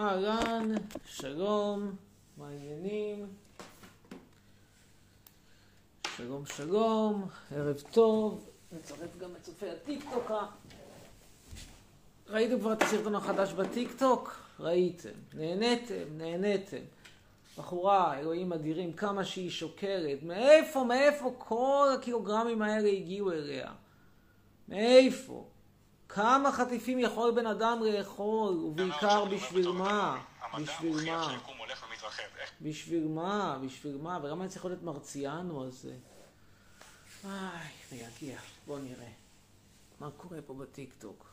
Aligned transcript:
אהלן, 0.00 0.74
שלום, 1.04 1.96
מה 2.36 2.48
העניינים? 2.48 3.26
שלום 6.16 6.46
שלום, 6.46 7.28
ערב 7.54 7.82
טוב, 7.90 8.48
נצרף 8.72 9.18
גם 9.18 9.30
את 9.36 9.42
צופי 9.42 9.70
הטיקטוק. 9.70 10.30
ראיתם 12.28 12.60
כבר 12.60 12.72
את 12.72 12.82
הסרטון 12.82 13.14
החדש 13.14 13.52
בטיקטוק? 13.52 14.40
ראיתם, 14.60 15.08
נהניתם, 15.34 16.04
נהניתם. 16.16 16.82
בחורה, 17.58 18.18
אלוהים 18.18 18.52
אדירים, 18.52 18.92
כמה 18.92 19.24
שהיא 19.24 19.50
שוקרת. 19.50 20.22
מאיפה, 20.22 20.84
מאיפה 20.84 21.34
כל 21.38 21.88
הקילוגרמים 21.98 22.62
האלה 22.62 22.88
הגיעו 22.88 23.32
אליה? 23.32 23.72
מאיפה? 24.68 25.49
כמה 26.14 26.52
חטיפים 26.52 26.98
יכול 26.98 27.34
בן 27.34 27.46
אדם 27.46 27.78
לאכול, 27.82 28.54
ובעיקר 28.54 29.24
בשביל 29.24 29.70
מה? 29.70 30.22
בשביל 30.60 31.08
מה? 31.08 31.36
בשביל 32.60 33.08
מה? 33.08 33.58
בשביל 33.64 33.96
מה? 33.96 34.18
ולמה 34.22 34.44
אני 34.44 34.50
צריך 34.50 34.64
להיות 34.64 34.82
מרציאנו 34.82 35.64
הזה? 35.64 35.96
איי, 37.24 37.68
זה 37.90 37.96
יגיע. 37.96 38.38
בוא 38.66 38.78
נראה. 38.78 39.10
מה 40.00 40.10
קורה 40.16 40.38
פה 40.46 40.54
בטיקטוק? 40.54 41.26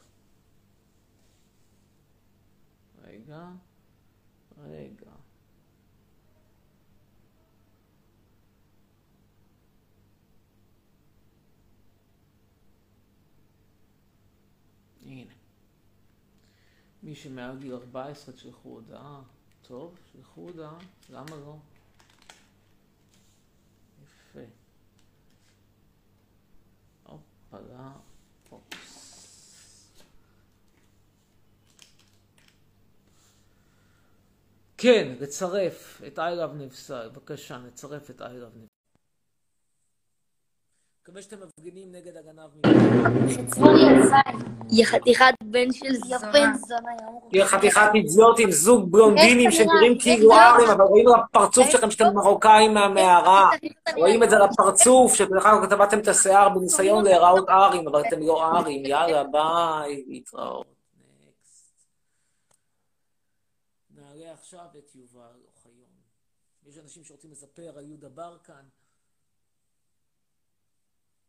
רגע, 3.03 3.45
רגע. 4.63 5.11
הנה. 15.07 15.33
מי 17.03 17.15
שמעל 17.15 17.57
גיל 17.59 17.73
14 17.73 18.35
תשלחו 18.35 18.69
הודעה. 18.69 19.21
טוב, 19.61 19.99
תשלחו 20.05 20.41
הודעה. 20.41 20.77
למה 21.09 21.35
לא? 21.35 21.57
יפה. 24.03 24.39
הופלה. 27.03 27.91
אופס. 28.51 30.03
כן, 34.77 35.15
לצרף 35.19 36.01
את 36.07 36.19
I 36.19 36.21
love 36.21 36.53
נבסל. 36.53 37.09
בבקשה, 37.09 37.57
נצרף 37.57 38.09
את 38.09 38.21
I 38.21 38.23
love 38.23 38.57
נבסל. 38.57 38.76
מקווה 41.07 41.21
שאתם 41.21 41.37
מפגינים 41.47 41.91
נגד 41.91 42.17
הגנב 42.17 42.49
יא 44.69 44.85
חתיכת 44.85 45.33
בן 45.43 45.73
של 45.73 45.93
זונה. 45.93 46.53
תהיה 47.29 47.47
חתיכת 47.47 47.81
אידיוטים, 47.95 48.51
זוג 48.51 48.91
בלונדינים 48.91 49.51
שנראים 49.51 49.99
כאילו 49.99 50.33
ארים, 50.33 50.69
אבל 50.69 50.83
רואים 50.83 51.07
על 51.07 51.13
הפרצוף 51.13 51.69
שלכם 51.69 51.91
שאתם 51.91 52.15
מרוקאים 52.15 52.73
מהמערה. 52.73 53.49
רואים 53.95 54.23
את 54.23 54.29
זה 54.29 54.35
על 54.35 54.41
הפרצוף, 54.41 55.21
אגב 55.21 55.65
כתבתם 55.65 55.99
את 55.99 56.07
השיער 56.07 56.49
בניסיון 56.49 57.03
להיראות 57.03 57.49
ארים, 57.49 57.87
אבל 57.87 58.01
אתם 58.07 58.19
לא 58.21 58.57
ארים. 58.57 58.85
יאללה, 58.85 59.23
ביי, 59.23 60.03
להתראות. 60.07 60.65
נעלה 63.95 64.33
עכשיו 64.33 64.65
את 64.77 64.95
יובל 64.95 65.39
אוחיון. 65.55 65.89
יש 66.67 66.77
אנשים 66.77 67.03
שרוצים 67.03 67.31
לספר 67.31 67.77
על 67.77 67.85
יהודה 67.85 68.09
ברקן. 68.09 68.63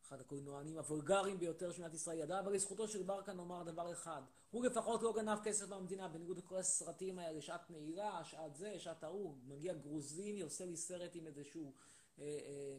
אחד 0.09 0.21
הקולנוענים 0.21 0.79
הוולגריים 0.79 1.39
ביותר 1.39 1.73
שמדינת 1.73 1.95
ישראל 1.95 2.19
ידעה, 2.19 2.41
אבל 2.41 2.55
לזכותו 2.55 2.89
של 2.89 3.03
ברקן 3.03 3.37
נאמר 3.37 3.63
דבר 3.63 3.93
אחד, 3.93 4.23
הוא 4.51 4.65
לפחות 4.65 5.03
לא 5.03 5.13
גנב 5.17 5.39
כסף 5.45 5.67
במדינה, 5.67 6.09
בניגוד 6.09 6.39
לכל 6.39 6.57
הסרטים 6.57 7.19
האלה, 7.19 7.43
שעת 7.43 7.71
נעילה, 7.71 8.25
שעת 8.25 8.57
זה, 8.57 8.79
שעת 8.79 9.05
ההוא, 9.05 9.37
מגיע 9.45 9.75
גרוזיני, 9.75 10.41
עושה 10.41 10.65
לי 10.65 10.77
סרט 10.77 11.11
עם 11.15 11.27
איזשהו, 11.27 11.75
אה, 12.19 12.25
אה, 12.25 12.79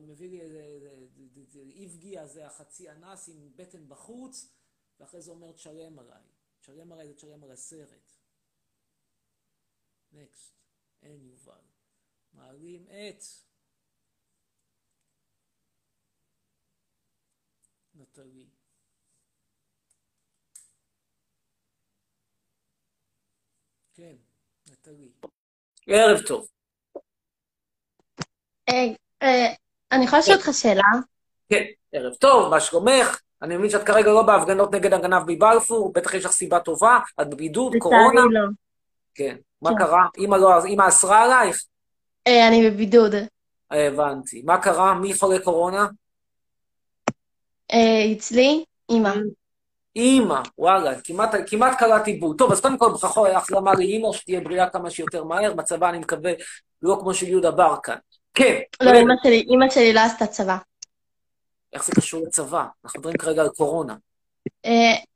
מביא 0.00 0.30
לי 0.30 0.40
איזה 0.40 1.60
איבגי 1.60 2.18
הזה, 2.18 2.46
החצי 2.46 2.90
אנס 2.90 3.28
עם 3.28 3.52
בטן 3.56 3.88
בחוץ, 3.88 4.52
ואחרי 5.00 5.22
זה 5.22 5.30
אומר 5.30 5.52
תשלם 5.52 5.98
עליי. 5.98 6.22
תשלם 6.60 6.92
עליי 6.92 7.08
זה 7.08 7.14
תשלם 7.14 7.44
על 7.44 7.50
הסרט. 7.50 8.12
נקסט, 10.12 10.54
אין 11.02 11.24
יובל. 11.24 11.60
מעלים 12.32 12.86
את 12.88 13.24
נטלי. 17.94 18.46
כן, 23.94 24.14
נטלי. 24.70 25.08
ערב 25.86 26.20
טוב. 26.26 26.46
היי, 28.66 28.96
אני 29.92 30.04
יכולה 30.04 30.22
לשאול 30.22 30.36
אותך 30.36 30.48
שאלה? 30.52 30.82
כן, 31.48 31.64
ערב 31.92 32.14
טוב, 32.14 32.50
מה 32.50 32.60
שלומך? 32.60 33.20
אני 33.42 33.56
מבין 33.56 33.70
שאת 33.70 33.86
כרגע 33.86 34.10
לא 34.10 34.22
בהפגנות 34.22 34.74
נגד 34.74 34.92
הגנב 34.92 35.22
מבלפור, 35.26 35.92
בטח 35.92 36.14
יש 36.14 36.24
לך 36.24 36.32
סיבה 36.32 36.60
טובה, 36.60 36.98
את 37.20 37.30
בבידוד, 37.30 37.72
קורונה? 37.78 38.08
לצערי 38.10 38.34
לא. 38.34 38.40
כן. 39.14 39.36
מה 39.62 39.70
קרה? 39.78 40.06
אמא 40.18 40.36
לא, 40.36 40.64
אמא 40.66 40.88
אסרה 40.88 41.24
עלייך? 41.24 41.64
אני 42.26 42.70
בבידוד. 42.70 43.14
הבנתי. 43.70 44.42
מה 44.42 44.62
קרה? 44.62 44.94
מי 44.94 45.14
חולה 45.14 45.38
קורונה? 45.44 45.86
אצלי, 48.16 48.64
אימא. 48.90 49.14
אימא, 49.96 50.40
וואלה, 50.58 51.00
כמעט, 51.00 51.34
כמעט 51.46 51.78
קראתי 51.78 52.16
בול. 52.16 52.36
טוב, 52.36 52.52
אז 52.52 52.60
קודם 52.60 52.78
כל 52.78 52.88
ברכות 52.88 53.28
החלמה 53.34 53.74
לאימא, 53.74 54.12
שתהיה 54.12 54.40
בריאה 54.40 54.68
כמה 54.70 54.90
שיותר 54.90 55.24
מהר, 55.24 55.54
מצבה, 55.54 55.88
אני 55.88 55.98
מקווה, 55.98 56.32
לא 56.82 56.96
כמו 57.00 57.14
של 57.14 57.28
יהודה 57.28 57.50
ברקן. 57.50 57.96
כן. 58.34 58.58
לא, 58.82 58.90
אימא 58.90 59.14
שלי, 59.22 59.46
אימא 59.48 59.70
שלי 59.70 59.92
לא 59.92 60.00
עשתה 60.00 60.26
צבא. 60.26 60.56
איך 61.72 61.84
זה 61.84 61.92
קשור 61.94 62.22
לצבא? 62.26 62.64
אנחנו 62.84 63.00
מדברים 63.00 63.16
כרגע 63.16 63.42
על 63.42 63.48
קורונה. 63.48 63.94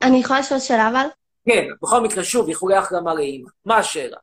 אני 0.03 0.19
יכולה 0.19 0.41
לשאול 0.41 0.61
שאלה 0.61 0.89
אבל? 0.89 1.07
כן, 1.47 1.65
בכל 1.83 2.01
מקרה, 2.01 2.25
שוב, 2.25 2.49
איחולי 2.49 2.77
החלמה 2.77 3.15
לאימא. 3.15 3.49
מה 3.65 3.77
השאלה? 3.77 4.17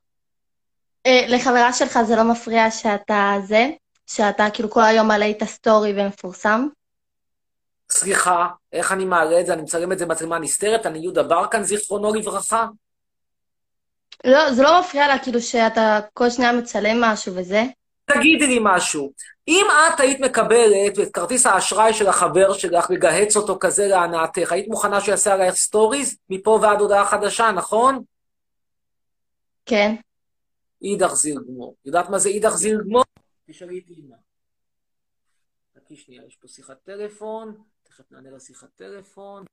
לחברה 1.08 1.74
שלך 1.74 2.00
זה 2.02 2.16
לא 2.16 2.24
מפריע 2.24 2.72
שאתה 2.72 3.36
זה? 3.44 3.70
שאתה 4.08 4.48
כאילו 4.54 4.70
כל 4.70 4.84
היום 4.84 5.08
מעלה 5.08 5.30
את 5.30 5.42
הסטורי 5.42 5.94
ומפורסם? 5.98 6.68
סליחה, 7.92 8.48
איך 8.74 8.92
אני 8.92 9.06
מעלה 9.06 9.42
את 9.42 9.46
זה? 9.46 9.54
אני 9.54 9.62
מצלם 9.62 9.92
את 9.92 10.00
זה 10.00 10.06
במצלמה 10.06 10.40
נסתרת? 10.40 10.86
אני 10.86 11.00
יהודה 11.00 11.24
ברקן, 11.24 11.64
זיכרונו 11.64 12.14
לברכה? 12.14 12.68
לא, 14.26 14.54
זה 14.54 14.64
לא 14.64 14.80
מפריע 14.80 15.08
לה, 15.08 15.20
כאילו 15.20 15.42
שאתה 15.42 16.00
כל 16.14 16.30
שניה 16.30 16.54
מצלם 16.54 17.02
משהו 17.02 17.36
וזה? 17.36 17.64
תגידי 18.06 18.48
לי 18.48 18.60
משהו. 18.62 19.12
אם 19.48 19.66
את 19.70 20.00
היית 20.00 20.20
מקבלת 20.20 21.00
את 21.04 21.14
כרטיס 21.14 21.46
האשראי 21.46 21.94
של 21.94 22.08
החבר 22.08 22.54
שלך 22.54 22.92
לגהץ 22.92 23.36
אותו 23.38 23.58
כזה 23.60 23.88
להנאתך, 23.88 24.52
היית 24.52 24.68
מוכנה 24.68 25.02
שיעשה 25.02 25.34
עלייך 25.34 25.56
stories? 25.56 26.18
מפה 26.30 26.60
ועד 26.62 26.82
הודעה 26.82 27.06
חדשה, 27.06 27.52
נכון? 27.52 28.04
כן. 29.66 29.96
אידך 30.82 31.14
זיל 31.14 31.38
גמור. 31.48 31.76
יודעת 31.86 32.10
מה 32.10 32.20
זה 32.20 32.30
אידך 32.30 32.50
זיל 32.50 32.82
גמור? 32.82 33.04
תשאלי 33.48 33.80
את 33.80 33.90
אימא. 33.90 34.16
חכי 35.76 35.96
שנייה, 35.96 36.22
יש 36.28 36.36
פה 36.36 36.48
שיחת 36.48 36.78
טלפון. 36.84 37.56
תכף 37.96 38.12
נענה 38.12 38.32
לשיחת 38.32 38.76
טלפון. 38.76 39.46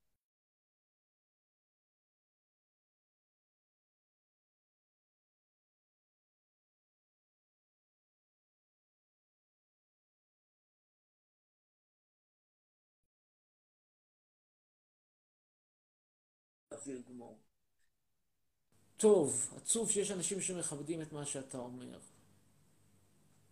טוב, 18.96 19.52
עצוב 19.56 19.90
שיש 19.90 20.10
אנשים 20.10 20.40
שמכבדים 20.40 21.02
את 21.02 21.12
מה 21.12 21.26
שאתה 21.26 21.58
אומר. 21.58 21.98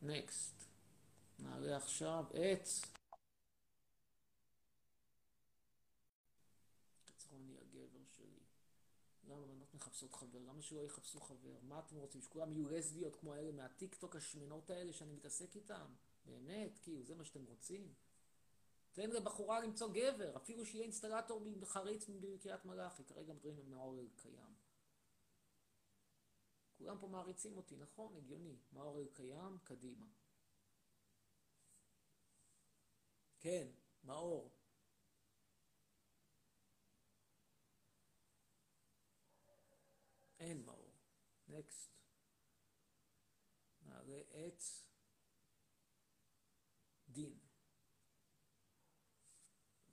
נקסט. 0.03 0.55
נעלה 1.39 1.77
עכשיו 1.77 2.25
את... 2.31 2.69
למה 9.29 9.47
בנות 9.47 9.75
מחפשות 9.91 10.15
חבר? 10.15 10.39
למה 10.39 10.63
שלא 10.63 10.85
יחפשו 10.85 11.21
חבר? 11.21 11.59
מה 11.63 11.79
אתם 11.79 11.97
רוצים? 11.97 12.23
שכולם 12.23 12.53
יהיו 12.53 12.69
לסביות 12.69 13.17
כמו 13.17 13.35
האלה 13.35 13.53
מהטיקטוק 13.53 14.17
השמנות 14.17 14.71
האלה 14.71 14.93
שאני 14.93 15.13
מתעסק 15.13 15.57
איתם? 15.57 15.87
באמת? 16.25 16.79
כאילו, 16.79 17.03
זה 17.03 17.15
מה 17.15 17.25
שאתם 17.25 17.45
רוצים? 17.45 17.95
תן 18.93 19.11
לבחורה 19.11 19.61
למצוא 19.61 19.89
גבר, 19.93 20.37
אפילו 20.37 20.67
שיהיה 20.67 20.85
אינסטלטור 20.85 21.45
חריץ 21.65 22.09
בקריית 22.09 22.65
מלאכי, 22.65 23.05
כרגע 23.05 23.33
מדברים 23.33 23.71
מאור 23.71 23.97
קיים. 24.17 24.55
כולם 26.79 26.99
פה 27.01 27.09
מעריצים 27.09 27.57
אותי, 27.57 27.77
נכון? 27.77 28.17
הגיוני. 28.17 28.57
מאור 28.73 28.99
קיים, 29.13 29.59
קדימה. 29.65 30.07
כן, 33.41 33.69
מאור. 34.05 34.51
אין 40.41 40.63
מאור. 40.67 40.91
נקסט. 41.49 41.91
נעלה 43.83 44.21
את 44.47 44.63
דין. 47.09 47.35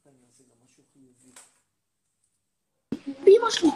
אני 0.06 0.28
אעשה 0.28 0.44
גם 0.44 0.56
משהו 0.64 0.84
חיובי. 0.94 1.32
באמא 3.08 3.50
שלי. 3.50 3.70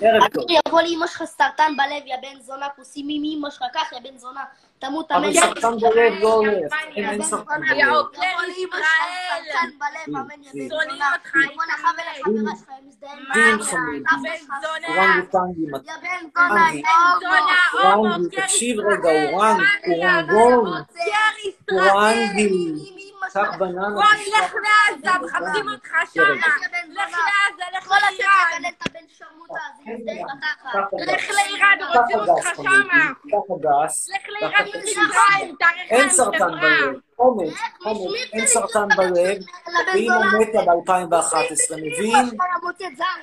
ערב 0.00 0.32
טוב. 0.34 0.44
יבוא 0.68 0.82
לאמא 0.82 1.06
שלך 1.06 1.24
סרטן 1.24 1.72
בלב, 1.76 2.06
יא 2.06 2.16
בן 2.22 2.40
זונה, 2.40 2.68
כוסים 2.76 3.06
עם 3.10 3.22
אמא 3.24 3.50
שלך, 3.50 3.64
קח, 3.72 3.92
יא 3.92 4.00
בן 4.00 4.16
זונה, 4.18 4.44
תמות, 4.82 5.12
אבל 5.12 5.24
אמן. 5.24 5.32
סרטן 5.40 5.76
בלב 5.78 6.12
לא 6.20 6.34
הולך. 6.34 6.72
אין 6.96 7.04
אין 7.04 7.22
סרטן 7.22 7.60
זונה, 7.68 7.84
בלב. 7.86 8.16
לאמא 8.16 8.44
שלך 8.54 8.66
סרטן 9.52 9.70
בלב, 9.78 10.16
אמן, 10.16 10.42
יא 10.42 10.50
בן 10.52 10.68
שונאים 10.68 10.88
זונה. 10.90 11.12
אותך, 11.14 11.32
יבוא 11.52 11.64
לך 11.64 11.84
ולחברה 11.94 12.56
שלך, 12.56 12.68
הם 12.68 12.88
מזדהים. 12.88 13.24
דין 13.34 13.58
שלך. 13.62 13.72
אורנגוטנגים. 14.88 15.70
יא 15.74 15.92
בן 16.02 16.24
זונה, 16.34 16.68
אנגי. 16.68 16.82
הומו. 17.82 18.28
תקשיב 18.32 18.76
רגע, 18.80 19.10
אורנג, 19.32 19.62
אורנגון, 19.88 20.82
אורנגי. 21.72 22.74
בננה, 23.58 23.88
בוא 23.90 24.02
נלך 24.02 24.54
לעזה, 24.54 25.18
מחפשים 25.24 25.68
אותך 25.68 25.88
שמה. 26.14 26.22
יא 26.24 26.34
בן 26.72 26.92
לך. 26.92 27.10
לעזה, 27.10 27.78
לך 27.78 27.88
לאיראן. 27.90 28.62
הזה, 29.50 29.92
מזדהים 29.98 30.26
בתחת. 30.26 30.92
לך 31.06 31.30
לאיראן, 31.30 31.78
רוצים 31.98 32.18
אותך 32.18 32.48
שמה. 32.56 33.10
לך 34.14 34.28
לאיראן 34.28 34.64
מצרים, 34.68 35.56
תאריך 35.58 35.90
אין 35.90 36.08
סרטן. 36.10 36.38
בלב. 36.60 36.94
חומץ, 37.16 37.52
חומץ, 37.82 38.10
אין 38.32 38.46
סרטן 38.46 38.88
בלב, 38.96 39.36
ואמא 39.94 40.38
מתה 40.40 40.58
ב-2011, 40.58 41.76
מבין? 41.76 42.38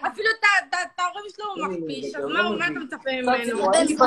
אפילו 0.07 0.29
את- 0.31 0.99
ההורים 0.99 1.25
שלו 1.35 1.45
הוא 1.45 1.67
מכפיש, 1.67 2.15
אז 2.15 2.23
מה 2.25 2.65
אתה 2.67 2.79
מצפה 2.79 3.09
ממנו? 3.11 3.31
לך 3.89 4.01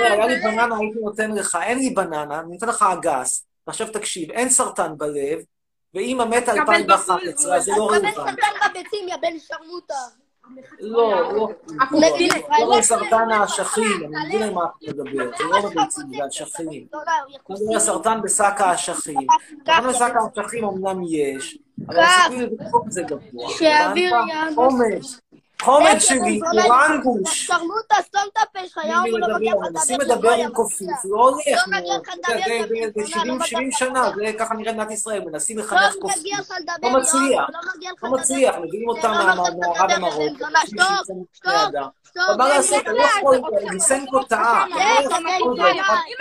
היה 0.00 0.26
לי 0.26 0.34
לעזה. 0.34 0.48
בננה, 0.50 0.76
הייתי 0.78 0.98
נותן 1.02 1.30
לך, 1.30 1.58
אין 1.62 1.78
לי 1.78 1.90
בננה, 1.90 2.40
אני 2.40 2.52
נותן 2.52 2.68
לך 2.68 2.82
אגס. 2.82 3.46
עכשיו 3.70 3.86
תקשיב, 3.92 4.30
אין 4.30 4.50
סרטן 4.50 4.98
בלב, 4.98 5.38
ואמא 5.94 6.24
מתה 6.24 6.52
תקבל 6.52 6.74
2011, 6.74 7.56
אז 7.56 7.64
זה 7.64 7.72
לא 7.76 7.90
רלוונטי. 7.90 8.14
סרטן 8.14 8.70
בביצים, 8.70 9.08
יא 9.08 9.16
בן 9.16 9.38
שרמוטה. 9.38 9.94
לא, 10.80 11.32
לא, 11.32 11.48
נגד 11.92 12.20
ישראל. 12.20 12.64
לא 13.28 13.34
האשכים, 13.34 13.84
אני 14.04 14.26
מבין 14.28 14.42
על 14.42 14.54
מה 14.54 14.64
את 14.64 14.88
מדברת, 14.88 15.36
זה 15.38 15.44
לא 15.44 15.60
בביצים, 15.60 16.04
זה 16.16 16.44
אשכים. 16.44 16.86
אתה 16.90 16.98
מדבר 17.48 17.74
על 17.74 17.80
סרטן 17.80 18.22
בשק 18.22 18.54
האשכים. 18.58 19.26
סרטן 19.66 19.88
בשק 19.88 20.12
האשכים 20.36 20.64
אמנם 20.64 21.02
יש, 21.08 21.58
אבל. 21.88 21.98
הסיכוי 21.98 22.42
לבדוק 22.42 22.84
זה 22.88 23.02
גבוה. 23.02 23.50
שיעביר 23.50 24.16
הבנת? 24.16 25.02
חומץ, 25.60 26.02
שלי, 26.02 26.40
אורנגוש. 26.64 27.46
שרמוטה, 27.46 27.94
סתום 28.02 28.22
את 28.32 28.38
הפה 28.42 28.58
שלך, 28.66 28.80
יא 28.84 28.96
הוא 28.96 29.18
לא 29.18 29.36
מגיע 29.36 29.52
לך 29.54 29.60
מנסים 29.72 30.00
לדבר 30.00 30.14
לדבר 30.14 30.28
גבוה, 30.32 30.44
עם 30.44 30.52
קופים, 30.52 30.88
זה 31.02 31.08
לא 31.10 31.28
הולך. 31.28 31.46
לא 31.46 31.78
מגיע 31.78 31.94
לך 32.02 32.08
לדבר, 32.14 33.24
לא 33.24 33.34
ב-70 33.38 33.44
לך 33.68 33.78
שנה, 33.78 34.08
לדבר. 34.08 34.26
זה 34.26 34.32
ככה 34.38 34.54
נראה 34.54 34.72
מדינת 34.72 34.90
ישראל, 34.90 35.24
מנסים 35.24 35.58
לא 35.58 35.64
לחנך 35.64 35.94
קופים. 36.00 36.22
לדבר, 36.60 36.88
לא 36.88 36.98
מצליח. 37.00 37.20
לא 37.52 37.60
לא 37.64 37.90
לדבר. 37.92 38.08
מצליח, 38.08 38.54
מביאים 38.62 38.88
אותם 38.88 39.10
לא 39.10 39.24
מהמערב 39.26 39.54
לדבר, 39.90 40.10
זונה, 40.38 40.60
שתוק, 40.66 41.16
שתוק, 41.32 41.52
מה 42.16 42.48
לעשות, 42.48 42.86
אני 42.86 42.98
לא 42.98 43.02
יכול, 43.02 43.40
ליסנקו 43.72 44.24
טעה. 44.24 44.66
אם 44.66 44.72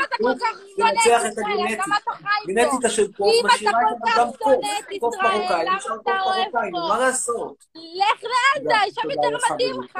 אתה 0.03 0.15
כל 0.17 0.33
כך 0.39 0.59
שונא 0.75 0.89
את 0.89 1.31
ישראל. 1.31 1.77
למה 1.85 1.97
אתה 1.97 2.11
חי 2.11 2.27
איתו? 2.49 2.53
גנטיקה 2.53 2.89
של 2.89 3.13
קוף 3.13 3.27
אם 3.33 3.45
אתה 3.45 3.55
משאירה 3.55 3.79
כל 3.89 3.95
את 3.95 4.09
כך 4.09 4.17
האדם 4.17 4.31
קוף, 4.31 4.39
שונא 4.39 4.79
את 4.79 4.99
קוף 4.99 5.15
ישראל, 5.15 5.37
מרוקאי, 5.37 5.65
למה 5.65 5.77
נשאר 5.77 5.95
אתה 5.95 6.11
קוף 6.11 6.21
אוהב 6.25 6.37
מרוקאי, 6.43 6.71
פה? 6.71 6.77
מה 6.77 6.99
לעשות? 6.99 7.65
לך 7.75 8.23
לעזה, 8.23 8.91
שם 9.01 9.09
יותר 9.09 9.53
מתאים 9.53 9.81
לך. 9.81 9.99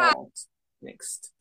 נקסט. 0.82 1.34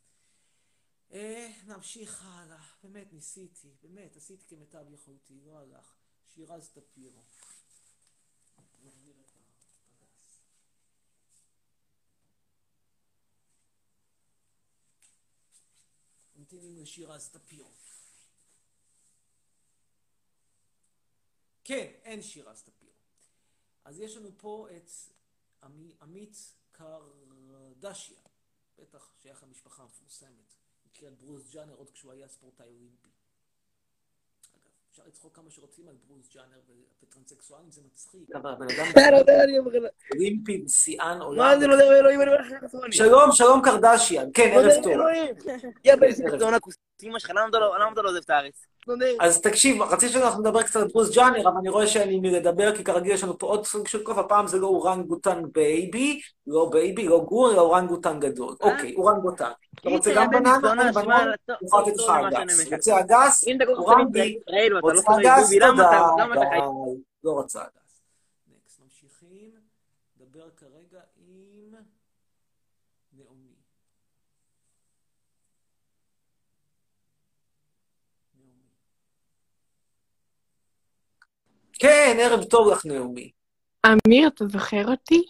נמשיך 1.67 2.25
הלאה. 2.27 2.59
באמת 2.83 3.12
ניסיתי, 3.12 3.69
באמת, 3.83 4.17
עשיתי 4.17 4.45
כמיטב 4.49 4.93
יכולתי, 4.95 5.35
לא 5.47 5.53
הלך. 5.59 5.95
שירז 6.35 6.69
טפירו. 6.69 7.23
ממתינים 16.38 16.79
לשירז 16.79 17.29
טפירו. 17.29 17.70
כן, 21.64 21.93
אין 22.02 22.23
שירז 22.23 22.62
טפירו. 22.62 22.93
אז 23.85 24.00
יש 24.00 24.17
לנו 24.17 24.31
פה 24.38 24.69
את 24.76 24.90
עמי- 25.62 25.96
עמית 26.00 26.37
קרדשיה, 26.73 28.20
בטח 28.79 29.12
שייך 29.23 29.43
למשפחה 29.43 29.82
המפורסמת, 29.82 30.55
נקראת 30.87 31.19
ברוס 31.19 31.50
ג'אנר 31.50 31.75
עוד 31.75 31.90
כשהוא 31.90 32.12
היה 32.12 32.29
ספורטאי 32.29 32.69
אולימפי. 32.69 33.18
אפשר 34.99 35.09
לצחוק 35.09 35.37
כמה 35.37 35.50
שרוצים 35.50 35.89
על 35.89 35.95
ברוס 36.09 36.31
ג'נר 36.35 36.59
וטרנסקסואלים, 37.03 37.71
זה 37.71 37.81
מצחיק. 37.93 38.31
אבל 38.35 38.50
הבן 38.50 38.65
אדם 38.65 38.87
לא. 39.83 39.89
אולימפי, 40.12 40.65
שיאן 40.69 41.19
העולם. 41.19 41.61
זה 41.61 41.67
לא 41.67 41.73
יודע 41.73 41.99
אלוהים, 41.99 42.23
אני 42.23 42.31
אומר 42.31 42.41
לך. 42.41 42.47
שלום, 42.91 43.33
שלום 43.33 43.62
קרדשיאן. 43.65 44.29
כן, 44.35 44.50
לא 44.55 44.61
ערב 44.61 44.83
טוב. 44.83 44.93
יא 45.85 45.97
בן 45.97 46.12
אמא 47.03 47.19
שלך, 47.19 47.31
למה 47.31 47.49
אתה 47.49 47.59
לא 47.59 47.79
למה 47.79 47.93
אתה 47.93 48.03
לא 48.03 48.09
עוזב 48.09 48.21
את 48.25 48.31
הארץ? 48.31 48.67
אז 49.21 49.41
תקשיב, 49.41 49.83
רציתי 49.83 50.12
שאנחנו 50.12 50.41
נדבר 50.41 50.62
קצת 50.62 50.81
על 50.81 50.89
ברוס 50.89 51.15
ג'נר, 51.15 51.49
אבל 51.49 51.56
אני 51.61 51.69
רואה 51.69 51.87
שאין 51.87 52.09
לי 52.09 52.21
מי 52.21 52.31
לדבר, 52.31 52.77
כי 52.77 52.85
כרגיל 52.85 53.12
יש 53.12 53.23
לנו 53.25 53.39
פה 53.39 53.47
עוד 53.47 53.67
סוג 53.67 53.89
של 53.89 54.03
קוף, 54.03 54.19
הפעם 54.19 54.47
זה 54.47 54.59
לא 54.59 54.67
אורנגוטן 54.67 55.43
baby, 55.53 56.21
לא 56.47 56.69
baby, 56.73 57.09
לא 57.09 57.21
גור, 57.29 57.53
אלא 57.53 57.61
אורנגוטן 57.61 58.21
גדול. 58.21 58.56
אוקיי, 58.61 58.95
אורנגוטן. 58.95 59.50
אתה 59.81 59.89
רוצה 59.89 60.15
גם 60.15 60.31
בננה? 60.31 60.59
בננה? 60.95 61.23
אני 61.23 61.56
יכול 61.67 61.83
לתת 61.83 61.97
לך 61.97 62.11
אגס. 62.11 62.73
רוצה 62.73 63.00
אגס? 63.00 63.45
אורנגי. 63.69 64.39
לא 64.71 64.79
רוצה 64.83 65.12
אגס? 65.17 65.50
תודה. 65.53 66.06
לא 67.25 67.31
רוצה 67.31 67.62
אגס. 67.62 68.03
נקסט, 68.49 68.81
ממשיכים. 68.85 69.50
נדבר 70.21 70.49
כרגע 70.56 71.00
עם 71.17 71.75
נעמי. 73.12 73.55
נעמי. 78.38 78.69
כן, 81.78 82.16
ערב 82.20 82.44
טוב 82.44 82.73
לך, 82.73 82.87
נעמי. 82.87 83.30
אמיר, 83.87 84.28
אתה 84.28 84.44
זוכר 84.49 84.90
אותי? 84.90 85.23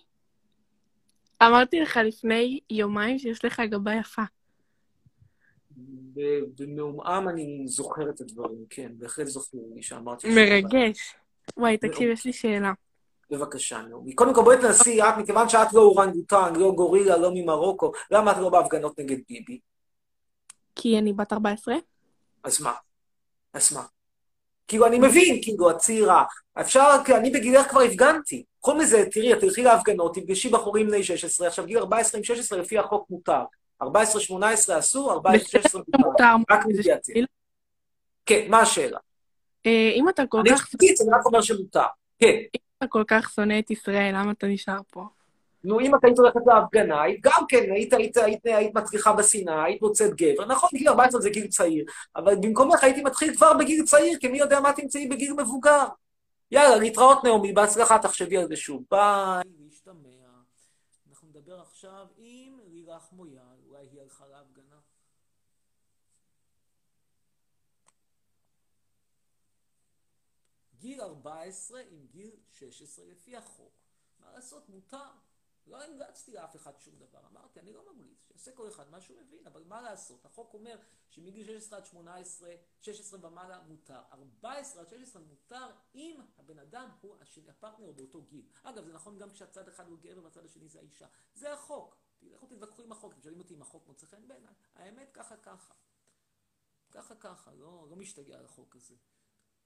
אמרתי 1.42 1.80
לך 1.80 1.96
לפני 2.04 2.60
יומיים 2.70 3.18
שיש 3.18 3.44
לך 3.44 3.60
גבה 3.70 3.94
יפה. 3.94 4.22
במעומעם 6.58 7.28
אני 7.28 7.62
זוכר 7.66 8.10
את 8.10 8.20
הדברים, 8.20 8.64
כן, 8.70 8.92
בהחלט 8.98 9.26
זוכר 9.26 9.58
לי 9.74 9.82
שאמרתי. 9.82 10.28
מרגש. 10.34 11.14
וואי, 11.56 11.76
תקשיב, 11.76 12.10
יש 12.10 12.26
לי 12.26 12.32
שאלה. 12.32 12.72
בבקשה, 13.30 13.82
נעמי. 13.82 14.14
קודם 14.14 14.34
כל, 14.34 14.42
בואי 14.42 14.56
תנסי, 14.60 15.02
את, 15.02 15.14
מכיוון 15.18 15.48
שאת 15.48 15.72
לא 15.72 15.80
אורנגוטן, 15.80 16.56
לא 16.56 16.72
גורילה, 16.76 17.16
לא 17.16 17.30
ממרוקו, 17.34 17.92
למה 18.10 18.32
את 18.32 18.36
לא 18.36 18.48
בהפגנות 18.48 18.98
נגד 18.98 19.18
ביבי? 19.28 19.60
כי 20.74 20.98
אני 20.98 21.12
בת 21.12 21.32
14? 21.32 21.74
אז 22.44 22.60
מה? 22.60 22.72
אז 23.52 23.72
מה? 23.72 23.82
כאילו, 24.68 24.86
אני 24.86 24.98
מבין, 24.98 25.38
כאילו, 25.42 25.70
את 25.70 25.76
צעירה. 25.78 26.24
אפשר, 26.60 26.96
אני 27.14 27.30
בגילך 27.30 27.66
כבר 27.70 27.80
הפגנתי. 27.80 28.44
חוץ 28.62 28.76
מזה, 28.76 29.04
תראי, 29.10 29.32
את 29.32 29.40
תלכי 29.40 29.62
להפגנות, 29.62 30.14
תפגשי 30.14 30.48
בחורים 30.48 30.86
בני 30.86 31.02
16, 31.02 31.46
עכשיו 31.46 31.66
גיל 31.66 31.78
14 31.78 32.18
עם 32.18 32.24
16 32.24 32.58
לפי 32.58 32.78
החוק 32.78 33.10
מותר. 33.10 33.42
14-18 33.82 33.86
אסור, 34.78 35.12
14-16 35.12 35.18
מותר. 35.74 35.98
מותר. 35.98 36.34
רק. 36.50 36.60
שלי. 36.82 37.24
כן, 38.26 38.46
מה 38.48 38.60
השאלה? 38.60 38.98
אה, 39.66 39.90
אם 39.94 40.08
אתה 40.08 40.26
כל 40.26 40.38
אני 40.40 40.50
כך 40.50 40.62
חושבת, 40.64 40.80
אני 40.82 41.10
רק 41.18 41.26
אומר 41.26 41.42
שמותר. 41.42 41.80
כן. 42.18 42.36
אתה 42.78 42.86
כל 42.86 43.04
כך 43.08 43.30
שונא 43.34 43.58
את 43.58 43.70
ישראל, 43.70 44.14
למה 44.14 44.32
אתה 44.32 44.46
נשאר 44.46 44.78
פה? 44.90 45.04
נו, 45.64 45.80
אם 45.80 45.94
את 45.94 46.04
היית 46.04 46.18
הולכת 46.18 46.40
להפגנה, 46.46 47.02
היית 47.02 47.20
גם 47.22 47.44
כן, 47.48 47.72
היית, 47.72 47.92
היית, 47.92 48.16
היית, 48.16 48.46
היית 48.46 48.74
מצליחה 48.74 49.12
בשנאה, 49.12 49.64
היית 49.64 49.82
מוצאת 49.82 50.14
גבר. 50.14 50.44
נכון, 50.44 50.70
גיל 50.72 50.88
14 50.88 51.20
זה 51.20 51.30
גיל 51.30 51.46
צעיר, 51.46 51.84
אבל 52.16 52.34
במקומך 52.36 52.84
הייתי 52.84 53.02
מתחיל 53.02 53.36
כבר 53.36 53.52
בגיל 53.58 53.84
צעיר, 53.86 54.18
כי 54.18 54.28
מי 54.28 54.38
יודע 54.38 54.60
מה 54.60 54.72
תמצאי 54.72 55.08
בגיל 55.08 55.32
מבוגר. 55.32 55.84
יאללה, 56.50 56.76
להתראות 56.76 57.24
נעמי, 57.24 57.52
בהצלחה, 57.52 57.98
תחשבי 57.98 58.36
על 58.36 58.48
זה 58.48 58.56
שוב. 58.56 58.82
ביי. 58.90 59.42
להשתמע. 59.64 60.08
אנחנו 61.08 61.28
נדבר 61.28 61.60
עכשיו 61.60 62.06
עם 62.16 62.60
לילך 62.66 63.08
מויאל, 63.12 63.58
אולי 63.68 63.86
היא 63.92 64.00
הלכה 64.00 64.24
להפגנה. 64.26 64.76
גיל 70.78 71.00
14 71.00 71.80
עם 71.90 72.06
גיל 72.10 72.30
16 72.52 73.04
לפי 73.10 73.36
החוק. 73.36 73.72
מה 74.20 74.26
לעשות, 74.34 74.68
מותר. 74.68 75.10
לא 75.68 75.84
המלצתי 75.84 76.32
לאף 76.32 76.56
אחד 76.56 76.78
שום 76.78 76.98
דבר. 76.98 77.26
אמרתי, 77.26 77.60
אני 77.60 77.72
לא 77.72 77.92
ממליץ, 77.92 78.26
שיעשה 78.26 78.52
כל 78.52 78.68
אחד 78.68 78.90
מה 78.90 79.00
שהוא 79.00 79.20
מבין, 79.20 79.46
אבל 79.46 79.64
מה 79.64 79.80
לעשות? 79.80 80.24
החוק 80.24 80.54
אומר 80.54 80.78
שמגיל 81.10 81.46
16 81.46 81.78
עד 81.78 81.86
18, 81.86 82.54
16 82.80 83.28
ומעלה 83.28 83.62
מותר. 83.62 84.00
14 84.12 84.82
עד 84.82 84.88
16 84.88 85.22
מותר 85.22 85.66
אם 85.94 86.20
הבן 86.38 86.58
אדם 86.58 86.90
הוא 87.00 87.16
השני, 87.20 87.50
הפרטנר 87.50 87.92
באותו 87.92 88.22
גיל. 88.22 88.46
אגב, 88.62 88.84
זה 88.84 88.92
נכון 88.92 89.18
גם 89.18 89.30
כשהצד 89.30 89.68
אחד 89.68 89.88
הוא 89.88 89.98
גבר 89.98 90.24
והצד 90.24 90.44
השני 90.44 90.68
זה 90.68 90.78
האישה. 90.78 91.06
זה 91.34 91.52
החוק. 91.52 91.96
תלכו 92.18 92.46
תתווכחו 92.46 92.82
עם 92.82 92.92
החוק, 92.92 93.12
אתם 93.12 93.22
שואלים 93.22 93.40
אותי 93.40 93.54
אם 93.54 93.62
החוק 93.62 93.88
מוצא 93.88 94.06
חן 94.06 94.28
בעיניי. 94.28 94.54
האמת 94.74 95.10
ככה 95.12 95.36
ככה. 95.36 95.74
ככה 96.90 97.14
ככה, 97.16 97.54
לא, 97.54 97.86
לא 97.90 97.96
משתגע 97.96 98.38
על 98.38 98.44
החוק 98.44 98.76
הזה. 98.76 98.94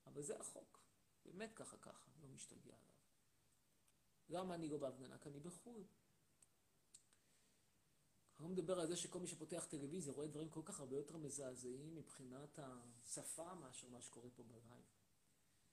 אבל 0.06 0.22
זה 0.22 0.40
החוק. 0.40 0.78
באמת 1.24 1.54
ככה 1.54 1.76
ככה, 1.76 2.10
לא 2.22 2.28
משתגע 2.28 2.74
עליו. 2.74 2.91
למה 4.32 4.54
אני 4.54 4.68
לא 4.68 4.78
בהפגנה? 4.78 5.16
כי 5.22 5.28
אני 5.28 5.40
בחו"ל. 5.40 5.82
אני 8.38 8.48
לא 8.48 8.48
מדבר 8.48 8.80
על 8.80 8.86
זה 8.86 8.96
שכל 8.96 9.18
מי 9.18 9.26
שפותח 9.26 9.64
טלוויזיה 9.70 10.12
רואה 10.12 10.26
דברים 10.26 10.48
כל 10.48 10.60
כך 10.64 10.80
הרבה 10.80 10.96
יותר 10.96 11.16
מזעזעים 11.16 11.94
מבחינת 11.94 12.58
השפה 12.58 13.54
מאשר 13.54 13.86
מה 13.92 14.00
שקורה 14.00 14.28
פה 14.36 14.42
בלייב. 14.42 14.82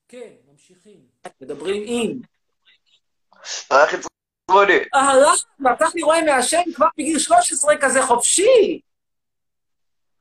כן, 0.07 0.33
ממשיכים. 0.51 1.07
מדברים 1.41 1.83
עם. 1.85 2.21
אהלן, 4.95 5.35
ואתה 5.59 5.85
לי 5.95 6.01
רואה 6.01 6.21
מעשן 6.21 6.61
כבר 6.75 6.87
בגיל 6.97 7.19
13 7.19 7.73
כזה 7.81 8.01
חופשי. 8.07 8.81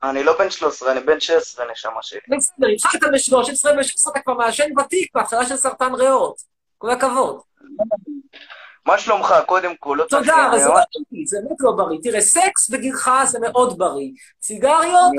אני 0.03 0.23
לא 0.23 0.37
בן 0.37 0.51
13, 0.51 0.91
אני 0.91 0.99
בן 0.99 1.19
16, 1.19 1.71
נשמה 1.71 2.03
שלי. 2.03 2.19
בסדר, 2.37 2.67
התחלת 2.75 3.01
ב-13, 3.01 3.75
ב-16 3.75 4.11
אתה 4.11 4.19
כבר 4.19 4.33
מעשן 4.33 4.79
ותיק, 4.79 5.15
בהתחלה 5.15 5.45
של 5.45 5.57
סרטן 5.57 5.93
ריאות. 5.93 6.58
כל 6.79 6.89
הכבוד. 6.89 7.41
מה 8.85 8.97
שלומך? 8.97 9.33
קודם 9.45 9.75
כל, 9.75 9.95
לא 9.99 10.05
צריך... 10.05 10.21
תודה, 10.21 10.47
אבל 10.47 10.59
זה 10.59 10.65
אני 10.65 10.73
לא 10.73 10.81
בריא, 11.11 11.25
זה 11.27 11.37
באמת 11.43 11.57
לא 11.59 11.71
בריא. 11.71 11.99
תראה, 12.03 12.21
סקס 12.21 12.69
בגילך 12.69 13.11
זה 13.25 13.39
מאוד 13.39 13.77
בריא. 13.77 14.11
סיגריות. 14.41 15.11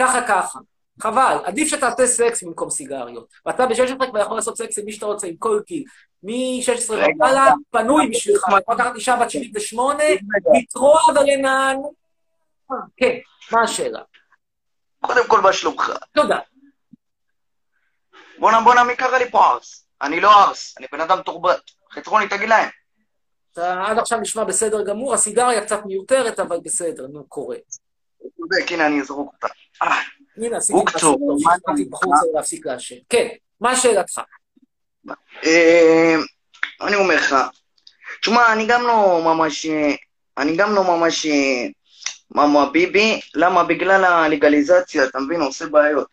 ככה 0.00 0.26
ככה. 0.28 0.58
חבל, 1.00 1.36
עדיף 1.44 1.68
שתעשה 1.68 2.06
סקס 2.06 2.42
במקום 2.42 2.70
סיגריות. 2.70 3.28
ואתה 3.46 3.66
ב-16 3.66 4.06
כבר 4.10 4.18
יכול 4.18 4.36
לעשות 4.36 4.58
סקס 4.58 4.78
עם 4.78 4.84
מי 4.84 4.92
שאתה 4.92 5.06
רוצה, 5.06 5.26
עם 5.26 5.36
כל 5.36 5.60
גיל. 5.66 5.84
מ-16 6.22 6.92
רגע. 6.92 7.06
ומעלה, 7.14 7.52
פנוי 7.70 8.10
בשבילך. 8.10 8.44
אתה 8.48 8.58
יכול 8.60 8.74
לקחת 8.74 8.94
אישה 8.94 9.16
בת 9.16 9.30
78, 9.30 10.04
לטרוע 10.58 11.00
ולנען. 11.14 11.78
כן, 12.96 13.16
מה 13.52 13.62
השאלה? 13.62 14.00
קודם 15.00 15.28
כל, 15.28 15.40
מה 15.40 15.52
שלומך? 15.52 15.92
תודה. 16.12 16.38
בואנה, 18.38 18.60
בואנה, 18.60 18.84
מי 18.84 18.96
קרא 18.96 19.18
לי 19.18 19.30
פה 19.30 19.50
ארס? 19.50 19.81
אני 20.02 20.20
לא 20.20 20.44
ארס, 20.44 20.74
אני 20.78 20.86
בן 20.92 21.00
אדם 21.00 21.22
תורבת. 21.22 21.60
חצרוני, 21.92 22.28
תגיד 22.28 22.48
להם. 22.48 22.68
אתה 23.52 23.82
עד 23.86 23.98
עכשיו 23.98 24.20
נשמע 24.20 24.44
בסדר 24.44 24.84
גמור, 24.84 25.14
הסיגריה 25.14 25.64
קצת 25.64 25.80
מיותרת, 25.86 26.40
אבל 26.40 26.60
בסדר, 26.64 27.06
נו, 27.06 27.24
קורה. 27.28 27.56
צודק, 28.36 28.72
הנה, 28.72 28.86
אני 28.86 29.00
אזרוק 29.00 29.32
אותה. 29.34 29.46
אה, 29.82 30.00
הנה, 30.36 30.56
עשיתי 30.56 30.78
הוא 30.78 30.88
שכנעתי 30.88 31.82
אתה- 31.82 31.90
בחוץ 31.90 32.14
להפסיק 32.34 32.66
לעשן. 32.66 32.94
כן, 33.08 33.28
מה 33.60 33.76
שאלתך? 33.76 34.20
אה, 35.44 36.14
אני 36.80 36.96
אומר 36.96 37.14
לך, 37.14 37.36
תשמע, 38.22 38.52
אני 38.52 38.66
גם 38.66 38.82
לא 38.82 39.20
ממש... 39.24 39.66
אה, 39.66 39.94
אני 40.38 40.56
גם 40.56 40.74
לא 40.74 40.84
ממש... 40.84 41.26
מאמה 42.34 42.70
ביבי, 42.70 43.20
למה? 43.34 43.64
בגלל 43.64 44.04
הלגליזציה, 44.04 45.04
אתה 45.04 45.18
מבין? 45.20 45.40
עושה 45.40 45.66
בעיות. 45.66 46.06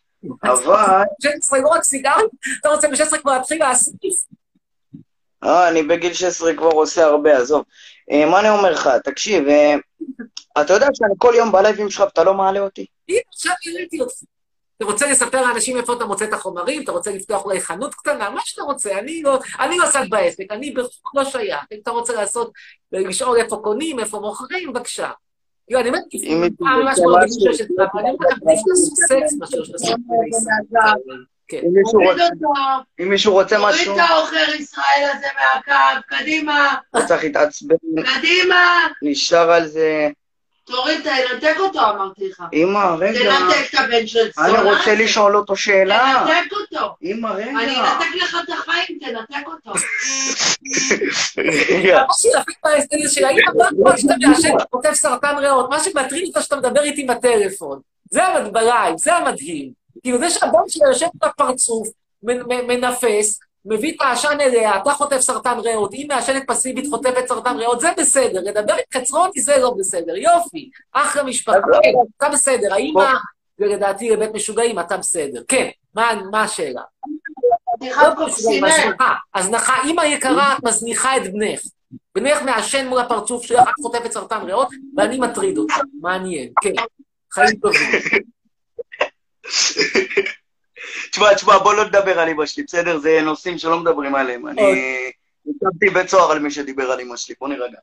אבל... 0.43 1.03
16 1.21 1.59
לא 1.59 1.67
רק 1.67 1.83
סיגריות? 1.83 2.31
אתה 2.59 2.69
רוצה 2.69 2.88
ב-16 2.88 3.17
כבר 3.21 3.38
להתחיל 3.38 3.59
להסניף? 3.59 4.15
אה, 5.43 5.69
אני 5.69 5.83
בגיל 5.83 6.13
16 6.13 6.53
כבר 6.53 6.69
עושה 6.69 7.05
הרבה, 7.05 7.38
עזוב. 7.38 7.63
אה, 8.11 8.25
מה 8.25 8.39
אני 8.39 8.49
אומר 8.49 8.71
לך? 8.71 8.89
תקשיב, 9.03 9.47
אה, 9.47 9.75
אתה 10.61 10.73
יודע 10.73 10.88
שאני 10.93 11.13
כל 11.17 11.33
יום 11.38 11.51
בלייבים 11.51 11.89
שלך 11.89 12.01
ואתה 12.01 12.23
לא 12.23 12.33
מעלה 12.33 12.59
אותי? 12.59 12.85
הנה, 13.09 13.19
עכשיו 13.33 13.53
הראיתי 13.71 14.01
אותך. 14.01 14.13
אתה 14.77 14.85
רוצה 14.85 15.11
לספר 15.11 15.41
לאנשים 15.41 15.77
איפה 15.77 15.93
אתה 15.93 16.05
מוצא 16.05 16.25
את 16.25 16.33
החומרים? 16.33 16.83
אתה 16.83 16.91
רוצה 16.91 17.11
לפתוח 17.11 17.45
אולי 17.45 17.61
חנות 17.61 17.95
קטנה? 17.95 18.29
מה 18.29 18.41
שאתה 18.43 18.61
רוצה. 18.61 18.99
אני 18.99 19.21
לא, 19.23 19.39
אני 19.59 19.77
לא 19.77 19.83
עסק 19.83 19.99
בעסק, 20.09 20.43
אני 20.51 20.73
לא 21.13 21.25
שייך. 21.25 21.65
אם 21.71 21.77
אתה 21.83 21.91
רוצה 21.91 22.13
לעשות, 22.13 22.51
לשאול 22.91 23.38
איפה 23.38 23.59
קונים, 23.63 23.99
איפה 23.99 24.19
מוכרים, 24.19 24.73
בבקשה. 24.73 25.11
לא, 25.69 25.79
אני 25.79 25.89
אומרת, 25.89 26.03
פעם 26.59 26.79
ממש 26.79 26.93
משהו, 26.99 27.15
בגיל 27.15 27.53
16, 27.53 27.85
אבל 27.93 28.01
אני 28.01 28.09
אומר 28.09 28.27
לך, 28.29 28.38
עדיף 28.43 28.61
לעשות 28.67 28.95
סקס 28.95 29.33
מאשר 29.39 29.63
שתעשו 29.63 29.93
כן. 31.47 31.57
אם 31.65 31.73
מישהו 31.73 32.01
רוצה- 32.01 32.23
רוצה 33.31 33.55
תוריד 33.55 33.69
משהו, 33.69 33.95
את 33.95 33.99
העוכר 34.09 34.55
ישראל 34.59 35.09
הזה 35.13 35.27
מהקו, 35.35 36.01
קדימה, 36.07 36.75
צריך 37.07 37.23
להתעצבן, 37.23 37.75
קדימה, 38.17 38.65
נשאר 39.01 39.51
על 39.51 39.67
זה. 39.67 40.09
תוריד, 40.71 41.01
תנתק 41.03 41.55
אותו, 41.59 41.79
אמרתי 41.79 42.29
לך. 42.29 42.43
אמא, 42.53 42.95
רגע, 42.99 43.19
תנתק 43.19 43.73
את 43.73 43.79
הבן 43.79 44.07
של 44.07 44.31
צאן. 44.31 44.43
אני 44.55 44.71
רוצה 44.75 44.95
לשאול 44.95 45.38
אותו 45.38 45.55
שאלה. 45.55 46.25
תנתק 46.27 46.51
אותו. 46.53 46.95
אמא, 47.03 47.27
אני 47.27 47.45
רגע. 47.71 47.93
אנתק 47.93 48.15
לך 48.23 48.38
את 48.43 48.53
החיים, 48.53 48.99
תנתק 49.01 49.47
אותו. 49.47 49.71
כותב 54.69 54.93
סרטן 54.93 55.35
ריאות, 55.38 55.69
מה 55.69 55.79
שמטריד 55.83 56.27
אותך 56.27 56.41
שאתה 56.43 56.55
מדבר 56.55 56.81
איתי 56.83 57.03
בטלפון. 57.03 57.79
זה 58.11 58.23
המד- 58.27 58.53
בלייב, 58.53 58.97
זה 58.97 59.13
המדהים. 59.15 59.71
כאילו 60.01 60.19
זה 60.19 60.29
שהבן 60.29 60.59
שלה 60.67 60.88
יושב 60.88 61.07
בפרצוף, 61.15 61.88
מ- 62.23 62.31
מ- 62.53 62.67
מנפס, 62.67 63.39
מביא 63.65 63.95
את 63.95 64.01
העשן 64.01 64.37
אליה, 64.41 64.77
אתה 64.77 64.91
חוטף 64.91 65.19
סרטן 65.19 65.59
ריאות, 65.59 65.93
היא 65.93 66.07
מעשנת 66.07 66.43
פסיבית, 66.47 66.85
חוטפת 66.89 67.27
סרטן 67.27 67.57
ריאות, 67.57 67.79
זה 67.79 67.89
בסדר. 67.97 68.41
לדבר 68.43 68.73
עם 68.73 69.01
חצרוני 69.01 69.41
זה 69.41 69.57
לא 69.57 69.73
בסדר. 69.79 70.15
יופי, 70.15 70.69
אחלה 70.93 71.23
משפחה. 71.23 71.57
לא. 71.57 71.79
כן, 71.83 71.93
אתה 72.17 72.29
בסדר. 72.29 72.73
האמא, 72.73 73.13
ולדעתי 73.59 74.09
לבית 74.09 74.33
משוגעים, 74.33 74.79
אתה 74.79 74.97
בסדר. 74.97 75.43
כן, 75.47 75.69
מה 75.95 76.11
מה 76.31 76.43
השאלה? 76.43 76.81
לא. 77.81 78.67
הזנחה. 78.67 79.13
הזנחה, 79.35 79.73
אמא 79.85 80.01
יקרה, 80.01 80.53
את 80.57 80.63
מזניחה 80.63 81.17
את 81.17 81.33
בנך. 81.33 81.59
בנך 82.15 82.41
מעשן 82.41 82.87
מול 82.87 82.99
הפרצוף 82.99 83.43
שלך, 83.43 83.69
את 83.69 83.73
חוטפת 83.81 84.11
סרטן 84.11 84.41
ריאות, 84.41 84.67
ואני 84.97 85.17
מטריד 85.19 85.57
אותך. 85.57 85.73
מעניין, 86.01 86.49
כן. 86.61 86.73
חיים 87.33 87.55
טובים. 87.59 87.89
תשמע, 91.12 91.33
תשמע, 91.33 91.57
בוא 91.57 91.74
לא 91.74 91.86
נדבר 91.86 92.19
על 92.19 92.29
אמא 92.29 92.45
שלי, 92.45 92.63
בסדר? 92.63 93.00
זה 93.00 93.21
נושאים 93.21 93.57
שלא 93.57 93.79
מדברים 93.79 94.15
עליהם. 94.15 94.48
אני 94.48 94.62
ישבתי 95.45 95.89
בית 95.93 96.09
סוהר 96.09 96.31
על 96.31 96.39
מי 96.39 96.51
שדיבר 96.51 96.91
על 96.91 97.00
אמא 97.00 97.17
שלי, 97.17 97.36
בוא 97.39 97.50
נירגע. 97.50 97.77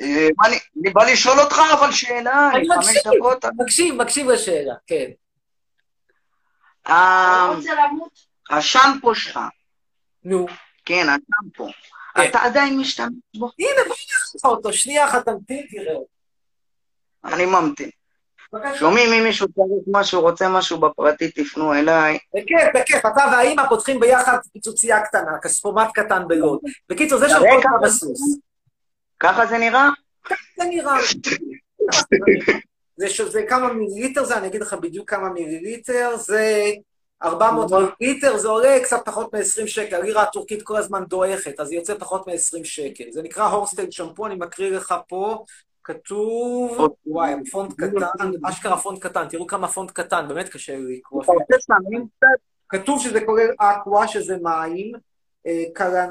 אה, 0.00 0.28
אני 0.40 0.92
בא 0.92 1.04
לשאול 1.04 1.40
אותך, 1.40 1.60
אבל 1.72 1.92
שאלה, 1.92 2.50
אני 2.54 2.68
מקשיב. 2.76 3.02
דקות. 3.16 3.44
מקשיב, 3.58 3.94
מקשיב 3.94 4.28
לשאלה, 4.28 4.74
כן. 4.86 5.10
אה? 6.88 7.52
השמפו 8.50 9.14
שלך, 9.14 9.40
נו. 10.24 10.46
כן, 10.84 11.06
השמפו, 11.08 11.68
כן. 12.14 12.28
אתה 12.28 12.42
עדיין 12.42 12.78
משתמש 12.78 13.08
בו? 13.34 13.50
הנה, 13.58 13.70
בוא 13.76 13.82
נראה 13.84 14.18
לך 14.36 14.44
אותו. 14.44 14.72
שנייה 14.72 15.04
אחת 15.04 15.24
תמתין, 15.24 15.66
תראה. 15.70 15.96
אני 17.24 17.46
ממתין. 17.46 17.90
שומעים, 18.74 19.12
אם 19.12 19.24
מישהו 19.24 19.46
צריך 19.48 19.82
משהו, 19.86 20.20
רוצה 20.20 20.48
משהו 20.48 20.78
בפרטי, 20.80 21.30
תפנו 21.30 21.74
אליי. 21.74 22.18
בכיף, 22.34 22.68
בכיף. 22.74 23.06
אתה 23.06 23.24
והאימא 23.32 23.68
פותחים 23.68 24.00
ביחד 24.00 24.38
פיצוצייה 24.52 25.00
קטנה, 25.00 25.38
כספומט 25.42 25.88
קטן 25.94 26.28
בלוד. 26.28 26.58
בקיצור, 26.88 27.18
זה 27.18 27.28
שם. 27.28 27.38
כל 27.62 27.68
בסוס. 27.86 28.38
ככה 29.20 29.46
זה 29.46 29.58
נראה? 29.58 29.88
זה 30.58 30.64
נראה. 30.64 30.96
זה, 32.96 33.08
ש- 33.10 33.20
זה 33.20 33.42
כמה 33.48 33.72
מיליליטר 33.72 34.24
זה, 34.24 34.36
אני 34.38 34.46
אגיד 34.46 34.60
לך 34.62 34.74
בדיוק 34.74 35.10
כמה 35.10 35.28
מיליליטר, 35.28 36.16
זה 36.16 36.64
400 37.22 37.70
מיליליטר, 38.00 38.36
זה 38.36 38.48
עולה 38.48 38.78
קצת 38.82 39.00
פחות 39.04 39.34
מ-20 39.34 39.66
שקל, 39.66 39.96
הלירה 39.96 40.22
הטורקית 40.22 40.62
כל 40.62 40.76
הזמן 40.76 41.04
דועכת, 41.04 41.60
אז 41.60 41.68
זה 41.68 41.74
יוצא 41.74 41.94
פחות 41.98 42.26
מ-20 42.28 42.64
שקל. 42.64 43.04
זה 43.10 43.22
נקרא 43.22 43.44
הורסטייד 43.44 43.92
שמפו, 43.92 44.26
אני 44.26 44.34
מקריא 44.34 44.70
לך 44.70 44.94
פה, 45.08 45.44
כתוב, 45.88 46.88
וואי, 47.06 47.34
פונט 47.50 47.72
קטן, 47.72 48.30
אשכרה 48.44 48.78
פונט 48.78 48.98
קטן, 48.98 49.28
תראו 49.28 49.46
כמה 49.46 49.68
פונט 49.68 49.90
קטן, 49.90 50.28
באמת 50.28 50.48
קשה 50.48 50.76
לקרוא. 50.78 51.22
אתה? 51.22 52.26
כתוב 52.68 53.02
שזה 53.02 53.20
כולל 53.26 53.48
אקווה, 53.58 54.08
שזה 54.08 54.36
מים, 54.42 54.92
אה, 55.46 55.64
קלנ... 55.74 56.10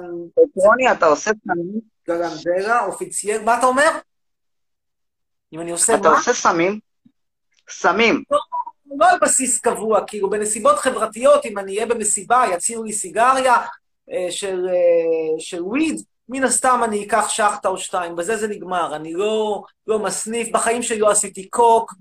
רוני, 0.56 0.92
אתה 0.92 1.06
עושה 1.06 1.32
סמים? 1.48 1.82
גלנדרה, 2.08 2.86
אופיצייר, 2.86 3.44
מה 3.44 3.58
אתה 3.58 3.66
אומר? 3.66 3.90
אם 5.54 5.60
אני 5.60 5.72
עושה 5.72 5.96
אתה 5.96 6.10
מה? 6.10 6.18
עושה 6.18 6.34
סמים? 6.34 6.80
סמים. 7.70 8.24
לא 9.00 9.10
על 9.10 9.20
בסיס 9.22 9.60
קבוע, 9.60 10.00
כאילו 10.08 10.30
בנסיבות 10.30 10.80
חברתיות, 10.80 11.46
אם 11.46 11.58
אני 11.58 11.76
אהיה 11.76 11.86
במסיבה, 11.86 12.44
יציעו 12.54 12.84
לי 12.84 12.94
סיגריה 12.94 13.56
אה, 14.12 14.26
אה, 14.26 14.32
של 15.40 15.64
וויד, 15.64 16.02
מן 16.30 16.44
הסתם 16.44 16.82
אני 16.84 17.06
אקח 17.06 17.30
שחטה 17.30 17.70
או 17.70 17.78
שתיים, 17.78 18.16
בזה 18.16 18.38
זה 18.38 18.48
נגמר. 18.48 18.96
אני 18.96 19.14
לא, 19.14 19.64
לא 19.88 20.00
מסניף, 20.00 20.50
בחיים 20.52 20.82
שלי 20.82 21.00
לא 21.00 21.10
עשיתי 21.10 21.50
קוק, 21.50 21.94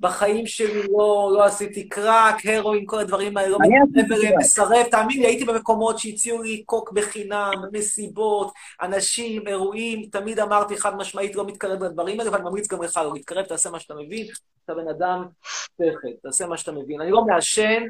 בחיים 0.00 0.46
שלי 0.46 0.82
לא, 0.82 1.30
לא 1.34 1.44
עשיתי 1.44 1.88
קרק, 1.88 2.46
הרואין, 2.46 2.84
כל 2.86 2.98
הדברים 2.98 3.36
האלה, 3.36 3.48
לא 3.48 3.58
אני 3.60 3.68
קרק. 4.08 4.34
מסרב. 4.38 4.86
תאמין 4.90 5.20
לי, 5.20 5.26
הייתי 5.26 5.44
במקומות 5.44 5.98
שהציעו 5.98 6.42
לי 6.42 6.62
קוק 6.66 6.92
בחינם, 6.92 7.52
מסיבות, 7.72 8.52
אנשים, 8.82 9.48
אירועים, 9.48 10.08
תמיד 10.12 10.40
אמרתי 10.40 10.76
חד 10.76 10.96
משמעית, 10.96 11.36
לא 11.36 11.46
מתקרב 11.46 11.82
לדברים 11.84 12.20
האלה, 12.20 12.32
ואני 12.32 12.44
ממליץ 12.44 12.68
גם 12.68 12.82
לך 12.82 12.96
לא 12.96 13.12
להתקרב, 13.14 13.44
תעשה 13.44 13.70
מה 13.70 13.80
שאתה 13.80 13.94
מבין, 13.94 14.26
אתה 14.64 14.74
בן 14.74 14.88
אדם 14.88 15.24
שכל, 15.76 16.08
תעשה 16.22 16.46
מה 16.46 16.56
שאתה 16.56 16.72
מבין. 16.72 17.00
אני 17.00 17.10
לא 17.10 17.24
מעשן, 17.24 17.82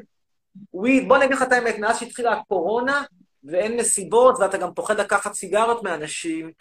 וויד, 0.73 1.07
בוא 1.07 1.17
נגיד 1.17 1.31
לך 1.31 1.41
את 1.41 1.51
האמת, 1.51 1.79
מאז 1.79 1.99
שהתחילה 1.99 2.33
הקורונה, 2.33 3.03
ואין 3.43 3.77
מסיבות, 3.77 4.35
ואתה 4.39 4.57
גם 4.57 4.73
פוחד 4.73 4.99
לקחת 4.99 5.33
סיגרות 5.33 5.83
מאנשים, 5.83 6.51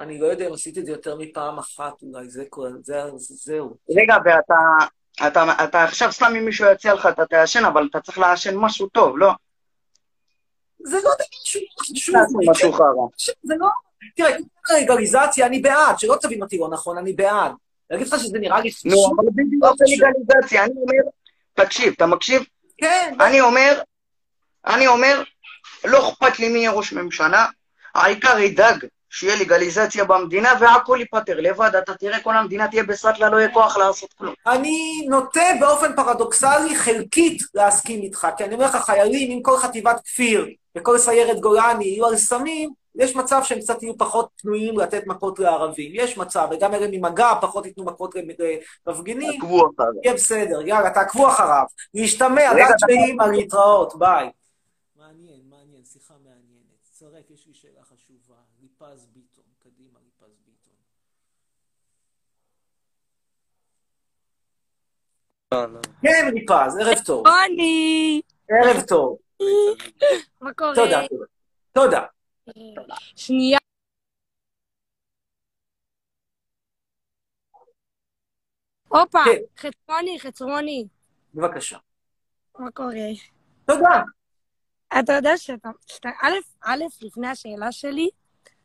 אני 0.00 0.18
לא 0.18 0.26
יודע 0.26 0.48
אם 0.48 0.52
עשיתי 0.52 0.80
את 0.80 0.86
זה 0.86 0.92
יותר 0.92 1.16
מפעם 1.16 1.58
אחת, 1.58 1.92
אולי 2.02 2.28
זה 2.28 2.44
כל... 2.50 2.68
זה, 2.82 3.02
זהו. 3.16 3.76
רגע, 3.96 4.16
ואתה 4.24 4.54
אתה, 5.26 5.44
אתה 5.64 5.84
עכשיו 5.84 6.12
סתם 6.12 6.32
אם 6.38 6.44
מישהו 6.44 6.66
יציע 6.72 6.94
לך 6.94 7.06
אתה 7.06 7.26
תעשן, 7.26 7.64
אבל 7.64 7.88
אתה 7.90 8.00
צריך 8.00 8.18
לעשן 8.18 8.56
משהו 8.56 8.88
טוב, 8.88 9.18
לא? 9.18 9.30
זה 10.84 10.96
לא 10.96 11.10
דבר 11.14 11.26
שהוא 11.44 12.52
חשוב. 12.54 12.74
חרא. 12.74 12.84
זה 13.42 13.54
לא... 13.58 13.66
תראה, 14.16 14.36
לגליזציה 14.82 15.46
אני 15.46 15.58
בעד, 15.58 15.98
שלא 15.98 16.16
תבין 16.20 16.42
אותי 16.42 16.58
לא 16.58 16.68
נכון, 16.70 16.98
אני 16.98 17.12
בעד. 17.12 17.52
להגיד 17.90 18.06
לך 18.06 18.18
שזה 18.18 18.38
נראה 18.38 18.60
לי... 18.60 18.70
נו, 18.84 19.06
אבל 19.06 19.28
בדיוק 19.34 19.64
זה 19.76 19.84
לגליזציה, 19.88 20.64
אני 20.64 20.72
אומר, 20.76 21.10
תקשיב, 21.54 21.92
אתה 21.96 22.06
מקשיב? 22.06 22.42
כן, 22.78 23.14
אני 23.20 23.40
אומר, 23.40 23.82
אני 24.66 24.86
אומר, 24.86 25.22
לא 25.84 26.08
אכפת 26.08 26.38
לי 26.38 26.48
מי 26.48 26.58
יהיה 26.58 26.70
ראש 26.70 26.92
ממשלה, 26.92 27.46
העיקר 27.94 28.38
ידאג 28.38 28.86
שיהיה 29.10 29.36
לגליזציה 29.36 30.04
במדינה 30.04 30.52
והכל 30.60 30.96
ייפתר 31.00 31.40
לבד, 31.40 31.70
אתה 31.74 31.94
תראה 31.94 32.20
כל 32.20 32.36
המדינה 32.36 32.68
תהיה 32.68 32.82
בסטלה, 32.82 33.30
לא 33.30 33.36
יהיה 33.36 33.52
כוח 33.52 33.76
לעשות 33.76 34.12
כלום. 34.12 34.34
אני 34.46 35.06
נוטה 35.08 35.40
באופן 35.60 35.96
פרדוקסלי 35.96 36.76
חלקית 36.76 37.42
להסכים 37.54 38.02
איתך, 38.02 38.28
כי 38.36 38.44
אני 38.44 38.54
אומר 38.54 38.66
לך, 38.66 38.76
חיילים 38.76 39.30
עם 39.30 39.42
כל 39.42 39.56
חטיבת 39.56 40.00
כפיר 40.04 40.48
וכל 40.76 40.98
סיירת 40.98 41.40
גולני 41.40 41.84
יהיו 41.84 42.06
על 42.06 42.16
סמים, 42.16 42.70
יש 42.94 43.16
מצב 43.16 43.40
שהם 43.44 43.60
קצת 43.60 43.82
יהיו 43.82 43.98
פחות 43.98 44.28
פנויים 44.42 44.78
לתת 44.78 45.06
מכות 45.06 45.38
לערבים. 45.38 45.92
יש 45.94 46.18
מצב, 46.18 46.48
וגם 46.50 46.74
אלה 46.74 46.86
ממגע 46.90 47.32
פחות 47.40 47.66
ייתנו 47.66 47.84
מכות 47.84 48.14
למפגינים. 48.86 49.40
עקבו 49.42 49.70
אחריו. 49.70 49.92
יהיה 50.04 50.14
בסדר, 50.14 50.60
יאללה, 50.66 50.90
תעקבו 50.90 51.28
אחריו. 51.28 51.64
להשתמע, 51.94 52.54
דת 52.54 52.74
שאימא, 52.78 53.22
להתראות, 53.22 53.98
ביי. 53.98 54.30
מעניין, 54.96 55.40
מעניין, 55.50 55.84
שיחה 55.92 56.14
מעניינת. 56.24 56.80
צרף, 56.92 57.30
יש 57.30 57.46
לי 57.46 57.54
שאלה 57.54 57.82
חשובה. 57.82 58.34
ליפז 58.62 59.06
ביטון, 59.12 59.44
קדימה, 59.62 59.98
ליפז 60.04 60.36
ביטון. 60.46 60.74
לא, 60.78 60.88
לא. 60.88 61.08
כן, 66.02 66.34
ליפז, 66.34 66.76
ערב 66.80 66.98
טוב. 67.06 67.26
אני! 67.26 68.20
ערב 68.48 68.82
טוב. 68.88 69.18
מה 70.40 70.52
קורה? 70.54 70.74
תודה, 70.74 71.00
תודה. 71.72 72.04
תודה. 72.74 72.94
שנייה. 73.16 73.58
הופה, 78.88 79.18
כן. 79.24 79.68
חצרוני, 79.68 80.20
חצרוני. 80.20 80.86
בבקשה. 81.34 81.78
מה 82.58 82.70
קורה? 82.70 82.92
תודה. 83.66 84.02
אתה 85.00 85.12
יודע 85.12 85.36
שאתה, 85.36 86.10
א', 86.62 86.82
לפני 87.02 87.28
השאלה 87.28 87.72
שלי, 87.72 88.08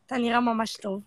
אתה 0.05 0.17
נראה 0.17 0.39
ממש 0.39 0.77
טוב, 0.77 1.01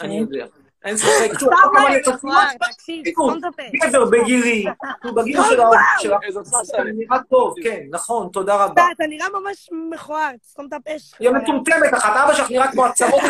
אני. 0.00 0.18
יודע. 0.18 0.46
אין 0.84 0.96
ספק. 0.96 1.30
תשמע, 1.36 1.36
סתם 1.36 1.68
כל 1.70 1.78
הזמן 1.78 1.92
לא, 1.92 1.96
יש 1.98 2.06
אותי- 2.08 2.16
מכוער, 2.26 2.48
תקשיב, 2.72 3.04
תראו, 3.04 3.28
סתום 3.28 3.38
את 3.38 3.44
הפה. 3.44 3.86
גבר 3.88 4.04
בגילי, 4.10 4.64
הוא 5.04 5.12
בגיל 5.16 5.40
של 5.50 5.60
ה... 5.60 5.66
של 5.98 6.12
ה- 6.12 6.18
איזו 6.22 6.40
אתה. 6.40 6.82
נראה 6.84 7.18
טוב, 7.30 7.54
כן, 7.62 7.86
נכון, 7.90 8.28
תודה 8.32 8.54
רבה. 8.64 8.72
אתה 8.72 8.82
אתה 8.96 9.04
נראה 9.06 9.26
ממש 9.40 9.68
מכוער, 9.94 10.30
תסתום 10.42 10.66
את 10.66 10.72
הפה 10.72 10.98
שלך. 10.98 11.20
היא 11.20 11.30
מטומטמת 11.30 11.94
אחת, 11.94 12.12
אבא 12.24 12.34
שלך 12.34 12.50
נראה 12.50 12.72
כמו 12.72 12.86
הצרות 12.86 13.22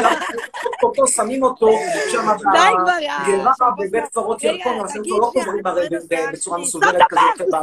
אותו, 0.83 1.07
שמים 1.07 1.43
אותו 1.43 1.69
שם. 2.13 2.27
בגרה 2.37 3.71
בבית 3.79 4.05
קברות 4.13 4.45
ירקון, 4.45 4.81
אבל 4.81 4.89
תגיד 4.89 5.13
אנחנו 5.13 5.19
לא 5.21 5.27
חוזרים 5.27 5.67
הרי 5.67 5.89
בצורה. 6.33 6.59
מסודרת 6.59 6.95
סתום 7.03 7.19
את 7.37 7.43
כזאת. 7.43 7.63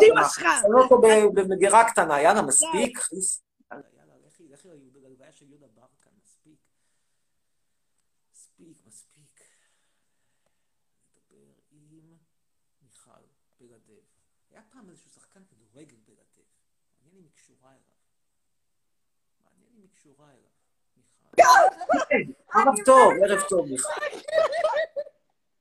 שמים 0.61 0.73
אותו 0.75 1.01
ב- 1.01 1.27
במגירה 1.39 1.83
קטנה, 1.83 2.21
יאללה, 2.21 2.41
מספיק 2.41 2.99
יאללה, 3.71 3.83
לכי, 4.27 4.43
לכי 4.53 4.67
ללוויה 5.03 5.31
של 5.31 5.45
יהודה 5.49 5.65
ברקן, 5.75 6.09
מספיק. 6.23 6.55
מספיק, 8.87 9.39
נדבר 11.31 11.51
עם 11.71 12.17
מיכל 12.81 13.11
בלדב. 13.59 14.03
היה 14.51 14.61
פעם 14.69 14.89
איזשהו 14.89 15.09
שחקן 15.09 15.39
כדורגל 15.49 15.95
בלדב. 16.07 16.47
מעניין 17.01 17.17
אם 17.17 17.23
היא 17.23 17.31
קשורה 17.35 17.69
אליו. 17.69 17.81
מעניין 19.43 19.71
אם 19.75 19.81
היא 19.81 19.89
קשורה 19.93 20.27
אליו. 20.27 20.49
מיכל. 20.97 22.33
ערב 22.53 22.75
טוב, 22.85 23.13
ערב 23.23 23.41
טוב, 23.49 23.67
מיכל. 23.67 23.89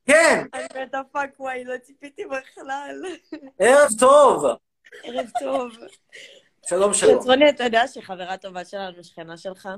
כן, 0.06 0.44
אני 0.54 0.84
מתה 0.84 1.00
fuck 1.12 1.40
וואי, 1.40 1.64
לא 1.64 1.78
ציפיתי 1.78 2.22
בכלל. 2.26 3.02
ערב 3.58 3.88
טוב. 3.98 4.44
ערב 5.02 5.26
טוב. 5.40 5.72
שלום, 6.66 6.94
שלום. 6.94 7.20
חצרוני, 7.20 7.50
אתה 7.50 7.64
יודע 7.64 7.86
שחברה 7.86 8.36
טובה 8.36 8.64
שלנו 8.64 9.04
שכנה 9.04 9.36
שלך? 9.36 9.68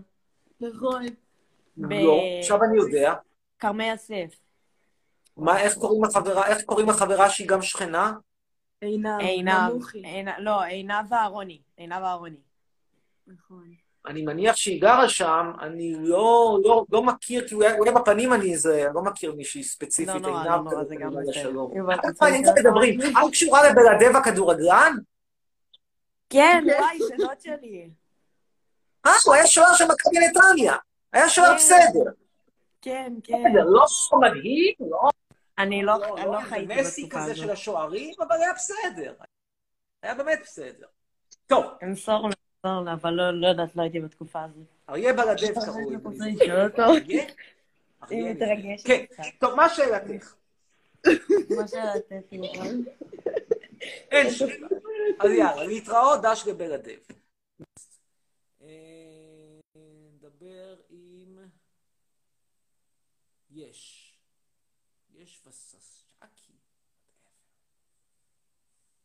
נכון. 0.60 1.06
לא, 1.76 2.20
עכשיו 2.40 2.64
אני 2.64 2.78
יודע. 2.78 3.14
כרמי 3.58 3.88
יוסף. 3.90 4.49
מה, 5.40 5.60
איך 5.60 5.74
קוראים 5.74 6.04
לחברה, 6.04 6.46
איך 6.46 6.62
קוראים 6.62 6.88
לחברה 6.88 7.30
שהיא 7.30 7.48
גם 7.48 7.62
שכנה? 7.62 8.12
עינב. 8.80 9.20
עינב. 9.20 9.72
עינב- 10.04 10.38
לא, 10.38 10.62
עינב 10.62 11.12
אהרוני. 11.12 11.60
עינב 11.76 12.02
אהרוני. 12.02 12.40
נכון. 13.26 13.64
אני 14.06 14.22
מניח 14.22 14.56
שהיא 14.56 14.80
גרה 14.80 15.08
שם, 15.08 15.52
אני 15.60 15.94
לא, 15.98 16.58
לא, 16.64 16.84
לא 16.92 17.02
מכיר, 17.02 17.48
כי 17.48 17.54
אולי 17.54 17.92
בפנים 17.92 18.32
אני 18.32 18.52
איזה, 18.52 18.86
אני 18.86 18.94
לא 18.94 19.02
מכיר 19.02 19.34
מישהי 19.34 19.64
ספציפית, 19.64 20.14
לא 20.14 20.20
נורא, 20.20 20.42
עינב, 20.42 20.54
לא 20.54 20.72
נורא, 20.72 20.84
זה 20.84 20.94
גם 20.96 21.10
בסדר. 21.10 22.12
תעניין 22.18 22.42
קצת 22.42 22.52
מדברים. 22.58 23.00
את 23.00 23.30
קשורה 23.30 23.70
לבלעדב 23.70 24.16
הכדורגלן? 24.16 24.92
כן, 26.30 26.64
וואי, 26.78 26.98
שנות 27.08 27.40
שלי. 27.40 27.90
אה, 29.06 29.12
הוא 29.26 29.34
היה 29.34 29.46
שוער 29.46 29.74
של 29.74 29.84
מכבי 29.84 30.18
נתניה. 30.18 30.76
היה 31.12 31.28
שוער 31.28 31.48
כן. 31.48 31.56
בסדר. 31.56 32.10
כן, 32.82 33.12
כן. 33.24 33.34
בסדר, 33.34 33.64
לא 33.64 33.84
מדהים, 34.20 34.74
לא... 34.90 35.10
אני 35.62 35.82
לא 35.82 35.98
לא, 35.98 36.16
אני 36.16 36.26
לא 36.26 36.32
לא 36.32 36.40
חייתי 36.40 36.66
בתקופה 36.66 37.20
כזה 37.20 37.34
של 37.34 37.42
הזאת. 37.42 37.52
השוערים, 37.52 38.14
אבל 38.18 38.36
היה 38.36 38.52
בסדר. 38.52 39.14
היה 40.02 40.14
באמת 40.14 40.38
בסדר. 40.42 40.86
טוב, 41.46 41.64
אמסור 41.82 42.28
לה, 42.28 42.34
אמסור 42.66 42.84
לה, 42.84 42.92
אבל 42.92 43.10
לא 43.10 43.40
לא 43.40 43.46
יודעת, 43.46 43.76
לא 43.76 43.82
הייתי 43.82 44.00
בתקופה 44.00 44.44
הזאת. 44.44 44.66
אריה 44.88 45.12
בלעדב 45.12 45.54
קראו? 45.64 45.90
היא 48.10 48.22
אריה. 48.24 48.34
מתרגשת. 48.34 48.86
כן. 48.86 49.04
טוב, 49.38 49.54
מה 49.54 49.68
שאלתך? 49.68 50.34
מה? 51.06 51.62
אין 54.10 54.30
שאלה. 54.30 54.68
אז 55.20 55.30
יאללה, 55.30 55.64
להתראות, 55.64 56.20
דש 56.22 56.46
לבלעדב. 56.46 56.98
אה, 58.62 58.68
נדבר 60.14 60.76
עם... 60.90 61.38
יש. 63.50 63.99
יש 65.20 65.42
וססצ'קי. 65.46 66.52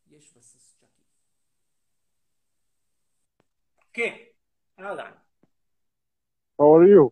יש 0.08 0.38
וססצ'קי. 0.38 1.02
כן, 3.94 4.16
אהלן. 4.80 5.12
How 6.62 6.64
are 6.64 6.88
you? 6.88 7.10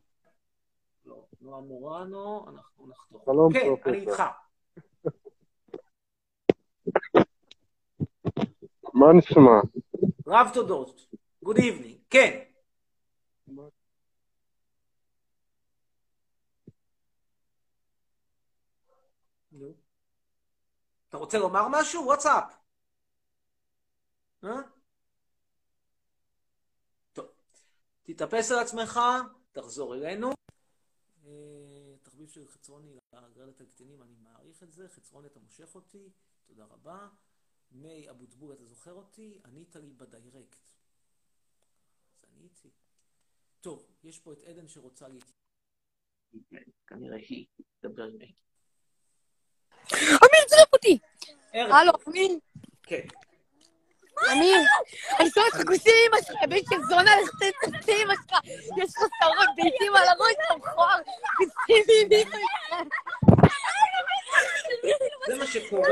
לא, 1.05 1.25
נועה 1.41 1.61
מורנו, 1.61 2.49
אנחנו 2.49 2.87
נחתוך. 2.87 3.25
שלום, 3.25 3.53
כן, 3.53 3.59
פרופסור. 3.65 3.93
אני 3.93 4.01
איתך. 4.01 4.23
מה 8.93 9.07
נשמע? 9.17 9.61
רב 10.27 10.47
תודות. 10.53 11.07
Good 11.45 11.57
evening. 11.57 11.97
כן. 12.09 12.43
אתה 21.13 21.19
רוצה 21.19 21.38
לומר 21.38 21.67
משהו? 21.71 22.04
וואטסאפ. 22.06 22.43
אה? 24.43 24.49
טוב. 27.13 27.26
תתאפס 28.04 28.52
על 28.52 28.60
עצמך, 28.60 28.99
תחזור 29.52 29.95
אלינו. 29.95 30.34
אה, 31.26 31.95
תחביב 32.02 32.30
של 32.30 32.47
חצרוני 32.47 32.97
להגרלת 33.13 33.62
הקטינים, 33.62 34.02
אני 34.02 34.15
מעריך 34.15 34.63
את 34.63 34.71
זה. 34.71 34.89
חצרוני, 34.89 35.28
אתה 35.28 35.39
מושך 35.39 35.76
אותי, 35.76 36.10
תודה 36.45 36.65
רבה. 36.65 37.10
מי 37.71 38.10
אבוטבול, 38.10 38.54
אתה 38.54 38.65
זוכר 38.65 38.93
אותי? 38.93 39.41
ענית 39.45 39.76
לי 39.76 39.93
בדיירקט. 39.93 40.69
אז 42.23 42.34
עניתי. 42.38 42.69
טוב, 43.62 43.88
יש 44.04 44.19
פה 44.19 44.34
את 44.34 44.43
עדן 44.43 44.67
שרוצה 44.67 45.08
להת... 45.08 45.32
כנראה 46.88 47.17
היא 47.17 47.47
תדבר 47.80 48.04
עם. 48.04 48.19
אמיר, 50.33 50.45
צרף 50.47 50.73
אותי! 50.73 50.97
הלו, 51.53 51.91
אמיר? 52.07 52.31
כן. 52.83 52.99
אמיר, 54.31 54.57
אני 55.19 55.29
שואל 55.29 55.45
אותך 55.45 55.67
כוסים 55.67 55.93
עם 56.05 56.13
אמא 56.13 56.21
שלך, 56.25 56.37
בן 56.49 56.57
של 56.69 56.81
זונה, 56.89 57.11
לך 57.21 57.29
תצא 57.29 57.91
עם 57.91 57.97
אמא 58.01 58.13
שלך, 58.13 58.39
יש 58.77 58.89
לך 58.89 59.03
שערות 59.19 59.49
ביצים 59.55 59.95
על 59.95 60.03
הראש, 60.07 60.33
אתה 60.45 60.55
מכוער, 60.55 60.99
כוסים 61.37 61.83
עם 62.01 62.11
אמא 62.11 62.37
שלך. 62.37 62.81
זה 65.27 65.36
מה 65.38 65.47
שקורה, 65.47 65.89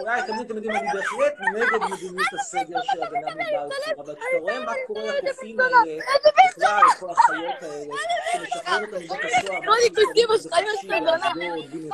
אולי 0.00 0.22
תמיד 0.26 0.40
אתם 0.40 0.54
יודעים, 0.56 0.76
אני 0.76 0.88
בהחלט 0.94 1.34
נגד 1.54 1.82
מדיניות 1.92 2.28
הסגר 2.40 2.78
של 2.82 3.02
הגנה 3.02 3.34
מבלפור, 3.34 4.04
אבל 4.04 4.12
אתה 4.12 4.20
רואה 4.40 4.60
מה 4.60 4.72
קורה 4.86 5.02
לקופים 5.22 5.60
האלה, 5.60 6.02
בכלל, 6.48 6.80
לכל 6.96 7.10
החיות 7.10 7.62
האלה, 7.62 7.94
שמשחררים 8.32 8.84
אותם 8.84 8.96
מבית 8.96 9.20
הסוהר, 9.24 9.60
לא, 9.60 9.74
אני 9.74 9.88
כוסים 9.94 10.08
עם 10.16 10.30
אמא 10.30 10.38
שלך, 10.42 10.52
אמא 10.84 11.18
זונה. 11.18 11.32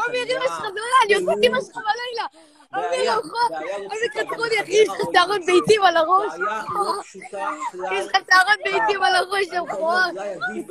אמיר, 0.08 0.36
אמא 0.36 0.44
שלך 0.46 0.58
זונה, 0.60 0.96
אני 1.04 1.14
עושה 1.14 1.32
אמא 1.42 1.60
שלך 1.60 1.76
בלילה. 1.76 2.26
אומר 2.74 2.88
בעיה, 2.90 3.16
לו, 3.16 3.22
"חו, 3.22 3.48
בעיה 3.50 3.78
לא 3.78 3.88
איזה 3.92 4.06
קטרוני, 4.12 4.56
גם 4.56 4.62
אחי, 4.62 4.72
יש 4.72 4.88
לך 4.88 5.26
רואים 5.26 5.46
ביצים 5.46 5.82
על 5.82 5.96
הראש. 5.96 6.32
לא. 6.38 6.92
יש 7.92 8.06
לך 8.06 8.16
שערות 8.30 8.58
ביצים 8.64 9.02
על 9.02 9.14
הראש, 9.14 9.46
יא 9.52 9.60
מכוער. 9.60 10.10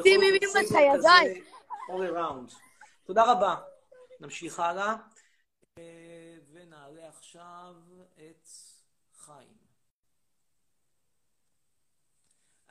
שימי 0.04 0.32
מאמא 0.32 0.68
שלך, 0.68 0.72
יא. 0.72 1.34
תודה 3.08 3.24
רבה. 3.24 3.56
נמשיך 4.20 4.60
הלאה. 4.60 4.96
עכשיו 7.36 7.74
את 8.18 8.48
חיים. 9.26 9.58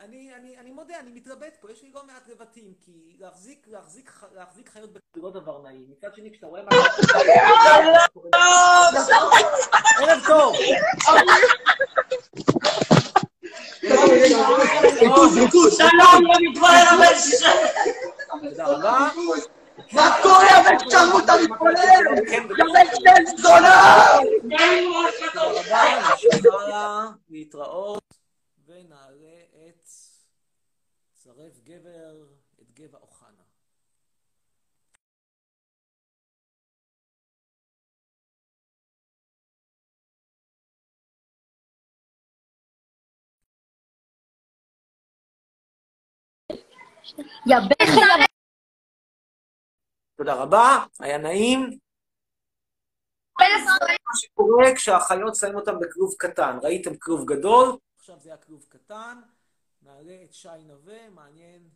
אני, 0.01 0.35
אני, 0.35 0.59
אני 0.59 0.71
מודה, 0.71 1.01
אני 1.01 1.11
מתלבט 1.11 1.57
פה, 1.61 1.73
יש 1.73 1.83
לי 1.83 1.91
לא 1.95 2.07
מעט 2.07 2.29
לבטים, 2.29 2.75
כי 2.81 3.17
להחזיק, 3.19 3.67
להחזיק, 3.69 4.11
להחזיק 4.35 4.69
חיות 4.69 4.93
זה 4.93 4.99
לא 5.17 5.31
דבר 5.31 5.63
נעים. 5.63 5.91
מצד 5.91 6.15
שני, 6.15 6.33
כשאתה 6.33 6.47
רואה 6.47 6.63
מה... 6.63 6.71
ערב 9.99 10.27
טוב! 10.27 10.57
שלום, 15.71 16.25
לא 16.25 16.35
מתפלל 16.41 16.85
אבל 16.97 17.15
ש... 17.19 17.45
תודה 18.43 18.67
רבה. 18.67 19.09
מה 19.95 20.19
קורה, 20.23 20.59
הבן 20.59 20.91
שרמוטה 20.91 21.33
מתפלל? 21.43 22.05
יא 22.59 22.65
בן 22.73 22.87
בן 23.05 23.37
זונה! 23.37 24.19
להתראות, 27.31 28.15
ונעלה 28.67 29.39
את 29.69 29.89
צרף 31.15 31.61
גבר, 31.65 32.27
את 32.63 32.73
גבע 32.73 32.99
אוחנה. 33.03 33.43
יא 47.47 47.57
זונה. 47.69 48.32
תודה 50.25 50.35
רבה, 50.35 50.85
היה 51.01 51.19
נעים. 51.19 51.79
מה 53.39 54.15
שקורה 54.15 54.75
כשהחיות 54.75 55.37
שמים 55.37 55.57
אותם 55.57 55.79
בכלוב 55.81 56.15
קטן. 56.19 56.59
ראיתם 56.63 56.97
כלוב 56.97 57.25
גדול, 57.25 57.77
עכשיו 57.99 58.17
זה 58.21 58.29
היה 58.29 58.37
כלוב 58.37 58.67
קטן. 58.69 59.21
נעלה 59.83 60.17
את 60.25 60.33
שי 60.33 60.49
נווה, 60.67 61.11
מעניין 61.11 61.69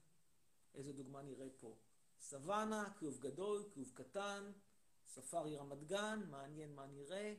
איזה 0.75 0.93
דוגמה 0.93 1.23
נראה 1.23 1.47
פה. 1.61 1.75
סוואנה, 2.21 2.85
כלוב 2.99 3.19
גדול, 3.19 3.63
כלוב 3.75 3.91
קטן, 3.95 4.43
ספארי 5.15 5.57
רמת 5.57 5.85
גן, 5.85 6.21
מעניין 6.31 6.69
מה 6.77 6.83
נראה. 6.95 7.33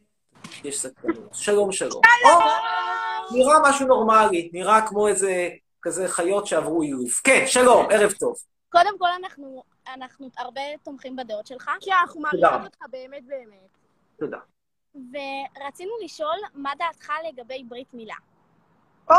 יש 0.64 0.80
סכנות. 0.80 1.34
שלום, 1.34 1.72
שלום. 1.72 2.02
או, 2.26 2.40
נראה 3.36 3.70
משהו 3.70 3.88
נורמלי, 3.88 4.50
נראה 4.54 4.88
כמו 4.88 5.08
איזה 5.08 5.50
כזה 5.82 6.08
חיות 6.08 6.48
שעברו 6.48 6.82
אילוף. 6.82 7.22
כן, 7.24 7.44
שלום, 7.48 7.86
ערב 7.92 8.12
טוב. 8.12 8.36
קודם 8.70 9.00
כל, 9.00 9.10
אנחנו, 9.20 9.64
אנחנו 9.88 10.30
הרבה 10.38 10.62
תומכים 10.84 11.16
בדעות 11.16 11.48
שלך. 11.48 11.72
כן, 11.82 11.92
אנחנו. 12.02 12.22
מעריכים 12.22 12.64
אותך 12.66 12.78
באמת 12.90 13.26
באמת. 13.26 13.78
תודה. 14.20 14.38
ורצינו 14.96 15.92
לשאול, 16.04 16.38
מה 16.54 16.72
דעתך 16.78 17.12
לגבי 17.28 17.64
ברית 17.64 17.94
מילה? 17.94 18.16
או, 19.10 19.16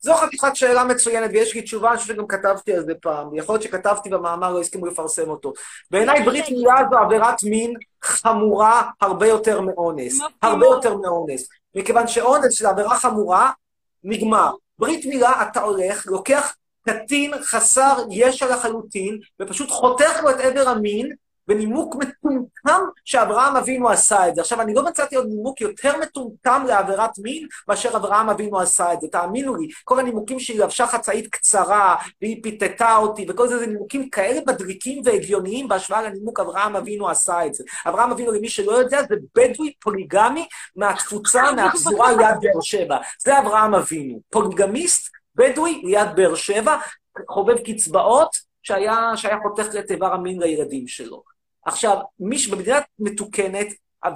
זו 0.00 0.14
חתיכת 0.14 0.56
שאלה 0.56 0.84
מצוינת, 0.84 1.30
ויש 1.32 1.54
לי 1.54 1.62
תשובה, 1.62 1.90
אני 1.90 1.98
חושב 1.98 2.14
שגם 2.14 2.26
כתבתי 2.26 2.72
על 2.72 2.84
זה 2.84 2.94
פעם. 3.02 3.34
יכול 3.34 3.54
להיות 3.54 3.62
שכתבתי 3.62 4.10
במאמר, 4.10 4.52
לא 4.52 4.60
הסכימו 4.60 4.86
לפרסם 4.86 5.30
אותו. 5.30 5.52
בעיניי 5.90 6.24
ברית 6.24 6.50
מילה 6.50 6.74
זו 6.90 6.98
עבירת 6.98 7.42
מין 7.42 7.74
חמורה 8.02 8.90
הרבה 9.00 9.26
יותר 9.26 9.60
מאונס. 9.60 10.18
הרבה 10.42 10.66
יותר 10.66 10.96
מאונס. 10.96 11.48
מכיוון 11.74 12.06
שאונס 12.06 12.52
של 12.52 12.66
עבירה 12.66 12.98
חמורה, 12.98 13.50
נגמר. 14.04 14.52
ברית 14.78 15.06
מילה, 15.06 15.42
אתה 15.42 15.60
הולך, 15.60 16.06
לוקח 16.06 16.54
קטין 16.82 17.32
חסר 17.42 18.04
ישע 18.10 18.46
לחלוטין, 18.56 19.18
ופשוט 19.42 19.70
חותך 19.70 20.20
לו 20.22 20.30
את 20.30 20.40
עבר 20.40 20.68
המין, 20.68 21.12
בנימוק 21.48 21.96
מטומטם 21.96 22.80
שאברהם 23.04 23.56
אבינו 23.56 23.88
עשה 23.88 24.28
את 24.28 24.34
זה. 24.34 24.40
עכשיו, 24.40 24.60
אני 24.60 24.74
לא 24.74 24.84
מצאתי 24.84 25.16
עוד 25.16 25.26
נימוק 25.28 25.60
יותר 25.60 25.98
מטומטם 25.98 26.64
לעבירת 26.66 27.10
מין 27.18 27.46
מאשר 27.68 27.96
אברהם 27.96 28.30
אבינו 28.30 28.60
עשה 28.60 28.92
את 28.92 29.00
זה. 29.00 29.08
תאמינו 29.12 29.56
לי, 29.56 29.68
כל 29.84 30.00
הנימוקים 30.00 30.40
שהיא 30.40 30.60
לבשה 30.60 30.86
חצאית 30.86 31.28
קצרה, 31.30 31.96
והיא 32.22 32.42
פיתתה 32.42 32.96
אותי, 32.96 33.26
וכל 33.28 33.48
זה, 33.48 33.58
זה 33.58 33.66
נימוקים 33.66 34.10
כאלה 34.10 34.40
מדליקים 34.46 35.02
והגיוניים 35.04 35.68
בהשוואה 35.68 36.02
לנימוק 36.02 36.40
אברהם 36.40 36.76
אבינו 36.76 37.08
עשה 37.08 37.46
את 37.46 37.54
זה. 37.54 37.64
אברהם 37.86 38.10
אבינו, 38.10 38.32
למי 38.32 38.48
שלא 38.48 38.72
יודע, 38.72 39.02
זה 39.08 39.14
בדואי 39.34 39.72
פוליגמי 39.80 40.46
מהתפוצה, 40.76 41.42
מהפזורה 41.56 42.12
ליד 42.12 42.36
באר 42.42 42.60
שבע. 42.60 42.96
זה 43.20 43.38
אברהם 43.38 43.74
אבינו. 43.74 44.20
פוליגמיסט, 44.30 45.10
בדואי 45.38 45.82
ליד 45.84 46.08
באר 46.14 46.34
שבע, 46.34 46.76
חובב 47.28 47.56
קצבאות, 47.58 48.30
שהיה, 48.62 49.12
שהיה 49.16 49.36
חותך 49.42 49.66
את 49.78 49.90
איבר 49.90 50.14
המין 50.14 50.42
לילדים 50.42 50.88
שלו. 50.88 51.22
עכשיו, 51.64 51.98
מי 52.20 52.38
שבמדינה 52.38 52.78
מתוקנת, 52.98 53.66
אה, 54.04 54.10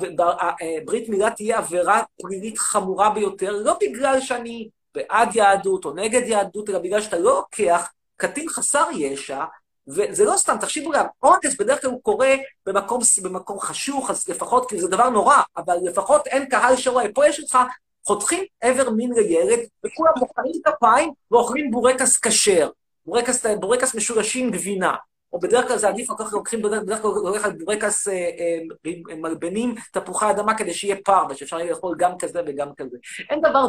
ברית 0.85 1.09
מילה 1.09 1.31
תהיה 1.31 1.59
עבירה 1.59 2.03
פלילית 2.23 2.59
חמורה 2.59 3.11
ביותר, 3.11 3.53
לא 3.53 3.77
בגלל 3.81 4.21
שאני 4.21 4.69
בעד 4.95 5.37
יהדות 5.37 5.85
או 5.85 5.93
נגד 5.93 6.23
יהדות, 6.27 6.71
אלא 6.71 6.79
בגלל 6.79 7.01
שאתה 7.01 7.19
לא 7.19 7.35
לוקח 7.35 7.93
קטין 8.17 8.49
חסר 8.49 8.85
ישע, 8.95 9.45
וזה 9.89 10.25
לא 10.25 10.37
סתם, 10.37 10.57
תחשיבו 10.61 10.91
גם, 10.91 11.07
אונס 11.23 11.57
בדרך 11.59 11.81
כלל 11.81 11.91
הוא 11.91 12.03
קורה 12.03 12.35
במקום, 12.67 13.01
במקום 13.23 13.61
חשוך, 13.61 14.11
אז 14.11 14.29
לפחות, 14.29 14.69
כי 14.69 14.81
זה 14.81 14.89
דבר 14.89 15.09
נורא, 15.09 15.37
אבל 15.57 15.77
לפחות 15.83 16.27
אין 16.27 16.49
קהל 16.49 16.77
שרואה. 16.77 17.05
פה 17.15 17.27
יש 17.27 17.41
לך, 17.41 17.59
חותכים 18.07 18.45
עבר 18.61 18.91
מין 18.91 19.13
לילד, 19.13 19.59
וכולם 19.87 20.13
מוחאים 20.19 20.63
כפיים 20.65 21.13
ואוכלים 21.31 21.71
בורקס 21.71 22.19
כשר. 22.19 22.71
בורקס, 23.07 23.47
בורקס 23.47 23.95
משולשים 23.95 24.51
גבינה. 24.51 24.95
או 25.33 25.41
בדרך 25.41 25.69
כלל 25.69 25.79
זה 25.79 25.89
עדיף, 25.89 26.09
כל 26.09 26.25
כך 26.25 26.33
לוקחים, 26.33 26.63
בדרך 26.63 26.83
בדרך 26.83 27.03
כלל 27.03 27.11
הולך 27.11 27.45
על 27.45 27.53
בורקס 27.53 28.09
אה, 28.09 28.15
אה, 28.15 29.17
מלבנים 29.17 29.75
תפוחי 29.93 30.31
אדמה 30.31 30.55
כדי 30.59 30.75
שיהיה 30.75 30.97
פרווה, 31.05 31.35
שאפשר 31.35 31.61
יהיה 31.61 31.71
לאכול 31.71 31.97
גם 31.99 32.19
כזה 32.19 32.41
וגם 32.47 32.69
כזה. 32.77 32.97
אין 33.31 33.41
דבר 33.41 33.67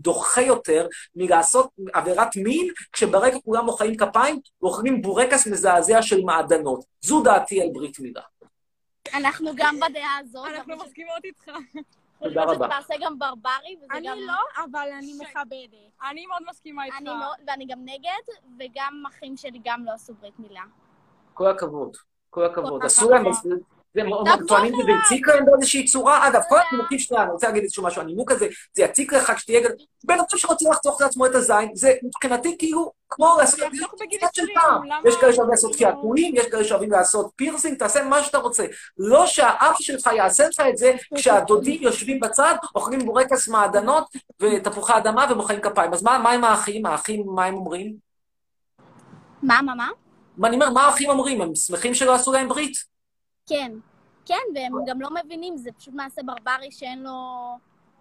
דוחה 0.00 0.42
יותר 0.42 0.86
מלעשות 1.16 1.70
עבירת 1.92 2.36
מין, 2.36 2.68
כשברקע 2.92 3.36
כולם 3.44 3.64
מוחאים 3.64 3.96
כפיים 3.96 4.40
ואוכלים 4.62 5.02
בורקס 5.02 5.46
מזעזע 5.46 6.02
של 6.02 6.24
מעדנות. 6.24 6.84
זו 7.00 7.22
דעתי 7.22 7.62
על 7.62 7.68
ברית 7.72 8.00
מילה. 8.00 8.22
אנחנו 9.14 9.50
גם 9.56 9.76
בדעה 9.76 10.18
הזאת. 10.20 10.48
אנחנו 10.54 10.76
מסכימות 10.76 11.24
איתך. 11.24 11.50
תודה 12.22 12.44
רבה. 12.44 12.68
תעשה 12.68 12.94
גם 13.00 13.18
ברברי, 13.18 13.76
וזה 13.82 13.92
אני 13.92 14.08
גם... 14.08 14.18
לא, 14.26 14.64
אבל 14.64 14.88
אני 14.98 15.12
מכבדת. 15.20 16.08
אני 16.10 16.26
מאוד 16.26 16.42
מסכימה 16.50 16.84
איתך. 16.84 16.96
אני 16.96 17.04
מאוד, 17.04 17.36
ואני 17.46 17.66
גם 17.66 17.78
נגד, 17.84 18.34
וגם 18.58 19.02
אחים 19.08 19.36
שלי 19.36 19.60
גם 19.64 19.84
לא 19.84 19.92
עשו 19.92 20.14
ברית 20.14 20.38
מילה. 20.38 20.62
כל 21.34 21.50
הכבוד, 21.50 21.96
כל 22.30 22.44
הכבוד. 22.44 22.80
כל 22.80 22.86
עשו 22.86 23.10
להם, 23.10 23.24
מאוד 23.94 24.28
תבוא 24.36 24.46
טוענים 24.48 24.72
שזה 24.72 24.82
אליי. 24.82 24.94
הציק 25.04 25.28
להם 25.28 25.44
באיזושהי 25.44 25.84
צורה. 25.84 26.28
אגב, 26.28 26.40
כל 26.48 26.58
הנימוקים 26.70 26.98
שנייה, 26.98 27.22
אני 27.22 27.32
רוצה 27.32 27.46
להגיד 27.46 27.62
איזשהו 27.62 27.84
משהו, 27.84 28.02
הנימוק 28.02 28.32
הזה, 28.32 28.46
זה 28.72 28.82
יציק 28.82 29.12
לך 29.12 29.32
כשתהיה... 29.36 29.68
בן 30.04 30.14
אדם 30.14 30.24
שרוצה 30.28 30.70
לחתוך 30.70 31.00
לעצמו 31.00 31.26
את 31.26 31.34
הזין, 31.34 31.70
זה 31.74 31.94
מבחינתי 32.02 32.56
כאילו 32.58 32.92
כמו 33.08 33.36
לעשות... 33.38 33.60
קצת 33.60 34.34
של 34.34 34.42
20, 34.42 34.54
פעם. 34.54 34.82
יש 35.04 35.16
כאלה 35.16 35.32
שאוהבים 35.32 35.50
לעשות 35.50 35.74
חיעקועים, 35.74 36.36
יש 36.36 36.46
כאלה 36.46 36.64
שאוהבים 36.64 36.90
לעשות 36.90 37.30
פירסינג, 37.36 37.78
תעשה 37.78 38.04
מה 38.04 38.22
שאתה 38.22 38.38
רוצה. 38.38 38.66
לא 38.98 39.26
שהאח 39.26 39.80
שלך 39.80 40.10
יעשה 40.16 40.48
לך 40.48 40.60
את 40.68 40.76
זה 40.76 40.92
כשהדודים 41.14 41.82
יושבים 41.82 42.20
בצד, 42.20 42.54
אוכלים 42.74 43.06
בורקס 43.06 43.48
מעדנות 43.48 44.04
ותפוחי 44.40 44.92
אדמה 44.96 45.26
ומוחאים 45.30 45.60
כפיים. 45.60 45.92
אז 45.92 46.02
מה 46.02 46.30
עם 46.30 46.44
האחים? 46.44 46.86
האחים, 46.86 47.24
מה 47.26 47.44
הם 47.44 47.54
אומרים? 47.54 47.94
מה, 49.42 49.62
מה, 49.62 49.74
מה? 49.74 49.88
מה 50.36 50.48
אני 50.48 50.56
אומר, 50.56 50.70
מה 50.70 50.86
האחים 50.86 51.10
אומרים? 51.10 51.40
הם 51.40 51.54
שמחים 51.54 51.94
שלא 51.94 52.14
עשו 52.14 52.32
להם 52.32 52.48
ברית? 52.48 52.89
כן. 53.50 53.72
כן, 54.26 54.34
והם 54.54 54.72
גם 54.86 55.00
לא 55.00 55.08
מבינים, 55.24 55.56
זה 55.56 55.70
פשוט 55.72 55.94
מעשה 55.94 56.22
ברברי 56.22 56.70
שאין 56.72 57.02
לו 57.02 57.10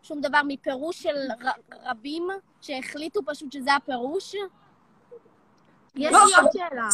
שום 0.04 0.22
דבר 0.22 0.40
מפירוש 0.48 1.04
של 1.04 1.16
ר- 1.46 1.90
רבים, 1.90 2.28
שהחליטו 2.62 3.20
פשוט 3.26 3.52
שזה 3.52 3.74
הפירוש. 3.76 4.36
יש 5.96 6.12
לא, 6.14 6.20
לי 6.26 6.32
עוד 6.42 6.50
שאלה. 6.54 6.88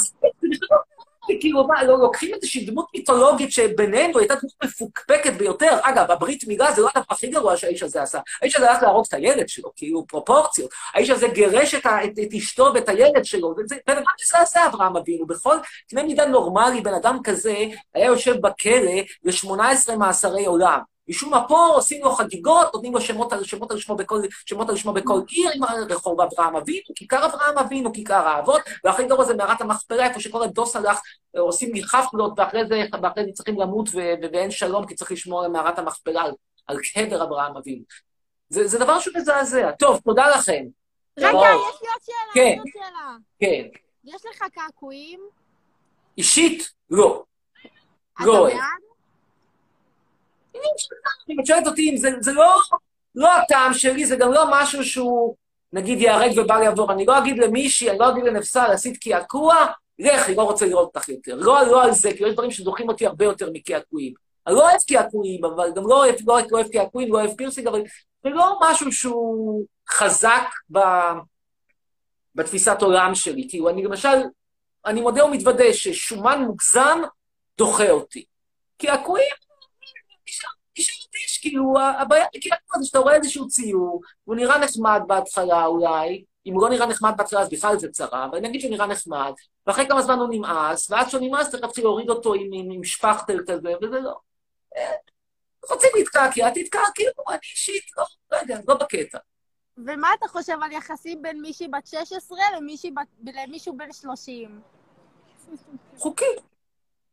כאילו, 1.39 1.67
מה, 1.67 1.83
לא 1.83 1.99
לוקחים 1.99 2.33
איזושהי 2.33 2.65
דמות 2.65 2.87
מיתולוגית 2.95 3.51
שבינינו 3.51 4.19
הייתה 4.19 4.35
דמות 4.35 4.53
מפוקפקת 4.63 5.33
ביותר. 5.33 5.77
אגב, 5.81 6.11
הברית 6.11 6.47
מילה 6.47 6.71
זה 6.71 6.81
לא 6.81 6.89
הדבר 6.95 7.05
הכי 7.09 7.27
גרוע 7.27 7.57
שהאיש 7.57 7.83
הזה 7.83 8.01
עשה. 8.01 8.19
האיש 8.41 8.55
הזה 8.55 8.71
הלך 8.71 8.83
להרוג 8.83 9.05
את 9.07 9.13
הילד 9.13 9.49
שלו, 9.49 9.71
כאילו, 9.75 10.07
פרופורציות. 10.07 10.69
האיש 10.93 11.09
הזה 11.09 11.27
גירש 11.27 11.75
את, 11.75 11.85
את, 11.85 12.19
את 12.23 12.33
אשתו 12.37 12.71
ואת 12.73 12.89
הילד 12.89 13.25
שלו. 13.25 13.55
וזה, 13.57 13.75
בן 13.87 13.97
אדם 13.97 14.05
שזה 14.17 14.39
עשה 14.39 14.65
אברהם 14.65 14.97
אבינו. 14.97 15.25
בכל 15.25 15.57
קנה 15.89 16.03
מידה 16.03 16.25
נורמלי, 16.25 16.81
בן 16.81 16.93
אדם 16.93 17.17
כזה 17.23 17.55
היה 17.93 18.05
יושב 18.05 18.35
בכלא 18.41 19.01
ל-18 19.23 19.95
מאסרי 19.97 20.45
עולם. 20.45 20.94
משום 21.07 21.29
מה 21.31 21.47
פה 21.47 21.65
עושים 21.65 22.03
לו 22.03 22.11
חגיגות, 22.11 22.73
נותנים 22.73 22.93
לו 22.93 23.01
שמות 23.01 23.33
על 23.33 23.43
שמות 23.43 23.71
על 23.71 23.79
שמו 23.79 23.95
בכל, 23.95 24.21
שמות 24.45 24.69
על 24.69 24.75
שמו 24.75 24.93
בכל 24.93 25.21
עיר, 25.27 25.49
עם 25.55 25.63
רחוב 25.89 26.21
אברהם 26.21 26.55
אבינו, 26.55 26.83
כיכר 26.95 27.25
אברהם 27.25 27.57
אבינו, 27.57 27.93
כיכר 27.93 28.27
האבות, 28.27 28.61
והכי 28.83 29.03
גרוע 29.07 29.25
זה 29.25 29.35
מערת 29.35 29.61
המכפלה, 29.61 30.07
איפה 30.07 30.19
שכל 30.19 30.43
הדוס 30.43 30.75
הלך, 30.75 30.99
עושים 31.37 31.73
לי 31.73 31.83
חפלות, 31.83 32.33
ואחרי 32.37 32.67
זה, 32.67 32.83
ואחרי 33.01 33.25
זה 33.25 33.31
צריכים 33.31 33.59
למות 33.59 33.89
ו- 33.93 34.13
ואין 34.33 34.51
שלום, 34.51 34.85
כי 34.85 34.95
צריך 34.95 35.11
לשמור 35.11 35.43
על 35.43 35.51
מערת 35.51 35.79
המכפלה, 35.79 36.21
על 36.21 36.31
על 36.67 36.77
קבר 36.93 37.23
אברהם 37.23 37.57
אבינו. 37.57 37.83
זה, 38.49 38.67
זה 38.67 38.79
דבר 38.79 38.99
שהוא 38.99 39.13
מזעזע. 39.17 39.71
טוב, 39.71 39.99
תודה 39.99 40.29
לכם. 40.29 40.65
רגע, 41.17 41.31
טוב. 41.31 41.41
יש 41.41 41.81
לי 41.81 41.87
עוד 41.87 42.01
שאלה, 42.01 42.33
כן. 42.33 42.41
יש 42.41 42.53
לי 42.53 42.57
עוד 42.57 42.67
שאלה. 42.73 43.17
כן. 43.39 43.79
יש 44.03 44.21
לך 44.29 44.43
קעקועים? 44.53 45.19
אישית, 46.17 46.71
לא. 46.89 47.23
אתה 48.17 48.25
לא. 48.25 48.43
בעד? 48.43 48.85
אם 51.29 51.39
את 51.39 51.45
שואלת 51.45 51.67
אותי 51.67 51.97
זה, 51.97 52.09
זה 52.19 52.33
לא, 52.33 52.57
לא 53.15 53.37
הטעם 53.37 53.73
שלי, 53.73 54.05
זה 54.05 54.15
גם 54.15 54.31
לא 54.31 54.45
משהו 54.51 54.83
שהוא, 54.83 55.35
נגיד, 55.73 56.01
ייהרג 56.01 56.37
ובל 56.37 56.63
יעבור. 56.63 56.91
אני 56.91 57.05
לא 57.05 57.17
אגיד 57.17 57.37
למישהי, 57.37 57.89
אני 57.89 57.99
לא 57.99 58.09
אגיד 58.09 58.23
לנפסל, 58.23 58.71
עשית 58.71 58.97
קעקוע, 58.97 59.55
לך, 59.99 60.27
אני 60.27 60.35
לא 60.35 60.43
רוצה 60.43 60.65
לראות 60.65 60.95
אותך 60.95 61.09
יותר. 61.09 61.35
לא, 61.35 61.67
לא 61.67 61.83
על 61.83 61.91
זה, 61.91 62.09
כי 62.17 62.23
יש 62.23 62.33
דברים 62.33 62.51
שדוחים 62.51 62.89
אותי 62.89 63.05
הרבה 63.05 63.25
יותר 63.25 63.49
מקעקועים. 63.53 64.13
אני 64.47 64.55
לא 64.55 64.69
אוהב 64.69 64.81
קעקועים, 64.89 65.45
אבל 65.45 65.71
גם 65.75 65.87
לא 65.87 65.97
אוהב, 65.97 66.15
לא, 66.27 66.39
לא 66.39 66.45
אוהב 66.51 66.67
קעקועים, 66.67 67.13
לא 67.13 67.19
אוהב 67.19 67.33
פירסינג, 67.37 67.67
אבל 67.67 67.81
זה 68.23 68.29
לא 68.29 68.59
משהו 68.61 68.91
שהוא 68.91 69.65
חזק 69.89 70.43
ב, 70.71 70.79
בתפיסת 72.35 72.81
עולם 72.81 73.15
שלי. 73.15 73.47
כאילו, 73.49 73.69
אני 73.69 73.83
למשל, 73.83 74.17
אני 74.85 75.01
מודה 75.01 75.25
ומתוודה 75.25 75.73
ששומן 75.73 76.41
מוגזם 76.41 77.01
דוחה 77.57 77.89
אותי. 77.89 78.25
קעקועים, 78.77 79.33
יש 80.77 81.37
כאילו, 81.41 81.73
הבעיה 81.99 82.25
בקעקוע 82.35 82.79
זה 82.79 82.85
שאתה 82.87 82.99
רואה 82.99 83.15
איזשהו 83.15 83.47
ציור, 83.47 84.01
הוא 84.23 84.35
נראה 84.35 84.57
נחמד 84.57 85.01
בהתחלה 85.07 85.65
אולי, 85.65 86.23
אם 86.45 86.53
הוא 86.53 86.63
לא 86.63 86.69
נראה 86.69 86.85
נחמד 86.87 87.13
בהתחלה 87.17 87.41
אז 87.41 87.49
בכלל 87.49 87.79
זה 87.79 87.89
צרה, 87.91 88.25
אבל 88.25 88.39
נגיד 88.39 88.61
שהוא 88.61 88.71
נראה 88.71 88.87
נחמד, 88.87 89.31
ואחרי 89.67 89.87
כמה 89.87 90.01
זמן 90.01 90.19
הוא 90.19 90.27
נמאס, 90.31 90.91
ועד 90.91 91.09
שהוא 91.09 91.21
נמאס 91.21 91.49
צריך 91.49 91.63
להתחיל 91.63 91.83
להוריד 91.83 92.09
אותו 92.09 92.33
עם, 92.33 92.49
עם, 92.53 92.71
עם 92.71 92.83
שפכטל 92.83 93.39
כזה, 93.47 93.73
וזה 93.81 93.99
לא. 93.99 94.15
אה, 94.77 94.91
רוצים 95.69 95.89
להתקעקע, 95.95 96.49
תתקעקעו, 96.49 97.23
אני 97.29 97.37
אישית, 97.53 97.83
לא, 97.97 98.03
לא 98.31 98.37
יודע, 98.37 98.59
לא 98.67 98.75
בקטע. 98.75 99.17
ומה 99.77 100.07
אתה 100.19 100.27
חושב 100.27 100.57
על 100.61 100.71
יחסים 100.71 101.21
בין 101.21 101.41
מישהי 101.41 101.67
בת 101.67 101.87
16 101.87 102.37
למישהי 102.57 102.91
בת- 102.91 103.33
למישהו 103.47 103.77
בן 103.77 103.91
30? 103.91 104.61
חוקי. 105.97 106.25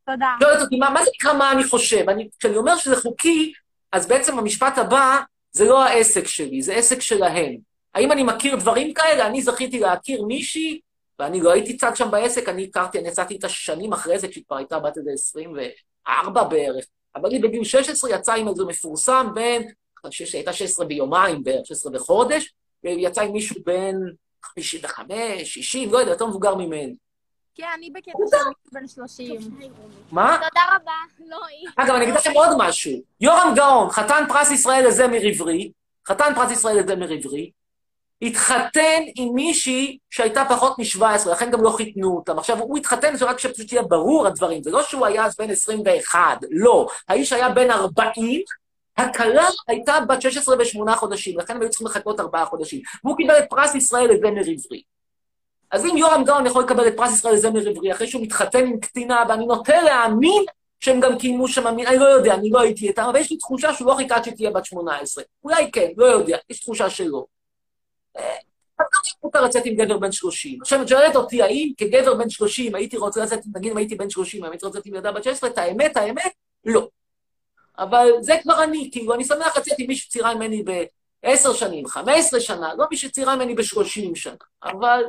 תודה. 0.07 0.35
שואלת 0.41 0.61
אותי, 0.61 0.77
מה, 0.77 0.91
מה 0.91 1.05
זה 1.05 1.11
נקרא 1.15 1.33
מה 1.33 1.53
אני 1.53 1.65
חושב? 1.65 2.09
אני, 2.09 2.29
כשאני 2.39 2.57
אומר 2.57 2.77
שזה 2.77 2.97
חוקי, 2.97 3.53
אז 3.93 4.07
בעצם 4.07 4.39
המשפט 4.39 4.79
הבא 4.79 5.21
זה 5.53 5.65
לא 5.65 5.85
העסק 5.85 6.27
שלי, 6.27 6.63
זה 6.63 6.75
עסק 6.75 7.01
שלהם. 7.01 7.57
האם 7.95 8.13
אני 8.13 8.23
מכיר 8.23 8.57
דברים 8.57 8.95
כאלה? 8.95 9.27
אני 9.27 9.43
זכיתי 9.43 9.79
להכיר 9.79 10.25
מישהי, 10.25 10.81
ואני 11.19 11.41
לא 11.41 11.53
הייתי 11.53 11.77
צד 11.77 11.97
שם 11.97 12.11
בעסק, 12.11 12.49
אני 12.49 12.65
הכרתי, 12.65 12.99
אני 12.99 13.09
יצאתי 13.09 13.35
איתה 13.35 13.49
שנים 13.49 13.93
אחרי 13.93 14.19
זה, 14.19 14.29
כשהיא 14.29 14.45
כבר 14.47 14.57
הייתה 14.57 14.79
בת 14.79 14.99
איזה 14.99 15.11
24 15.15 16.45
בערך. 16.45 16.85
אבל 17.17 17.31
היא 17.31 17.43
בגיל 17.43 17.65
16 17.65 18.11
יצאה 18.11 18.35
עם 18.35 18.49
איזה 18.49 18.65
מפורסם 18.65 19.27
בין, 19.35 19.63
חושב 20.07 20.25
שהייתה 20.25 20.53
16 20.53 20.87
ביומיים 20.87 21.43
בערך, 21.43 21.67
16 21.67 21.93
בחודש, 21.93 22.55
והיא 22.85 23.09
יצאה 23.09 23.25
עם 23.25 23.33
מישהו 23.33 23.57
בין 23.65 23.97
55, 24.43 25.55
60, 25.55 25.93
לא 25.93 25.99
יודע, 25.99 26.11
יותר 26.11 26.27
מבוגר 26.27 26.55
ממני. 26.55 26.95
כן, 27.55 27.65
אני 27.75 27.91
בקטע 27.91 28.13
של 28.31 28.37
בן 28.73 28.89
30. 28.89 29.41
מה? 30.13 30.37
תודה 30.37 30.63
רבה. 30.77 30.93
לא, 31.29 31.47
היא. 31.47 31.69
אגב, 31.77 31.95
אני 31.95 32.05
אגיד 32.05 32.15
לכם 32.15 32.31
עוד 32.35 32.49
משהו. 32.59 32.93
יורם 33.21 33.53
גאון, 33.57 33.91
חתן 33.91 34.25
פרס 34.29 34.51
ישראל 34.51 34.87
לזמר 34.87 35.19
עברי, 35.23 35.73
חתן 36.09 36.33
פרס 36.35 36.51
ישראל 36.51 36.79
לזמר 36.79 37.13
עברי, 37.13 37.51
התחתן 38.23 39.03
עם 39.15 39.35
מישהי 39.35 39.99
שהייתה 40.11 40.45
פחות 40.49 40.79
מ-17, 40.79 41.31
לכן 41.31 41.51
גם 41.51 41.63
לא 41.63 41.71
חיתנו 41.71 42.17
אותם. 42.17 42.39
עכשיו, 42.39 42.59
הוא 42.59 42.79
התחתן, 42.79 43.17
זה 43.17 43.25
רק 43.25 43.39
שפשוט 43.39 43.73
יהיה 43.73 43.83
ברור 43.83 44.27
הדברים, 44.27 44.63
זה 44.63 44.71
לא 44.71 44.83
שהוא 44.83 45.07
היה 45.07 45.27
אז 45.27 45.37
בן 45.37 45.51
21, 45.51 46.21
לא. 46.51 46.87
האיש 47.09 47.33
היה 47.33 47.49
בן 47.49 47.71
40, 47.71 48.41
הכלה 48.97 49.47
הייתה 49.69 50.01
בת 50.09 50.23
16 50.23 50.57
ושמונה 50.59 50.97
חודשים, 50.97 51.39
לכן 51.39 51.55
הם 51.57 51.63
היו 51.63 51.71
צריכים 51.71 51.87
לחכות 51.87 52.21
ארבעה 52.21 52.45
חודשים. 52.45 52.81
והוא 53.05 53.17
קיבל 53.17 53.39
את 53.39 53.45
פרס 53.51 53.75
ישראל 53.75 54.11
לזמר 54.13 54.41
עברי. 54.41 54.83
אז 55.73 55.85
אם 55.85 55.97
יורם 55.97 56.25
גאון 56.25 56.47
יכול 56.47 56.63
לקבל 56.63 56.89
את 56.89 56.97
פרס 56.97 57.13
ישראל 57.13 57.35
לזמר 57.35 57.69
עברי 57.69 57.93
אחרי 57.93 58.07
שהוא 58.07 58.23
מתחתן 58.23 58.67
עם 58.67 58.81
קטינה, 58.81 59.25
ואני 59.29 59.47
נוטה 59.47 59.83
להאמין 59.83 60.45
שהם 60.81 61.01
גם 61.01 61.19
קיימו 61.19 61.49
שם 61.49 61.67
אני 61.67 61.99
לא 61.99 62.05
יודע, 62.05 62.35
אני 62.35 62.51
לא 62.51 62.61
הייתי 62.61 62.89
איתם, 62.89 63.03
אבל 63.03 63.17
יש 63.17 63.31
לי 63.31 63.37
תחושה 63.37 63.75
שהוא 63.75 63.89
לא 63.89 63.95
חיכה 63.95 64.25
שתהיה 64.25 64.51
בת 64.51 64.65
18. 64.65 65.25
אולי 65.45 65.71
כן, 65.71 65.89
לא 65.97 66.07
יודע, 66.07 66.39
יש 66.51 66.61
תחושה 66.61 66.91
שלא. 66.91 67.25
אה, 68.19 68.37
אז 68.81 68.87
לא 69.05 69.19
מותר 69.25 69.41
לצאת 69.45 69.63
עם 69.67 69.75
גבר 69.75 69.99
בן 69.99 70.13
30. 70.13 70.59
עכשיו, 70.61 70.83
את 70.83 70.89
שואלת 70.89 71.17
אותי, 71.17 71.43
האם 71.43 71.73
כגבר 71.77 72.15
בן 72.15 72.31
30 72.31 72.75
הייתי 72.75 72.97
רוצה 72.97 73.25
לצאת, 73.25 73.41
נגיד 73.55 73.73
אם 73.73 73.77
הייתי 73.77 73.95
בן 73.95 74.11
30, 74.11 74.45
האם 74.45 74.53
הייתי 74.53 74.67
רוצה 74.67 74.79
לצאת 74.79 74.87
עם 74.87 74.95
ילדה 74.95 75.13
בת 75.13 75.25
16? 75.25 75.51
את 75.51 75.59
האמת, 75.59 75.97
האמת, 75.97 76.33
לא. 76.65 76.89
אבל 77.79 78.09
זה 78.21 78.35
כבר 78.43 78.65
אני, 78.65 78.89
כאילו, 78.93 79.15
אני 79.15 79.25
שמח 79.25 79.57
לצאת 79.57 79.79
עם 79.79 79.87
מישהו 79.87 80.11
צעירה 80.11 80.35
ממני 80.35 80.63
ב-10 80.63 81.55
שנים, 81.55 81.87
15 81.87 82.41
שנה, 82.41 82.75
לא 82.75 82.85
מישהו 82.91 83.11
צעירה 83.11 83.37
ממני 83.37 83.55
ב-30 83.55 84.15
שנה, 84.15 84.35
אבל 84.63 85.03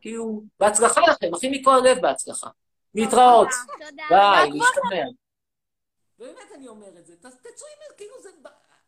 כאילו, 0.00 0.42
בהצלחה 0.60 1.00
לכם, 1.00 1.34
הכי 1.34 1.60
מכל 1.60 1.74
הלב 1.74 2.02
בהצלחה. 2.02 2.50
להתראות. 2.94 3.48
תודה. 3.72 4.02
ביי, 4.10 4.50
להשתמע. 4.50 5.04
באמת 6.18 6.52
אני 6.54 6.68
אומר 6.68 6.98
את 6.98 7.06
זה, 7.06 7.16
תצאו 7.16 7.66
עם, 7.66 7.96
כאילו 7.96 8.22
זה, 8.22 8.30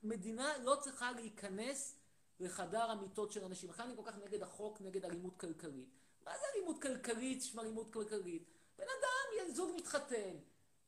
מדינה 0.03 0.59
לא 0.62 0.77
צריכה 0.81 1.12
להיכנס 1.12 1.96
לחדר 2.40 2.90
המיטות 2.90 3.33
של 3.33 3.44
אנשים. 3.44 3.70
לכן 3.70 3.83
אני 3.83 3.96
כל 3.96 4.03
כך 4.07 4.18
נגד 4.25 4.42
החוק, 4.42 4.81
נגד 4.81 5.05
אלימות 5.05 5.37
כלכלית. 5.37 5.88
מה 6.25 6.33
זה 6.38 6.44
אלימות 6.55 6.83
כלכלית, 6.83 7.42
שמה 7.42 7.62
אלימות 7.62 7.92
כלכלית? 7.92 8.44
בן 8.79 8.85
אדם, 8.85 9.55
זוג 9.55 9.70
מתחתן, 9.77 10.37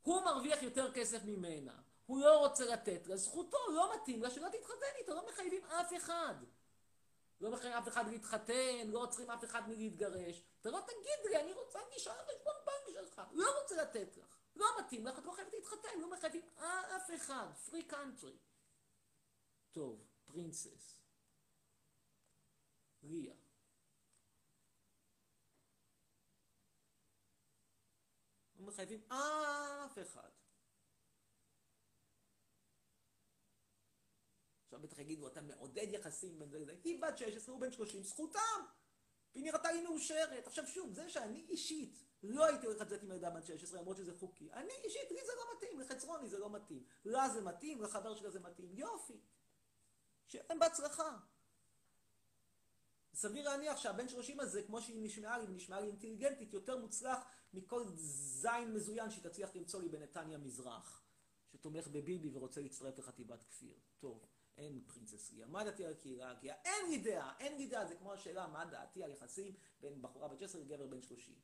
הוא 0.02 0.24
מרוויח 0.24 0.62
יותר 0.62 0.92
כסף 0.92 1.24
ממנה, 1.24 1.72
הוא 2.06 2.20
לא 2.20 2.38
רוצה 2.38 2.64
לתת 2.66 3.06
לה, 3.06 3.16
זכותו, 3.16 3.58
לא 3.74 3.94
מתאים 3.94 4.22
לה 4.22 4.30
שלא 4.30 4.48
תתחתן 4.48 4.86
איתו, 5.00 5.14
לא 5.14 5.26
מחייבים 5.28 5.64
אף 5.64 5.96
אחד. 5.96 6.34
לא 7.42 7.50
מחייבים 7.50 7.78
אף 7.78 7.88
אחד 7.88 8.08
להתחתן, 8.08 8.86
לא 8.86 8.98
עוצרים 8.98 9.30
אף 9.30 9.44
אחד 9.44 9.68
מלהתגרש. 9.68 10.42
אתה 10.60 10.70
לא 10.70 10.80
תגיד 10.86 11.30
לי, 11.30 11.40
אני 11.40 11.52
רוצה 11.52 11.78
גישה 11.92 12.12
לחשבון 12.22 12.54
בנק 12.66 12.94
שלך, 12.94 13.22
לא 13.32 13.60
רוצה 13.60 13.82
לתת 13.82 14.16
לך. 14.16 14.36
לא 14.56 14.66
מתאים 14.80 15.06
לך, 15.06 15.18
את 15.18 15.24
לא 15.24 15.32
חייבת 15.32 15.52
להתחתן, 15.52 16.00
לא 16.00 16.10
מחייבים 16.10 16.42
אף 16.96 17.10
אחד. 17.16 17.46
פרי 17.70 17.82
קאנטרי. 17.82 18.38
טוב, 19.72 20.06
פרינסס. 20.24 20.96
ליה. 23.02 23.34
לא 28.56 28.66
מחייבים 28.66 29.02
אף 29.08 29.98
אחד. 30.02 30.30
עכשיו 34.72 34.82
בטח 34.82 34.98
יגידו, 34.98 35.26
אתה 35.26 35.40
מעודד 35.40 35.86
יחסים 35.90 36.38
בין 36.38 36.50
זה 36.50 36.58
לזה. 36.58 36.74
היא 36.84 37.02
בת 37.02 37.18
16, 37.18 37.54
הוא 37.54 37.60
בן 37.60 37.72
30, 37.72 38.02
זכותם! 38.02 38.40
והיא 39.34 39.44
נראתה 39.44 39.72
לי 39.72 39.82
מאושרת. 39.82 40.46
עכשיו 40.46 40.66
שוב, 40.66 40.92
זה 40.92 41.08
שאני 41.08 41.46
אישית 41.48 42.04
לא 42.22 42.44
הייתי 42.44 42.66
הולך 42.66 42.80
לצאת 42.80 43.02
עם 43.02 43.10
ילדה 43.12 43.30
בת 43.30 43.44
16, 43.44 43.80
למרות 43.80 43.96
שזה 43.96 44.14
חוקי. 44.14 44.52
אני 44.52 44.72
אישית, 44.84 45.10
לי 45.10 45.20
זה 45.26 45.32
לא 45.36 45.56
מתאים, 45.56 45.80
לחצרוני 45.80 46.28
זה 46.28 46.38
לא 46.38 46.50
מתאים. 46.50 46.84
לה 47.04 47.28
זה 47.28 47.40
מתאים, 47.40 47.82
לחבר 47.82 48.14
שלה 48.14 48.30
זה 48.30 48.40
מתאים. 48.40 48.78
יופי. 48.78 49.20
להם 50.34 50.58
בהצלחה. 50.58 51.18
סביר 53.14 53.48
להניח 53.48 53.76
שהבן 53.76 54.08
30 54.08 54.40
הזה, 54.40 54.62
כמו 54.62 54.82
שהיא 54.82 55.04
נשמעה 55.04 55.38
לי, 55.38 55.44
ונשמעה 55.44 55.80
לי 55.80 55.86
אינטליגנטית, 55.86 56.52
יותר 56.52 56.78
מוצלח 56.78 57.24
מכל 57.54 57.84
זין 57.94 58.74
מזוין 58.74 59.10
שהיא 59.10 59.24
תצליח 59.24 59.56
למצוא 59.56 59.80
לי 59.80 59.88
בנתניה 59.88 60.38
מזרח, 60.38 61.02
שתומך 61.52 61.88
בביבי 61.88 62.30
ורוצה 62.32 62.60
להצטרף 62.60 62.98
לחטיבת 62.98 63.44
כפיר. 63.44 63.74
טוב, 63.98 64.26
אין 64.56 64.80
פרינסס 64.86 65.32
ליה. 65.32 65.46
מה 65.46 65.64
דעתי 65.64 65.84
על 65.84 65.92
הקהילה 65.92 66.30
הגאה? 66.30 66.54
אין 66.64 66.90
לי 66.90 66.98
דעה, 66.98 67.34
אין 67.40 67.56
לי 67.56 67.66
דעה. 67.66 67.86
זה 67.86 67.94
כמו 67.94 68.12
השאלה 68.12 68.46
מה 68.46 68.64
דעתי 68.64 69.02
על 69.02 69.10
יחסים 69.10 69.54
בין 69.80 70.02
בחורה 70.02 70.28
בת 70.28 70.38
16 70.40 70.60
לגבר 70.60 70.86
בן 70.86 71.02
30. 71.02 71.34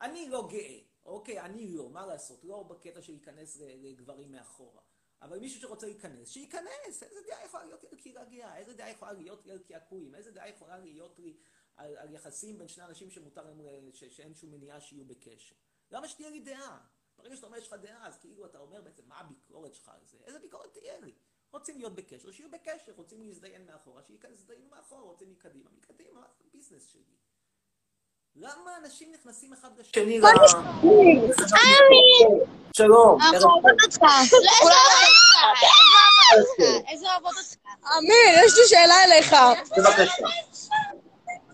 אני 0.00 0.28
לא 0.28 0.48
גאה, 0.50 0.78
אוקיי? 1.04 1.40
אני 1.40 1.68
לא, 1.76 1.90
מה 1.90 2.06
לעשות? 2.06 2.44
לא 2.44 2.62
בקטע 2.62 3.02
של 3.02 3.12
להיכנס 3.12 3.56
לגברים 3.60 4.32
מאחורה. 4.32 4.82
אבל 5.22 5.38
מישהו 5.38 5.60
שרוצה 5.60 5.86
להיכנס, 5.86 6.28
שייכנס! 6.28 7.02
איזה 7.02 7.20
דעה 7.26 7.44
יכולה 7.44 7.64
להיות 7.64 7.82
לי 7.82 7.88
על 7.88 7.96
קהילה 7.96 8.24
גאה? 8.24 8.56
איזה 8.56 8.74
דעה 8.74 8.90
יכולה 8.90 9.12
להיות 9.12 9.46
לי 9.46 9.52
על 9.52 9.58
קעקועים? 9.58 10.14
איזה 10.14 10.30
דעה 10.30 10.48
יכולה 10.48 10.78
להיות 10.78 11.18
לי 11.18 11.36
על, 11.76 11.96
על 11.96 12.12
יחסים 12.12 12.58
בין 12.58 12.68
שני 12.68 12.84
אנשים 12.84 13.10
שמותר 13.10 13.44
להם, 13.44 13.60
ש, 13.92 14.04
שאין 14.04 14.34
שום 14.34 14.50
מניעה 14.50 14.80
שיהיו 14.80 15.04
בקשר? 15.04 15.54
למה 15.90 16.08
שתהיה 16.08 16.30
לי 16.30 16.40
דעה? 16.40 16.86
ברגע 17.18 17.36
שאתה 17.36 17.46
אומר 17.46 17.58
שיש 17.58 17.68
לך 17.68 17.74
דעה, 17.74 18.06
אז 18.06 18.18
כאילו 18.18 18.46
אתה 18.46 18.58
אומר 18.58 18.82
בעצם 18.82 19.08
מה 19.08 19.18
הביקורת 19.18 19.74
שלך 19.74 19.88
על 19.88 20.04
זה? 20.04 20.18
איזה 20.24 20.38
ביקורת 20.38 20.72
תהיה 20.72 21.00
לי? 21.00 21.14
רוצים 21.52 21.78
להיות 21.78 21.94
בקשר, 21.94 22.30
שיהיו 22.30 22.48
בקשר, 22.50 22.92
רוצים 22.96 23.22
להזדיין 23.22 23.66
מאחורה, 23.66 24.02
שיזדיינו 24.06 24.64
מאחורה, 24.70 25.02
רוצים 25.02 25.30
מקדימה, 25.30 25.70
מקדימה, 25.78 26.20
זה 26.38 26.44
ביזנס 26.52 26.86
שלי. 26.92 27.02
למה 28.36 28.76
אנשים 28.82 29.12
נכנסים 29.12 29.52
אחד 29.52 29.68
לשני 29.78 30.20
ל... 30.20 30.24
שלום. 32.76 33.18
איזה. 36.88 37.08
אמיר, 37.98 38.44
יש 38.44 38.58
לי 38.58 38.68
שאלה 38.68 39.04
אליך. 39.04 39.36
בבקשה. 39.76 40.26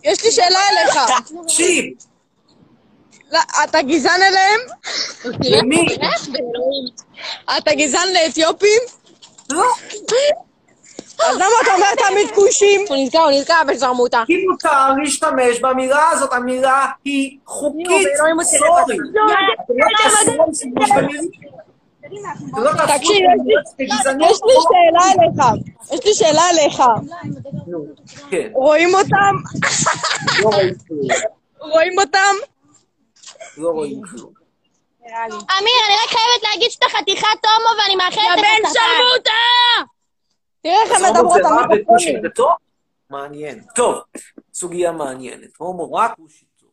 יש 0.03 0.23
לי 0.25 0.31
שאלה 0.31 0.59
אליך. 0.69 0.97
תקשיב. 1.45 1.85
לא, 3.31 3.39
אתה 3.63 3.81
גזען 3.81 4.21
אליהם? 4.21 4.59
למי? 5.43 5.85
אתה 7.57 7.71
גזען 7.75 8.13
לאתיופים? 8.13 8.81
לא. 9.51 9.63
אז 11.29 11.35
למה 11.35 11.45
אתה 11.63 11.73
אומר 11.73 11.85
תמיד 12.09 12.35
כושים? 12.35 12.81
הוא 12.89 12.97
נזכר, 12.99 13.19
הוא 13.19 13.31
נזכר 13.31 13.61
בשרמוטה. 13.67 14.23
כי 14.27 14.45
מותר 14.47 14.93
להשתמש 15.03 15.59
במילה 15.61 16.09
הזאת, 16.09 16.33
המילה 16.33 16.85
היא 17.05 17.37
חוקית. 17.45 17.87
סורי. 18.43 18.97
לא 22.57 22.63
לא 22.63 22.71
תקשיב, 22.71 23.25
יש 23.79 23.79
לי- 23.79 23.87
שאלה 24.61 25.03
אליך. 25.11 25.45
יש 25.91 26.05
לי 26.05 26.13
שאלה 26.13 26.41
אליך. 26.49 26.83
כן, 28.31 28.49
רואים 28.53 28.95
אותם? 28.95 29.35
לא. 30.41 30.49
רואים 31.59 31.99
אותם? 31.99 32.35
לא 33.57 33.69
רואים 33.69 34.01
כלום. 34.01 34.44
אמיר, 35.05 35.79
אני 35.87 35.95
רק 36.03 36.09
חייבת 36.09 36.43
להגיד 36.43 36.71
שאתה 36.71 36.85
חתיכת 36.89 37.25
הומו 37.45 37.81
ואני 37.81 37.95
מאחלת 37.95 38.37
לך 38.37 38.39
בן 38.39 38.69
שטן. 38.69 38.79
שרמוטה! 38.79 39.91
תראה 40.61 40.83
איך 40.83 40.91
הם 40.91 41.13
מדברות 41.13 41.41
זה 42.21 42.29
טוב? 42.35 42.51
מעניין. 43.09 43.63
טוב, 43.75 43.99
סוגיה 44.53 44.91
מעניינת. 44.91 45.55
הומו 45.57 45.93
רק 45.93 46.17
טוב. 46.57 46.71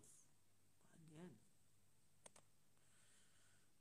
מעניין. 1.08 1.30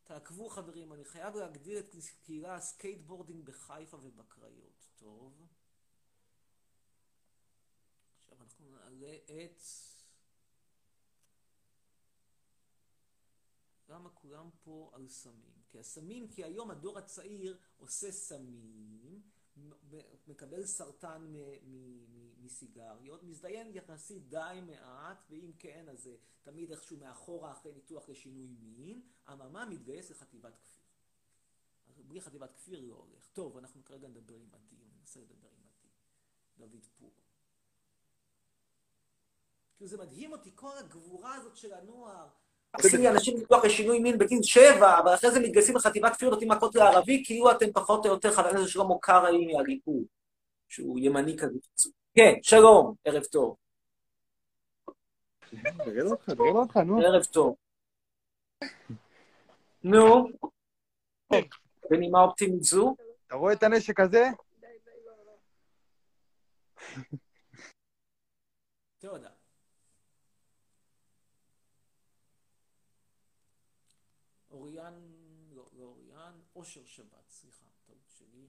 תעקבו 0.04 0.50
חברים, 0.50 0.94
אני 0.94 1.06
חייב 1.06 1.36
להגדיר 1.36 1.80
את 1.80 1.96
קהילת 2.26 2.56
ה 2.56 2.62
skateboarding 2.62 3.46
בחיפה 3.46 3.98
ובקריות. 3.98 4.86
טוב. 5.00 5.34
עכשיו 8.24 8.38
אנחנו 8.42 8.66
נעלה 8.70 9.16
את... 9.26 9.62
למה 13.92 14.10
כולם 14.10 14.50
פה 14.64 14.92
על 14.94 15.08
סמים? 15.08 15.62
כי 15.70 15.80
הסמים, 15.80 16.28
כי 16.28 16.44
היום 16.44 16.72
הדור 16.72 16.98
הצעיר 16.98 17.58
עושה 17.78 18.12
סמים, 18.12 19.22
מקבל 20.28 20.66
סרטן 20.66 21.34
מסיגריות, 22.38 23.24
מזדיין 23.24 23.76
יחסית 23.76 24.30
די 24.30 24.60
מעט, 24.66 25.26
ואם 25.30 25.52
כן, 25.60 25.90
אז 25.90 26.04
זה 26.04 26.16
תמיד 26.44 26.72
איכשהו 26.72 26.98
מאחורה 26.98 27.52
אחרי 27.52 27.72
ניתוח 27.72 28.10
לשינוי 28.10 28.48
מין, 28.48 29.02
אממה 29.32 29.66
מתגייס 29.66 30.12
לחטיבת 30.12 30.58
כפיר. 30.58 30.82
בלי 32.08 32.22
חטיבת 32.22 32.52
כפיר 32.54 32.82
לא 32.82 32.96
הולך. 32.96 33.28
טוב, 33.34 33.58
אנחנו 33.58 33.86
כרגע 33.86 34.08
נדבר 34.08 34.36
עם 34.36 34.50
עדי, 34.54 34.76
ננסה 35.00 35.20
לדבר 35.20 35.48
עם 35.48 35.64
עדי. 35.68 35.90
דוד 36.58 36.86
פור. 36.98 37.12
כאילו 39.76 39.90
זה 39.90 39.98
מדהים 39.98 40.32
אותי, 40.32 40.52
כל 40.56 40.78
הגבורה 40.78 41.36
הזאת 41.36 41.58
של 41.58 41.74
הנוער. 41.74 42.30
עושים 42.78 43.00
לי 43.00 43.10
אנשים 43.10 43.38
ניתוח 43.38 43.66
לשינוי 43.66 44.00
מין 44.00 44.18
בגיל 44.18 44.44
שבע, 44.44 45.00
אבל 45.00 45.14
אחרי 45.14 45.32
זה 45.32 45.40
מתגייסים 45.40 45.76
לחטיבת 45.76 46.16
כפיר, 46.16 46.30
נותנים 46.30 46.52
מכות 46.52 46.76
לערבי, 46.76 47.24
כאילו 47.26 47.52
אתם 47.52 47.72
פחות 47.74 48.06
או 48.06 48.12
יותר 48.12 48.32
חבר 48.32 48.48
הכנסת 48.48 48.70
שלמה 48.70 48.96
קרעי 49.02 49.54
מהליכוד, 49.54 50.04
שהוא 50.68 51.00
ימני 51.00 51.38
כזה. 51.38 51.60
כן, 52.16 52.34
שלום, 52.42 52.96
ערב 53.06 53.24
טוב. 53.24 53.56
אותך, 56.40 56.78
נו. 56.78 57.02
ערב 57.02 57.24
טוב. 57.24 57.56
נו, 59.84 60.28
בנימה 61.90 62.22
אופטימית 62.22 62.64
זו, 62.64 62.96
אתה 63.28 63.36
רואה 63.36 63.54
את 63.54 63.64
הנשק 63.64 64.00
הזה? 64.00 64.30
תודה. 69.00 69.30
אוריאן, 74.52 74.94
לא, 75.54 75.66
לא 75.80 75.84
אוריאן, 75.84 76.40
אושר 76.62 76.86
שבת, 76.86 77.30
סליחה, 77.30 77.66
טעות 77.86 78.10
שלי. 78.10 78.48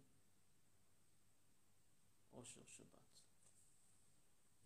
אושר 2.33 2.61
שבת. 2.67 3.21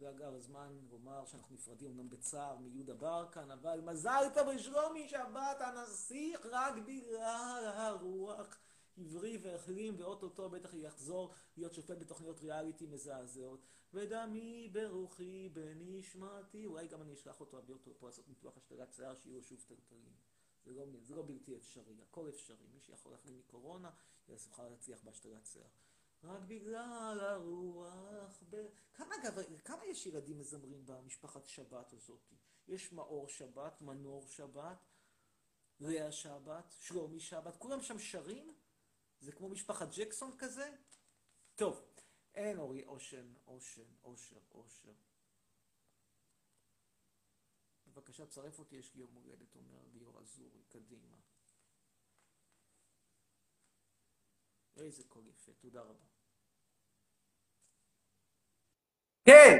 ואגב, 0.00 0.34
הזמן 0.34 0.86
לומר 0.90 1.24
שאנחנו 1.24 1.54
נפרדים 1.54 1.90
אמנם 1.90 2.08
בצער 2.08 2.56
מיהודה 2.58 2.94
ברקן, 2.94 3.50
אבל 3.50 3.80
מזל 3.80 4.24
טוב 4.34 4.48
לשלומי 4.48 5.08
שבת 5.08 5.60
הנסיך 5.60 6.46
רק 6.50 6.74
בגלל 6.86 7.72
הרוח 7.76 8.58
עברי 8.96 9.38
והחלים, 9.42 9.94
ואו-טו-טו 9.98 10.48
בטח 10.48 10.74
יחזור 10.74 11.32
להיות 11.56 11.74
שופט 11.74 11.98
בתוכניות 11.98 12.40
ריאליטי 12.40 12.86
מזעזעות. 12.86 13.60
ודמי 13.94 14.68
ברוחי 14.72 15.48
בנשמתי, 15.48 16.66
אולי 16.66 16.88
גם 16.88 17.02
אני 17.02 17.14
אשלח 17.14 17.40
אותו, 17.40 17.58
אביא 17.58 17.74
אותו 17.74 17.98
פה 17.98 18.06
לעשות 18.06 18.28
ניתוח 18.28 18.56
השתלת 18.56 18.92
שיער, 18.92 19.14
שיהיו 19.14 19.42
שוב 19.42 19.64
טלטלים. 19.68 20.25
זה 20.66 20.74
לא, 20.74 20.84
זה 21.02 21.14
לא 21.14 21.22
בלתי 21.22 21.56
אפשרי, 21.56 22.02
הכל 22.02 22.28
אפשרי. 22.28 22.66
מי 22.74 22.80
שיכול 22.80 23.12
להחלים 23.12 23.38
מקורונה, 23.38 23.90
יוכל 24.28 24.68
להצליח 24.68 24.98
בהשתלת 25.04 25.46
שיער. 25.46 25.68
רק 26.24 26.40
בגלל 26.46 27.20
הרוח 27.20 28.42
ב... 28.50 28.66
כמה 28.94 29.14
אגב, 29.22 29.38
כמה 29.64 29.86
יש 29.86 30.06
ילדים 30.06 30.38
מזמרים 30.38 30.86
במשפחת 30.86 31.46
שבת 31.46 31.92
הזאת? 31.92 32.32
יש 32.68 32.92
מאור 32.92 33.28
שבת, 33.28 33.80
מנור 33.80 34.26
שבת, 34.26 34.78
לאה 35.80 36.12
שבת, 36.12 36.74
שלומי 36.78 37.20
שבת, 37.20 37.56
כולם 37.56 37.82
שם 37.82 37.98
שרים? 37.98 38.54
זה 39.20 39.32
כמו 39.32 39.48
משפחת 39.48 39.88
ג'קסון 39.96 40.38
כזה? 40.38 40.74
טוב, 41.56 41.82
אין 42.34 42.58
אורי 42.58 42.84
אושן, 42.84 43.34
אושן, 43.46 43.94
אושר, 44.04 44.40
אושר. 44.54 44.92
בבקשה, 47.96 48.26
צרף 48.26 48.58
אותי, 48.58 48.76
יש 48.76 48.94
לי 48.94 49.00
יום 49.00 49.10
הולדת, 49.14 49.56
אומר 49.56 49.78
ליאור 49.94 50.20
אזורי, 50.20 50.60
קדימה. 50.68 51.16
איזה 54.76 55.02
קול 55.08 55.22
יפה, 55.28 55.52
תודה 55.58 55.80
רבה. 55.80 56.04
כן! 59.24 59.58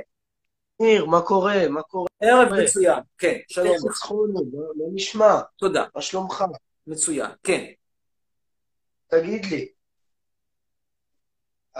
ניר, 0.81 1.07
מה 1.07 1.23
קורה? 1.27 1.69
מה 1.69 1.83
קורה? 1.83 2.09
ערב 2.21 2.49
מצוין, 2.63 3.03
כן, 3.19 3.39
שלום. 3.49 3.79
זכרונו? 3.79 4.41
לא 4.53 4.73
לא 4.77 4.87
נשמע. 4.95 5.41
תודה. 5.57 5.85
מה 5.95 6.03
שלומך? 6.03 6.45
מצוין, 6.87 7.31
כן. 7.43 7.65
תגיד 9.07 9.45
לי, 9.45 9.73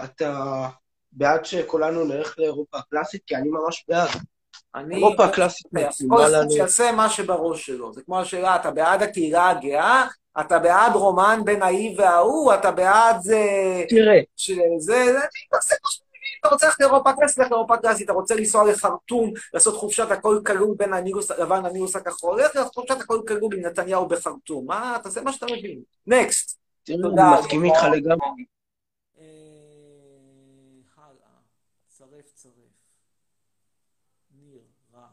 אתה 0.03 0.33
בעד 1.11 1.45
שכולנו 1.45 2.05
נלך 2.05 2.39
לאירופה 2.39 2.77
הקלאסית? 2.77 3.23
כי 3.25 3.35
אני 3.35 3.49
ממש 3.49 3.85
בעד. 3.87 4.09
אני... 4.77 4.95
אירופה 4.95 5.25
הקלאסית 5.25 5.67
כל 5.71 5.79
מתאימה 5.79 6.21
אחד 6.21 6.31
לנו. 6.31 6.51
שיעשה 6.51 6.91
מה 6.91 7.09
שבראש 7.09 7.65
שלו. 7.65 7.93
זה 7.93 8.01
כמו 8.01 8.19
השאלה, 8.19 8.55
אתה 8.55 8.71
בעד 8.71 9.03
הקהילה 9.03 9.49
הגאה? 9.49 10.07
אתה 10.39 10.59
בעד 10.59 10.95
רומן 10.95 11.41
בין 11.45 11.61
ההיא 11.61 11.99
וההוא? 11.99 12.53
אתה 12.53 12.71
בעד 12.71 13.21
זה... 13.21 13.41
תראה. 13.89 14.19
שזה... 14.35 14.63
זה... 14.77 15.19
תעשה 15.51 15.75
מה 15.83 15.89
שאתה 15.91 16.05
מבין. 16.09 16.39
אתה 16.39 16.49
רוצה 16.49 16.65
ללכת 16.65 16.79
לאירופה 16.79 17.13
קלאסית, 17.13 17.37
לך 17.37 17.51
לאירופה 17.51 17.77
קלאסית. 17.77 18.05
אתה 18.05 18.13
רוצה 18.13 18.35
לנסוע 18.35 18.71
לחרטום, 18.71 19.33
לעשות 19.53 19.75
חופשת 19.75 20.11
הכל 20.11 20.39
כלול 20.45 20.75
בין 20.77 20.93
הנילוס 20.93 21.31
הלבן 21.31 21.65
לנילוס 21.65 21.95
הכחול, 21.95 22.41
לך 22.41 22.55
לעשות 22.55 22.75
חופשת 22.75 23.01
הכל 23.01 23.21
כלול 23.27 23.53
עם 23.53 23.65
נתניהו 23.65 24.07
בחרטום. 24.07 24.65
מה? 24.67 24.97
תעשה 25.03 25.21
מה 25.21 25.33
שאתה 25.33 25.45
מבין. 25.45 25.81
נקסט. 26.07 26.57
תראה. 26.83 26.99
אני 27.09 27.39
מסכים 27.39 27.65
איתך 27.65 27.83
לגמרי. 27.83 28.45
אה, 29.19 29.23
הלאה. 30.97 31.37
צרף 31.87 32.31
צרף. 32.33 32.53
ניר 34.31 34.61
רהב. 34.93 35.03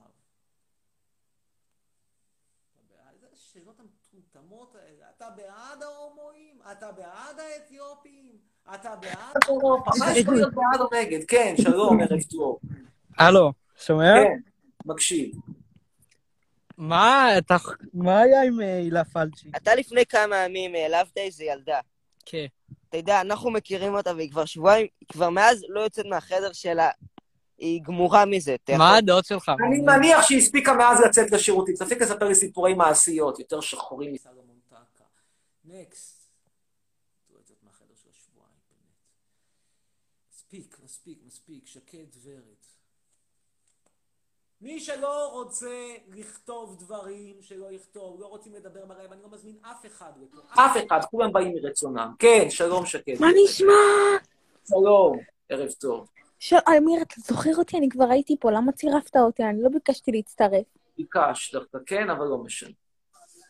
אתה 2.72 2.80
בעד? 2.90 3.24
איזה 3.24 3.36
שאלות 3.36 3.80
המטומטמות 3.80 4.74
האלה. 4.74 5.06
אתה 5.26 5.32
בעד 5.36 5.82
ההומואים? 5.82 6.58
אתה 6.72 6.92
בעד 6.92 7.38
האתיופים? 7.40 8.24
אתה 8.74 8.96
בעד 8.96 9.42
אירופה? 9.48 9.90
מה 9.98 10.12
יש 10.16 10.24
פה 10.24 10.32
להיות 10.32 10.54
בעד 10.54 10.80
או 10.80 10.86
נגד? 11.00 11.24
כן, 11.28 11.54
שלום, 11.62 12.00
ערב 12.00 12.22
טוב. 12.30 12.58
הלו, 13.18 13.52
שומע? 13.86 14.14
כן, 14.24 14.38
מקשיב. 14.86 15.34
מה, 16.78 17.38
אתה... 17.38 17.56
מה 17.94 18.20
היה 18.20 18.42
עם 18.42 18.60
אה, 18.60 18.76
הילה 18.76 19.04
פלצ'י? 19.04 19.48
אתה 19.56 19.74
לפני 19.74 20.06
כמה 20.06 20.36
ימים 20.36 20.74
העלבת 20.74 21.16
איזה 21.16 21.44
ילדה. 21.44 21.80
כן. 22.26 22.46
אתה 22.88 22.96
יודע, 22.96 23.20
אנחנו 23.20 23.50
מכירים 23.50 23.94
אותה 23.94 24.14
והיא 24.14 24.30
כבר 24.30 24.44
שבועיים, 24.44 24.86
היא 25.00 25.08
כבר 25.12 25.30
מאז 25.30 25.64
לא 25.68 25.80
יוצאת 25.80 26.06
מהחדר 26.06 26.52
שלה. 26.52 26.90
היא 27.58 27.80
גמורה 27.82 28.24
מזה. 28.24 28.54
אתה 28.64 28.76
מה 28.78 28.84
יכול- 28.84 28.96
הדעות 28.98 29.24
שלך? 29.24 29.52
אני 29.68 29.80
מניח 29.80 30.22
שהיא 30.22 30.38
הספיקה 30.38 30.74
מאז 30.74 31.00
לצאת 31.00 31.30
לשירותים. 31.30 31.74
תפסיק 31.74 32.02
לספר 32.02 32.28
לי 32.28 32.34
סיפורי 32.34 32.74
מעשיות, 32.74 33.38
יותר 33.38 33.60
שחורים 33.60 34.16
טקה. 34.16 34.30
נקסט. 35.64 36.30
לא 37.30 37.38
יוצאת 37.38 37.62
מהחדר 37.62 37.94
של 37.94 38.10
השבועיים, 38.10 38.56
באמת. 38.70 38.96
מספיק, 40.32 40.80
מספיק, 40.84 41.18
מספיק. 41.26 41.66
שקד 41.66 42.06
ורד. 42.22 42.64
מי 44.60 44.80
שלא 44.80 45.32
רוצה 45.32 45.94
לכתוב 46.08 46.76
דברים, 46.78 47.42
שלא 47.42 47.72
יכתוב, 47.72 48.20
לא 48.20 48.26
רוצים 48.26 48.54
לדבר 48.54 48.86
ברעב, 48.86 49.12
אני 49.12 49.22
לא 49.22 49.28
מזמין 49.28 49.56
אף 49.62 49.86
אחד 49.86 50.12
לפה. 50.22 50.38
אף 50.54 50.76
אחד, 50.86 51.00
כולם 51.10 51.32
באים 51.32 51.54
מרצונם. 51.54 52.14
כן, 52.18 52.50
שלום 52.50 52.86
שקד. 52.86 53.20
מה 53.20 53.26
נשמע? 53.44 53.72
שלום, 54.68 55.18
ערב 55.48 55.70
טוב. 55.70 56.08
ש... 56.38 56.52
אמיר, 56.52 57.02
אתה 57.02 57.14
זוכר 57.18 57.50
אותי? 57.58 57.78
אני 57.78 57.88
כבר 57.88 58.04
הייתי 58.10 58.36
פה, 58.40 58.50
למה 58.50 58.72
צירפת 58.72 59.16
אותי? 59.16 59.42
אני 59.42 59.62
לא 59.62 59.68
ביקשתי 59.68 60.12
להצטרף. 60.12 60.66
ביקשת 60.96 61.58
כן, 61.86 62.10
אבל 62.10 62.26
לא 62.26 62.38
משנה. 62.38 62.74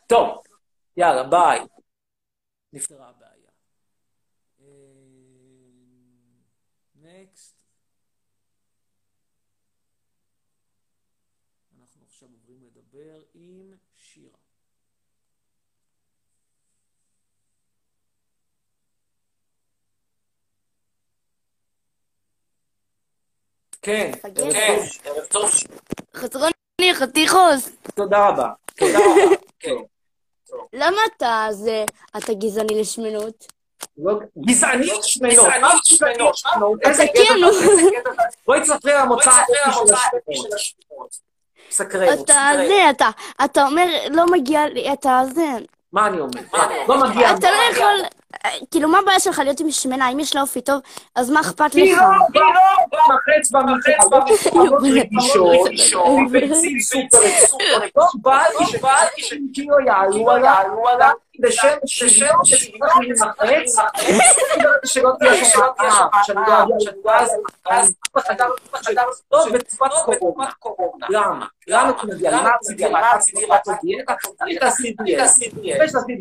טוב, 0.06 0.42
יאללה, 0.96 1.22
ביי. 1.22 1.60
נפתרה 2.74 3.08
הבעיה. 3.08 3.50
אה, 4.60 4.66
נקסט. 6.94 7.56
אנחנו 11.78 12.04
עכשיו 12.06 12.28
עוברים 12.32 12.62
לדבר 12.62 13.22
עם 13.34 13.72
שירה. 13.96 14.38
כן, 23.82 24.12
ערב 24.22 24.34
טוב, 24.34 24.48
ערב 25.04 25.24
טוב. 25.26 25.50
חצרוני, 26.14 26.94
חתיכוס. 26.94 27.76
תודה 27.94 28.28
רבה, 28.28 28.52
תודה 28.74 28.98
רבה. 28.98 29.84
למה 30.72 30.96
אתה 31.16 31.46
זה, 31.50 31.84
אתה 32.16 32.34
גזעני 32.34 32.80
לשמנות? 32.80 33.46
לא- 33.98 34.18
גזעני 34.46 34.90
שמנות. 35.02 35.46
מה 35.60 35.70
שמנות? 35.84 36.36
איזה 36.82 37.04
אתה 37.04 37.12
קטע 37.12 37.22
כאילו- 37.24 37.48
בואי 38.46 38.60
תספרי 38.60 38.92
על 38.92 39.00
המוצא 39.00 39.30
האתני 39.30 39.72
של 40.36 40.54
השמנות. 40.54 41.24
סקרן. 41.70 42.08
אתה 42.24 42.50
זה, 42.68 42.90
אתה, 42.90 43.10
אתה 43.44 43.66
אומר, 43.66 43.86
לא 44.10 44.26
מגיע 44.26 44.66
לי, 44.66 44.92
אתה 44.92 45.20
זה. 45.34 45.42
מה 45.92 46.06
אני 46.06 46.20
אומר? 46.20 46.40
לא 46.88 46.98
מגיע. 47.08 47.34
אתה 47.34 47.46
לא 47.50 47.72
יכול, 47.72 48.00
כאילו, 48.70 48.88
מה 48.88 48.98
הבעיה 48.98 49.20
שלך 49.20 49.38
להיות 49.38 49.60
עם 49.60 49.70
שמנה? 49.70 50.12
אם 50.12 50.20
יש 50.20 50.34
לה 50.36 50.40
אופי 50.40 50.60
טוב, 50.60 50.80
אז 51.14 51.30
מה 51.30 51.40
אכפת 51.40 51.60
לך? 51.60 51.74
היא 51.74 51.96
לא, 51.96 52.02
היא 52.34 52.42
לא, 52.42 53.06
בחץ 53.14 53.50
במחצבות 53.50 54.22
רגישות, 54.82 56.30
ביצים 56.30 57.08
בשם 61.38 61.76
שתצטרך 61.86 62.96
להימחץ, 63.00 63.76
שלא 64.84 65.10
תהיה 65.18 65.44
שם 65.44 65.60
אה, 65.80 66.24
שאני 66.24 66.40
אגיע 66.40 67.12
אז 67.66 67.94
בחדר 68.14 68.48
טוב 69.28 69.48
בתקופת 69.52 70.52
קורונה. 70.58 71.06
למה? 71.08 71.46
למה 71.68 71.90
אתה 71.90 72.06
מגיע? 72.06 72.30
למה 72.30 72.50
רציתי 73.14 73.44
רק 73.46 73.62
דיאטה? 73.82 74.14
אני 74.42 74.58
תעשי 74.58 74.94
דיאטה. 75.02 75.24
לפני 75.62 75.88
שתעשי 75.88 76.14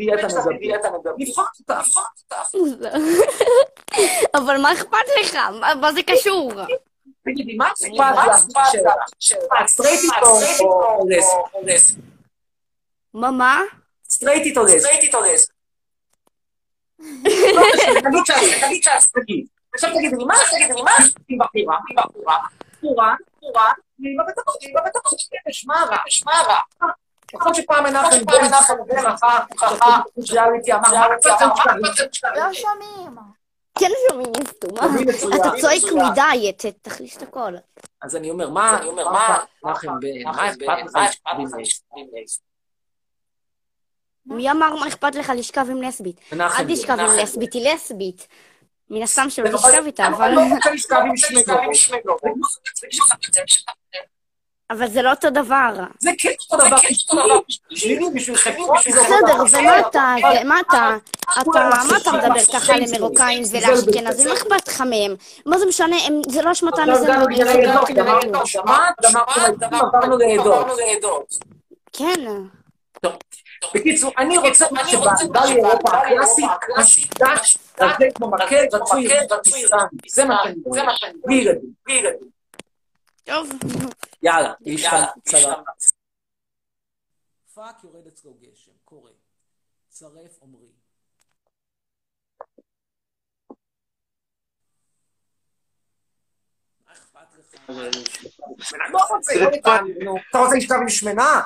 דיאטה 0.60 0.90
נדבר. 0.90 1.12
נבחר 1.18 1.44
אותה, 1.60 1.80
נבחר 1.80 2.02
אותה. 2.24 2.98
אבל 4.38 4.58
מה 4.62 4.74
אכפת 4.74 5.08
לך? 5.22 5.38
מה 5.82 5.94
זה 5.94 6.04
קשור? 6.04 6.52
תגידי, 7.26 7.56
מה 7.58 7.68
אכפת 7.68 7.88
לך? 8.26 9.68
סטרייטית 9.68 10.12
או 10.60 11.06
לסבית? 11.66 12.04
מה, 13.14 13.32
מה? 13.32 13.62
סטרייטית 14.14 14.58
או 14.58 14.64
לסבית? 14.66 15.56
תגיד 18.04 18.26
שאת, 18.26 18.38
תגיד 18.66 18.84
שאת, 18.84 19.04
תגיד. 19.14 19.46
עכשיו 19.74 19.90
תגידי 19.90 20.16
לי, 20.18 20.26
מה 20.26 20.36
תגידי 20.52 20.74
לי, 20.74 20.82
מה 20.82 20.92
עם 21.30 21.38
בחורה? 21.38 21.78
עם 21.90 21.96
בחורה? 21.96 22.38
בחורה, 22.78 23.16
בחורה, 23.38 23.72
היא 24.00 24.18
בבטחות, 24.20 24.62
היא 24.62 24.76
בבטחות, 24.76 25.20
שמע 25.52 25.76
רע, 25.90 25.98
שמע 26.08 26.42
רע. 26.48 26.60
נכון 27.34 27.54
שפעם 27.54 27.84
מנחם 27.84 28.26
בן 28.26 28.46
מנחם 28.46 28.74
בן 28.88 29.18
חכה, 29.58 30.00
ריאליטי 30.32 30.74
אמר, 30.74 30.92
מה 30.92 31.08
רצית 31.08 32.24
לא 32.36 32.54
שומעים. 32.54 33.18
כן 33.80 33.90
שומעים 34.10 34.34
סתומה. 34.48 34.82
אתה 35.36 35.50
צועק 35.62 36.12
מדי, 36.12 36.52
תכניס 36.82 37.18
את 37.18 37.22
הכל. 37.22 37.54
אז 38.02 38.16
אני 38.16 38.30
אומר, 38.30 38.50
מה, 38.50 38.78
אני 38.78 38.88
אומר, 38.88 39.10
מה, 39.10 39.38
מנחם 39.64 40.00
בן, 40.00 40.24
מה 40.26 40.50
אכפת 40.50 40.78
לך 40.86 40.98
מי 44.26 44.52
אמר 44.52 44.76
מה 44.76 44.88
אכפת 44.88 45.16
לך 45.16 45.32
לשכב 45.36 45.66
עם 45.70 45.82
לסבית? 45.82 46.20
אל 46.34 46.76
תשכב 46.76 47.00
עם 47.00 47.18
לסבית, 47.18 47.54
היא 47.54 47.74
לסבית. 47.74 48.28
מן 48.90 49.02
הסתם 49.02 49.30
שלא 49.30 49.58
תשכב 49.58 49.84
איתה, 49.86 50.08
אבל... 50.08 50.26
אני 50.26 50.36
לא 50.36 50.56
רוצה 50.56 50.72
לשכב 50.72 50.96
עם 50.96 51.74
שמנות. 51.74 52.22
אבל 54.70 54.88
זה 54.88 55.02
לא 55.02 55.10
אותו 55.10 55.30
דבר. 55.30 55.74
זה 56.00 56.12
כן 56.18 56.30
אותו 56.52 56.66
דבר, 56.66 56.78
בשבילכם, 57.72 58.52
בשביל 58.76 58.96
בסדר, 58.96 59.44
ומה 59.52 59.80
אתה, 59.80 60.16
ומה 60.42 60.60
אתה, 60.60 60.98
אתה, 61.42 61.70
מה 61.90 61.98
אתה 62.02 62.12
מדבר 62.12 62.46
ככה 62.54 62.74
למרוקאים 62.78 63.44
ולאשכנזים? 63.52 64.28
מה 64.28 64.34
אכפת 64.34 64.68
לך 64.68 64.82
מהם? 64.82 65.16
מה 65.46 65.58
זה 65.60 65.66
משנה, 65.66 65.96
זה 66.28 66.42
לא 66.42 66.52
אשמתם, 66.52 66.82
עכשיו 66.82 66.98
זה 66.98 67.14
הגענו 67.14 67.30
לא... 67.30 67.38
לענייני 67.38 67.68
עדות, 67.68 67.90
גמרנו, 67.90 68.46
שמעת? 68.48 68.96
גמרנו, 69.60 69.86
עברנו 69.86 70.76
לעדות. 70.78 71.38
כן. 71.94 72.22
בקיצור, 73.76 74.12
אני 74.18 74.38
רוצה 74.38 74.66
שבעדה 74.88 75.46
לאירופה 75.46 75.98
הקלאסית, 75.98 76.46
הקלאסית, 76.52 77.14
זה 77.78 78.06
כמו 78.16 78.32
מקל 78.32 78.66
רצוי 78.74 79.08
רצוי, 79.32 79.64
זה 80.08 80.26
מה 80.26 80.38
שאני 80.46 80.62
רואה, 80.66 80.84
בלי 81.26 81.36
ילדים, 81.36 81.74
בלי 81.86 81.94
ילדים. 81.94 82.30
טוב. 83.24 83.50
יאללה, 84.24 84.54
לך 84.66 84.96
קצרה. 85.26 85.56
פאק 87.54 87.84
יורד 87.84 88.08
אצלו 88.08 88.34
גשם, 88.42 88.72
קורה. 88.86 89.12
צרף 89.90 90.40
עומרי. 90.40 90.68
מה 96.86 96.94
אכפת 96.94 97.20
לך? 97.40 97.70
לא 98.90 99.00
רוצה, 99.10 99.34
לא. 100.02 100.16
אתה 100.30 100.38
רוצה 100.38 100.76
עם 100.76 100.90
שמנה? 100.90 101.42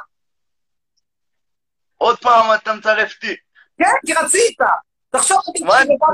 עוד 1.98 2.20
פעם 2.20 2.56
אתה 2.56 2.74
מצרף 2.74 3.16
אותי. 3.16 3.36
כן, 3.78 3.94
כי 4.06 4.14
רצית. 4.14 4.58
תחשוב 5.10 5.38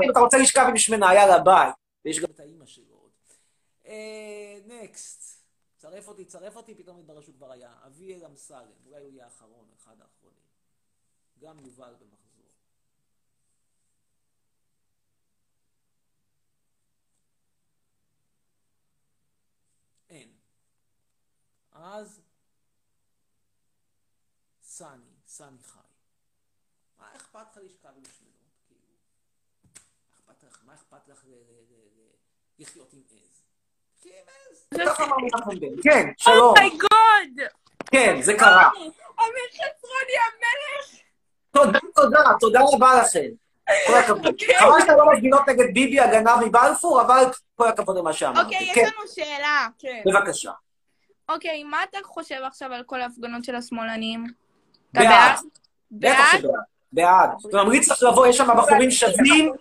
אם 0.04 0.10
אתה 0.10 0.20
רוצה 0.20 0.38
לשכב 0.38 0.66
עם 0.68 0.76
שמנה, 0.76 1.14
יאללה, 1.14 1.38
ביי. 1.38 1.70
ויש 2.04 2.20
גם 2.20 2.28
את 2.34 2.40
האימא 2.40 2.66
שלו. 2.66 3.10
נקסט. 4.66 5.44
צרף 5.76 6.08
אותי, 6.08 6.24
צרף 6.24 6.56
אותי, 6.56 6.74
פתאום 6.74 6.98
מתברר 6.98 7.20
שהוא 7.20 7.34
כבר 7.34 7.52
היה. 7.52 7.70
אביאל 7.86 8.24
אמסלם, 8.24 8.66
אולי 8.86 9.00
הוא 9.00 9.10
יהיה 9.10 9.24
האחרון, 9.24 9.66
אחד 9.76 9.94
האחרונים. 10.00 10.44
גם 11.40 11.58
יובל 11.60 11.94
במחזור. 12.00 12.50
אין. 20.10 20.28
אז 21.72 22.20
סני, 24.62 25.13
סני 25.26 25.46
חי. 25.62 25.78
מה 26.98 27.06
אכפת 27.16 27.56
לך 27.56 27.62
לשכב 27.64 27.88
עם 27.96 28.04
שמנות? 28.04 28.54
כאילו, 28.68 28.86
מה 30.26 30.32
אכפת 30.32 30.44
לך, 30.44 30.58
מה 30.66 30.74
אכפת 30.74 31.08
לך 31.08 31.24
לחיות 32.58 32.92
עם 32.92 33.00
עז? 33.10 33.44
בן. 35.60 35.82
כן, 35.82 36.10
שלום. 36.16 36.54
אומייגוד! 36.58 37.48
כן, 37.90 38.22
זה 38.22 38.34
קרה. 38.38 38.70
אמיר 39.20 39.48
חצרוני 39.52 40.16
המלך! 40.24 41.00
תודה, 41.52 41.78
תודה, 41.94 42.20
תודה 42.40 42.60
רבה 42.72 43.02
לכם. 43.02 43.28
כל 43.86 43.94
הכבוד. 43.94 44.34
חבל 44.58 44.80
שאתה 44.80 44.96
לא 44.96 45.12
מפגינות 45.12 45.48
נגד 45.48 45.74
ביבי 45.74 46.00
הגנב 46.00 46.30
מבלפור, 46.46 47.02
אבל 47.02 47.24
כל 47.54 47.68
הכבוד 47.68 47.98
למה 47.98 48.12
שאמרתי. 48.12 48.40
אוקיי, 48.40 48.62
יש 48.62 48.74
כן, 48.74 48.84
לנו 48.84 49.08
שאלה. 49.08 49.68
בבקשה. 50.06 50.52
אוקיי, 51.28 51.64
מה 51.64 51.84
אתה 51.84 51.98
חושב 52.02 52.40
עכשיו 52.42 52.72
על 52.72 52.82
כל 52.82 53.00
ההפגנות 53.00 53.44
של 53.44 53.54
השמאלנים? 53.54 54.43
בעד. 54.94 55.38
בעד? 55.90 56.44
בעד. 56.92 57.30
וממליץ 57.52 57.90
לך 57.90 58.02
לבוא, 58.02 58.26
יש 58.26 58.36
שם 58.36 58.46
בחורים 58.56 58.90
שווים. 58.90 59.52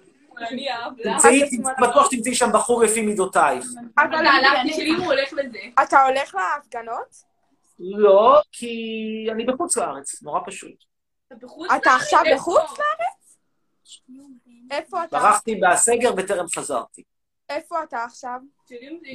תמצאי, 1.04 1.42
בטוח 1.82 2.12
שתמצאי 2.12 2.36
שם 2.36 2.50
בחור 2.54 2.84
לפי 2.84 3.02
מידותייך. 3.02 3.66
אבל 3.98 4.28
הלכתי 4.28 4.74
שלי 4.74 4.90
הוא 4.90 5.06
הולך 5.06 5.34
לזה. 5.34 5.60
אתה 5.84 6.04
הולך 6.04 6.36
להפגנות? 6.36 7.34
לא, 7.80 8.42
כי 8.52 8.76
אני 9.32 9.46
בחוץ 9.46 9.78
לארץ, 9.78 10.24
נורא 10.24 10.40
פשוט. 10.46 10.84
אתה 11.78 11.96
עכשיו 11.96 12.22
בחוץ 12.36 12.62
לארץ? 12.70 13.38
איפה 14.72 15.04
אתה? 15.04 15.20
ברחתי 15.20 15.56
בסגר 15.56 16.12
וטרם 16.18 16.46
חזרתי. 16.56 17.04
איפה 17.50 17.84
אתה 17.84 18.04
עכשיו? 18.04 18.40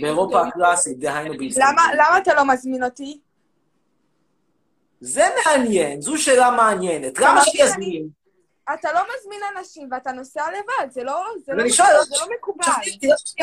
באירופה 0.01 0.47
הקלאסית, 0.47 0.99
דהיינו 0.99 1.39
בישראל. 1.39 1.67
למה 1.73 1.83
למה 1.95 2.19
אתה 2.19 2.35
לא 2.35 2.45
מזמין 2.47 2.85
אותי? 2.85 3.21
זה 5.01 5.25
מעניין, 5.47 6.01
זו 6.01 6.17
שאלה 6.19 6.51
מעניינת. 6.51 7.19
למה 7.19 7.41
שיזמין? 7.45 8.09
אתה 8.75 8.93
לא 8.93 9.01
מזמין 9.01 9.41
אנשים 9.59 9.89
ואתה 9.93 10.13
נוסע 10.13 10.43
לבד, 10.51 10.91
זה 10.93 11.05
לא 11.05 11.25
זה 11.47 11.53
לא 11.55 11.63
אני 11.63 11.71
שואל, 11.71 11.89
זה 12.09 12.15
לא 12.21 12.27
מקובל. 12.39 12.65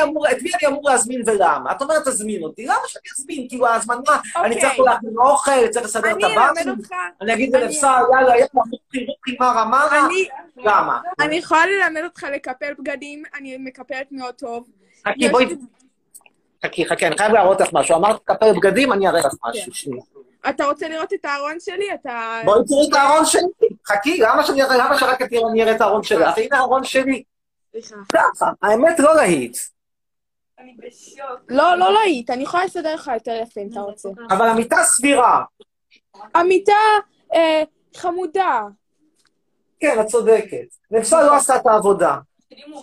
אמור- 0.02 0.30
את 0.30 0.42
מי 0.42 0.50
אני 0.60 0.66
אמור 0.66 0.90
להזמין 0.90 1.22
ולמה? 1.26 1.72
את 1.72 1.82
אומרת, 1.82 2.02
תזמין 2.08 2.42
אותי, 2.42 2.64
למה 2.66 2.78
שאני 2.86 3.02
אזמין? 3.18 3.48
כאילו, 3.48 3.66
ההזמנה, 3.66 4.00
אני 4.36 4.54
אוקיי. 4.54 4.60
צריך 4.60 4.80
להכין 4.80 5.14
אוכל, 5.18 5.68
צריך 5.68 5.84
לסדר 5.86 6.10
את 6.10 6.66
אותך. 6.68 6.90
אני 7.20 7.34
אגיד 7.34 7.56
לבשר, 7.56 7.96
יאללה, 8.12 8.30
יאללה, 8.30 8.46
רוחי 8.54 9.36
מרה 9.40 9.64
מרה, 9.64 10.08
למה? 10.56 11.00
אני 11.20 11.36
יכולה 11.36 11.66
ללמד 11.66 12.04
אותך 12.04 12.22
לקפל 12.34 12.74
בגדים, 12.78 13.22
אני 13.38 13.56
מקפלת 13.58 14.06
מאוד 14.10 14.34
טוב. 14.34 14.68
חכי, 15.08 15.28
בואי, 15.28 15.46
חכי, 16.66 16.86
חכי, 16.86 17.06
אני 17.06 17.18
חייב 17.18 17.32
להראות 17.32 17.60
לך 17.60 17.68
משהו. 17.72 17.96
אמרת 17.96 18.16
לקפל 18.30 18.52
בגדים, 18.52 18.92
אני 18.92 19.08
אראה 19.08 19.20
לך 19.20 19.34
משהו. 19.44 19.92
אתה 20.48 20.64
רוצה 20.64 20.88
לראות 20.88 21.12
את 21.12 21.24
הארון 21.24 21.60
שלי? 21.60 21.94
אתה... 21.94 22.40
בואי 22.44 22.60
תראי 22.68 22.88
את 22.88 22.94
הארון 22.94 23.26
שלי. 23.26 23.68
חכי, 23.86 24.18
למה 24.18 24.46
שאני 24.46 24.62
אראה, 24.62 24.76
למה 24.76 24.98
שרק 24.98 25.22
אני 25.22 25.62
אראה 25.62 25.76
את 25.76 25.80
הארון 25.80 26.02
שלך? 26.02 26.38
הנה 26.38 26.58
הארון 26.58 26.84
שלי. 26.84 27.22
סליחה. 27.72 27.96
ככה, 28.12 28.50
האמת 28.62 29.00
לא 29.00 29.16
להיט. 29.16 29.56
אני 30.58 30.76
בשוק. 30.78 31.40
לא, 31.48 31.74
לא 31.74 31.92
להיט, 31.92 32.30
אני 32.30 32.42
יכולה 32.42 32.64
לסדר 32.64 32.94
לך 32.94 33.10
יותר 33.14 33.40
יפה 33.42 33.60
אם 33.60 33.68
אתה 33.72 33.80
רוצה. 33.80 34.08
אבל 34.30 34.48
המיטה 34.48 34.76
סבירה. 34.84 35.44
המיטה 36.34 36.72
אה, 37.34 37.62
חמודה. 37.96 38.62
כן, 39.80 40.00
את 40.00 40.06
צודקת. 40.06 40.66
נפסל 40.90 41.26
לא 41.26 41.36
עשתה 41.36 41.56
את 41.56 41.66
העבודה. 41.66 42.18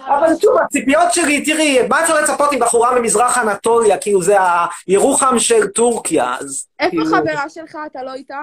אבל 0.06 0.36
שוב, 0.42 0.58
הציפיות 0.66 1.14
שלי, 1.14 1.46
תראי, 1.46 1.88
מה 1.88 2.04
אפשר 2.04 2.22
לצפות 2.22 2.52
עם 2.52 2.60
בחורה 2.60 3.00
ממזרח 3.00 3.38
אנטוליה? 3.38 3.98
כאילו 3.98 4.22
זה 4.22 4.36
הירוחם 4.88 5.40
של 5.40 5.68
טורקיה, 5.68 6.36
אז... 6.40 6.68
איפה 6.80 6.90
כאילו, 6.90 7.06
חברה 7.06 7.50
שלך? 7.50 7.78
אתה 7.92 8.04
לא 8.04 8.14
איתה? 8.14 8.40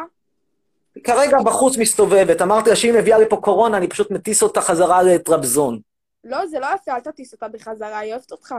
כרגע 1.05 1.39
בחוץ 1.39 1.77
מסתובבת. 1.77 2.43
אמרתי 2.43 2.71
לה 2.71 2.77
שאם 2.77 2.95
מביאה 2.95 3.19
לפה 3.19 3.37
קורונה, 3.37 3.77
אני 3.77 3.89
פשוט 3.89 4.11
מטיס 4.11 4.43
אותה 4.43 4.61
חזרה 4.61 5.03
לטרבזון. 5.03 5.81
לא, 6.25 6.47
זה 6.47 6.59
לא 6.59 6.67
יפה, 6.75 6.93
אל 6.93 7.01
תטיס 7.01 7.33
אותה 7.33 7.49
בחזרה, 7.49 7.99
היא 7.99 8.13
אוהבת 8.13 8.33
אותך. 8.33 8.55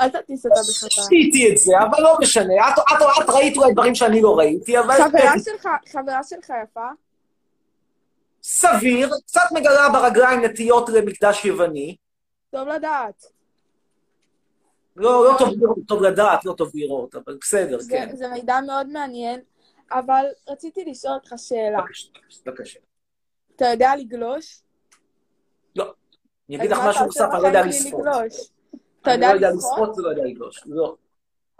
אל 0.00 0.08
תטיס 0.08 0.46
אותה 0.46 0.60
בחזרה. 0.60 1.04
עשיתי 1.04 1.52
את 1.52 1.58
זה, 1.58 1.72
אבל 1.78 2.02
לא 2.02 2.16
משנה. 2.20 2.68
את, 2.68 2.78
את, 2.78 3.02
את 3.24 3.30
ראית 3.30 3.56
אולי 3.56 3.72
דברים 3.72 3.94
שאני 3.94 4.22
לא 4.22 4.38
ראיתי, 4.38 4.78
אבל... 4.78 4.94
חברה 4.94 5.34
שלך, 5.44 5.68
חברה 5.92 6.22
שלך 6.22 6.52
יפה? 6.64 6.86
סביר, 8.42 9.10
קצת 9.26 9.48
מגלה 9.52 9.88
ברגליים 9.88 10.44
נטיות 10.44 10.88
למקדש 10.88 11.44
יווני. 11.44 11.96
טוב 12.52 12.68
לדעת. 12.68 13.22
לא, 14.96 15.24
לא 15.24 15.38
טוב 15.38 15.48
לראות, 15.60 15.78
טוב 15.88 16.02
לדעת, 16.02 16.44
לא 16.44 16.52
טוב 16.52 16.70
לראות, 16.74 17.14
אבל 17.14 17.38
בסדר, 17.40 17.78
זה- 17.80 17.90
כן. 17.92 18.16
זה 18.16 18.28
מידע 18.28 18.60
מאוד 18.66 18.86
מעניין, 18.86 19.40
אבל 19.90 20.24
רציתי 20.48 20.84
לשאול 20.84 21.14
אותך 21.14 21.32
שאלה. 21.36 21.78
בבקשה. 22.46 22.80
אתה 23.56 23.64
יודע 23.64 23.96
לגלוש? 23.96 24.62
לא. 25.76 25.94
אני 26.48 26.56
אגיד 26.56 26.70
לך 26.70 26.78
משהו 26.88 27.04
נוסף, 27.06 27.28
אני 27.34 27.42
לא 27.42 27.46
יודע 27.46 27.66
לשחות. 27.66 28.00
אתה 29.02 29.14
אני 29.14 29.14
יודע 29.14 29.28
לא 29.28 29.34
יודע 29.34 29.50
לשחות? 29.50 29.72
לשחות 29.88 29.98
ולא 29.98 30.08
יודע 30.08 30.22
לגלוש. 30.24 30.62
לא. 30.66 30.96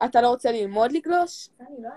אתה 0.04 0.20
לא 0.20 0.28
רוצה 0.28 0.52
ללמוד 0.52 0.92
לגלוש? 0.92 1.48
לא, 1.78 1.88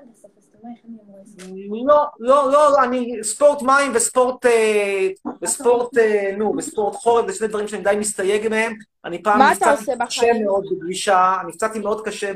לא, 2.19 2.51
לא, 2.51 2.83
אני, 2.83 3.23
ספורט 3.23 3.61
מים 3.61 3.91
וספורט, 3.95 4.45
אה, 4.45 5.09
וספורט, 5.41 5.97
אה, 5.97 6.31
נו, 6.37 6.53
וספורט 6.57 6.95
חורף, 6.95 7.27
זה 7.27 7.33
שני 7.33 7.47
דברים 7.47 7.67
שאני 7.67 7.83
די 7.83 7.95
מסתייג 7.99 8.47
מהם. 8.47 8.73
אני 9.05 9.23
פעם 9.23 9.39
מה 9.39 9.53
אתה 9.53 9.73
נפצעתי 9.73 9.91
עושה 9.91 10.05
קשה 10.05 10.23
בחיים? 10.25 10.45
מאוד 10.45 10.65
בגלישה, 10.71 11.37
אני 11.41 11.49
נפצעתי 11.49 11.79
מאוד 11.79 12.05
קשה 12.05 12.31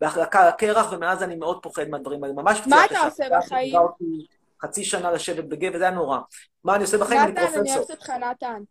בהחלקה 0.00 0.48
לקרח, 0.48 0.92
ומאז 0.92 1.22
אני 1.22 1.36
מאוד 1.36 1.62
פוחד 1.62 1.88
מהדברים 1.88 2.24
האלה. 2.24 2.34
ממש 2.34 2.58
מה 2.58 2.64
פציעה 2.64 2.84
אתה 2.84 2.94
קשה. 2.94 3.04
עושה 3.04 3.24
פציעה 3.24 3.40
בחיים? 3.40 3.68
שליווה 3.68 3.86
אותי 3.86 4.26
חצי 4.62 4.84
שנה 4.84 5.10
לשבת 5.10 5.44
בגבע, 5.44 5.78
זה 5.78 5.84
היה 5.84 5.92
נורא. 5.94 6.18
מה 6.64 6.74
אני 6.74 6.82
עושה 6.82 6.98
בחיים? 6.98 7.20
אני 7.20 7.32
נתן, 7.32 7.40
אני 7.40 7.50
פרופסור. 7.52 7.76
אוהבת 7.76 7.90
אותך, 7.90 8.10
נתן. 8.10 8.62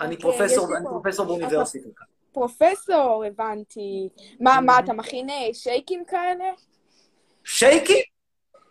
אני 0.00 0.14
אוקיי, 0.14 0.38
פרופסור, 0.38 0.76
אני 0.76 0.84
פרופסור 0.84 1.26
באוניברסיטה. 1.26 1.88
פרופסור, 2.32 3.24
הבנתי. 3.26 4.08
מה, 4.40 4.60
מה, 4.60 4.78
אתה 4.78 4.92
מכין 4.92 5.30
אה, 5.30 5.48
שייקים 5.52 6.04
כאלה? 6.04 6.44
שייקי? 7.44 8.02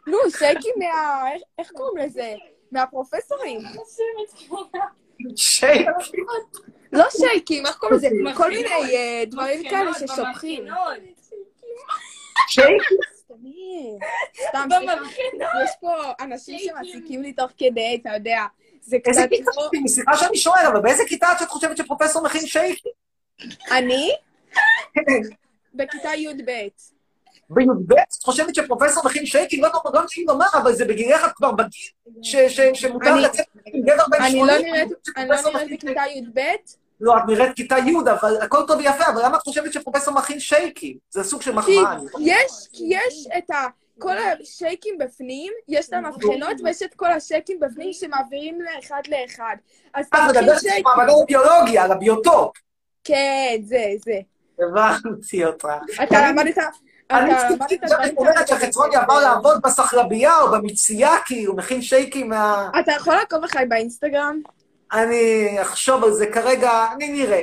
נו, 0.07 0.17
שייקים 0.37 0.73
מה... 0.79 1.23
איך- 1.59 1.71
קוראים 1.71 2.05
לזה? 2.05 2.33
מהפרופסורים. 2.71 3.61
שייק. 5.35 5.87
לא 6.93 7.05
שייקים, 7.09 7.65
איך 7.65 7.75
קוראים 7.77 7.97
לזה? 7.97 8.07
כל 8.37 8.49
מיני 8.49 8.69
אה, 8.69 9.23
דברים 9.25 9.69
כאלה 9.69 9.93
ששופכים. 9.93 10.65
שייק? 12.47 12.81
סתם, 14.49 14.67
יש 15.63 15.71
פה 15.81 15.93
אנשים 16.19 16.59
שמעסיקים 16.59 17.21
לי 17.21 17.33
תוך 17.33 17.51
כדי, 17.57 17.97
אתה 18.01 18.09
יודע. 18.13 18.41
זה 18.81 18.97
איזה 19.07 19.21
קצת 19.21 19.29
כיתה 19.29 19.51
לא... 19.57 19.69
את? 19.83 19.87
סליחה 19.89 20.17
שאני 20.17 20.37
שואל, 20.37 20.65
אבל 20.71 20.81
באיזה 20.81 21.03
כיתה 21.07 21.27
את 21.43 21.47
חושבת 21.47 21.77
שפרופסור 21.77 22.23
מכין 22.23 22.47
שייק? 22.47 22.79
אני? 23.71 24.09
בכיתה 25.73 26.15
י"ב. 26.15 26.51
בי"ב 27.53 27.93
את 27.93 28.23
חושבת 28.23 28.55
שפרופסור 28.55 29.05
מכין 29.05 29.25
שייקים? 29.25 29.63
לא 29.63 29.69
לא 29.93 30.01
נעים 30.01 30.27
לומר, 30.27 30.45
אבל 30.53 30.73
זה 30.73 30.85
בגילך 30.85 31.25
את 31.25 31.31
כבר 31.35 31.51
בגיל 31.51 32.73
שמותר 32.73 33.15
לצאת 33.15 33.45
עם 33.65 33.81
גבר 33.81 34.03
בן 34.11 34.21
אני 34.21 34.31
80. 34.31 34.45
לא 34.45 34.57
נראית 34.57 34.89
אני 35.17 35.29
לא 35.29 35.35
נראית 35.53 35.83
בכיתה 35.83 36.01
י"ב? 36.15 36.39
לא, 37.01 37.17
את 37.17 37.23
נראית 37.27 37.55
כיתה 37.55 37.77
י', 37.77 38.11
אבל 38.11 38.41
הכל 38.41 38.63
טוב 38.67 38.77
ויפה, 38.77 39.05
אבל 39.07 39.25
למה 39.25 39.37
את 39.37 39.41
חושבת 39.41 39.73
שפרופסור 39.73 40.13
מכין 40.13 40.39
שייקים? 40.39 40.97
זה 41.09 41.23
סוג 41.23 41.41
של 41.41 41.51
מחמאה. 41.51 41.97
יש, 42.19 42.51
כי 42.73 42.83
יש 42.87 43.27
את 43.37 43.49
ה... 43.49 43.67
כל 43.99 44.15
השייקים 44.17 44.97
בפנים, 44.97 45.53
יש 45.67 45.87
את 45.87 45.93
המבחנות 45.93 46.61
ויש 46.63 46.83
את 46.83 46.93
כל 46.93 47.11
השייקים 47.11 47.59
בפנים 47.59 47.93
שמעבירים 47.93 48.59
לאחד 48.61 49.01
לאחד. 49.07 49.55
אז 49.93 50.05
אתה 50.05 50.17
את 50.17 50.29
מכין 50.29 50.41
מדברת 50.41 50.61
שייקים. 50.61 50.83
במעבדה 50.93 51.13
לביולוגיה, 51.23 51.83
על 51.83 51.91
הביוטופ. 51.91 52.57
כן, 53.03 53.61
זה, 53.63 53.85
זה. 54.05 54.19
הבנתי 54.59 55.45
אותך. 55.45 55.67
אתה 56.03 56.29
למדת... 56.29 56.57
אני 57.13 57.31
אתה 57.31 57.49
למדת 57.49 57.67
ציפיתי 57.67 57.85
דברים 57.85 58.09
שאת 58.09 58.17
אומרת 58.17 58.35
כאלה 58.35 58.47
שהחצרוני 58.47 58.95
עבר 58.95 59.19
לעבוד 59.19 59.61
בסחלבייה 59.63 60.41
או 60.41 60.51
במיצייה, 60.51 61.11
כאילו, 61.25 61.55
מכין 61.55 61.81
שייקים 61.81 62.29
מה... 62.29 62.69
אתה 62.79 62.91
יכול 62.91 63.15
לעקוב 63.15 63.43
אחריי 63.43 63.65
באינסטגרם? 63.65 64.41
אני 64.93 65.55
אחשוב 65.61 66.03
על 66.03 66.11
זה 66.11 66.27
כרגע, 66.27 66.85
אני 66.95 67.09
נראה, 67.09 67.41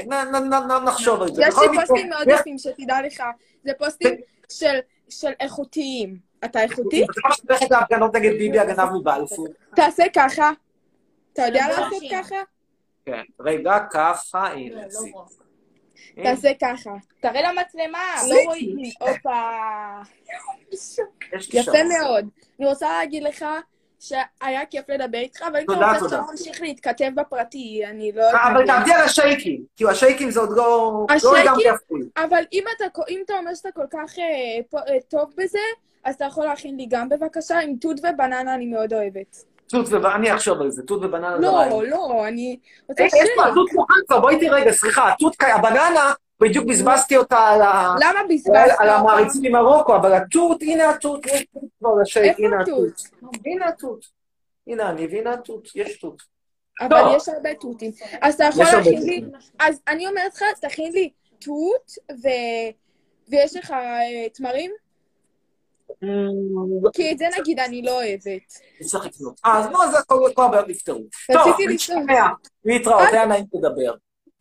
נחשוב 0.85 1.23
על 1.23 1.35
זה. 1.35 1.43
יש 1.43 1.55
לי 1.59 1.79
פוסטים 1.81 2.09
מאוד 2.09 2.29
יפים, 2.29 2.59
שתדע 2.59 2.97
לך. 3.07 3.23
זה 3.65 3.73
פוסטים 3.79 4.15
של, 4.49 4.79
של 5.09 5.33
איכותיים. 5.41 6.31
אתה 6.45 6.63
איכותי? 6.63 7.05
אתה 7.05 7.13
ממש 7.25 7.41
הולכת 7.49 7.71
להפגנות 7.71 8.17
נגד 8.17 8.31
ביבי 8.31 8.59
הגנב 8.59 8.89
מבלפור. 8.93 9.49
תעשה 9.77 10.05
ככה. 10.15 10.51
אתה 11.33 11.43
יודע 11.43 11.67
לעשות 11.69 12.03
ככה? 12.13 12.37
כן, 13.07 13.23
רגע, 13.41 13.79
ככה, 13.91 14.47
הנה, 14.47 14.83
עשיתי. 14.87 15.13
תעשה 16.23 16.51
ככה. 16.61 16.91
תראה 17.21 17.53
למצלמה. 17.53 17.99
לא 18.29 18.37
רואים. 18.47 18.77
הופה. 19.01 19.41
יפה. 21.53 21.73
מאוד. 21.85 22.29
אני 22.61 22.67
רוצה 22.69 22.89
להגיד 22.99 23.23
לך 23.23 23.45
שהיה 24.01 24.67
כיף 24.71 24.85
לדבר 24.89 25.19
איתך, 25.19 25.43
אבל 25.43 25.65
תודה, 25.65 25.93
רוצה. 25.93 26.09
שאנחנו 26.09 26.31
נמשיך 26.33 26.61
להתכתב 26.63 27.11
בפרטי, 27.15 27.83
אני 27.87 28.13
לא... 28.13 28.31
אבל. 28.31 28.67
תעבדי 28.67 28.93
על 28.93 29.01
השייקים, 29.01 29.65
כאילו 29.77 29.91
השייקים 29.91 30.31
זה 30.31 30.41
עוד 30.41 30.57
לא... 30.57 30.93
לא 31.09 31.15
השייקים. 31.15 31.73
אבל 32.17 32.43
אם 32.53 32.65
אתה, 32.77 32.85
אומר 33.39 33.55
שאתה 33.55 33.69
כל 33.75 33.87
כך 33.91 34.19
אה, 34.19 34.25
פה- 34.71 34.79
אה, 34.89 35.01
טוב 35.09 35.33
בזה, 35.37 35.59
אז 36.05 36.15
אתה 36.15 36.25
יכול 36.25 36.45
להכין 36.45 36.77
לי 36.77 36.87
גם 36.91 37.09
בבקשה, 37.09 37.59
עם 37.59 37.77
תות 37.77 37.97
ובננה 37.99 38.55
אני 38.55 38.67
מאוד 38.67 38.93
אוהבת. 38.93 39.45
תות 39.71 39.87
ובננה, 39.87 40.15
אני 40.15 40.35
אחשוב 40.35 40.61
על 40.61 40.71
זה, 40.71 40.83
תות 40.83 41.05
ובננה 41.05 41.37
זה 41.37 41.43
לא, 41.43 41.57
רעיון. 41.57 41.87
לא, 41.87 42.29
אני 42.29 42.59
רוצה 42.89 43.03
אה, 43.03 43.07
יש 43.07 43.29
פה. 43.37 43.49
התות 43.49 43.73
מוכן 43.73 43.95
כבר, 44.07 44.21
בואי 44.21 44.37
תראי 44.41 44.61
רגע, 44.61 44.73
סליחה, 44.73 45.13
התות, 45.13 45.37
הבננה, 45.41 46.13
בדיוק 46.41 46.67
בזבזתי 46.67 47.17
אותה 47.17 47.39
על 47.39 47.63
ה... 47.63 47.95
למה 48.01 48.21
בזבזת 48.29 48.75
על-? 48.79 48.89
המעריצים 48.89 49.43
ממרוקו, 49.43 49.97
אבל 49.97 50.13
התות, 50.13 50.63
הנה 50.63 50.91
התות, 50.91 51.27
יש 51.27 51.47
תות 51.53 51.63
כבר 51.79 51.91
לשייק, 52.03 52.39
הנה 52.39 52.61
התות? 52.61 53.03
הנה 53.47 53.69
התות. 53.69 54.05
הנה 54.67 54.91
אני, 54.91 55.07
והנה 55.07 55.33
התות, 55.33 55.69
יש 55.75 55.99
תות. 55.99 56.23
אבל 56.81 57.01
טוב. 57.05 57.17
יש 57.17 57.29
הרבה 57.29 57.55
תותים. 57.55 57.91
אז 58.21 58.35
אתה 58.35 58.45
יכול 58.45 58.65
להכין 58.65 59.03
לי, 59.03 59.23
אז 59.59 59.81
אני 59.89 60.07
אומרת 60.07 60.35
לך, 60.35 60.43
תכין 60.61 60.93
לי 60.93 61.11
תות. 61.39 62.17
ויש 63.29 63.57
לך 63.57 63.71
אה, 63.71 64.29
תמרים? 64.35 64.71
כי 66.93 67.13
את 67.13 67.19
זה 67.19 67.25
נגיד 67.41 67.59
אני 67.59 67.83
לא 67.83 68.03
אוהבת. 68.03 68.53
צריך 68.83 69.07
לקנות. 69.07 69.41
אה, 69.47 69.59
אז 69.59 69.67
לא, 69.73 69.85
אז 69.85 70.05
כל 70.35 70.45
הבעיות 70.45 70.69
נפתרו. 70.69 71.05
טוב. 71.33 71.57
נשתמע. 71.69 72.29
להתראות, 72.65 73.09
היה 73.13 73.27
נעים 73.27 73.45
לדבר. 73.55 73.95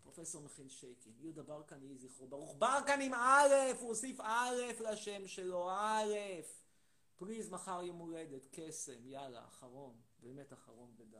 פרופסור 0.04 0.42
מכין 0.46 0.70
שייקים, 0.70 1.12
יהודה 1.22 1.42
ברקן 1.42 1.76
יהי 1.82 1.98
זכרו 1.98 2.28
ברוך. 2.28 2.56
ברקן 2.58 3.02
עם 3.02 3.14
א', 3.14 3.54
הוא 3.80 3.90
הוסיף 3.90 4.20
א' 4.22 4.92
לשם 4.92 5.28
שלו, 5.28 5.70
א'. 5.70 6.16
פליז, 7.20 7.50
מחר 7.52 7.84
יום 7.84 7.98
הולדת, 7.98 8.46
קסם, 8.52 9.06
יאללה, 9.06 9.40
אחרון. 9.50 9.94
באמת 10.24 10.54
אחרון 10.54 10.90
ודי. 11.00 11.18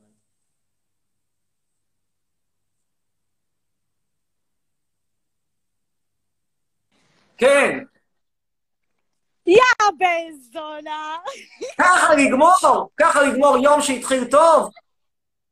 כן, 7.38 7.80
יא 9.50 9.90
בן 9.98 10.32
זונה. 10.52 11.18
ככה 11.78 12.16
לגמור, 12.16 12.90
ככה 12.98 13.22
לגמור 13.22 13.58
יום 13.58 13.82
שהתחיל 13.82 14.26
טוב. 14.26 14.72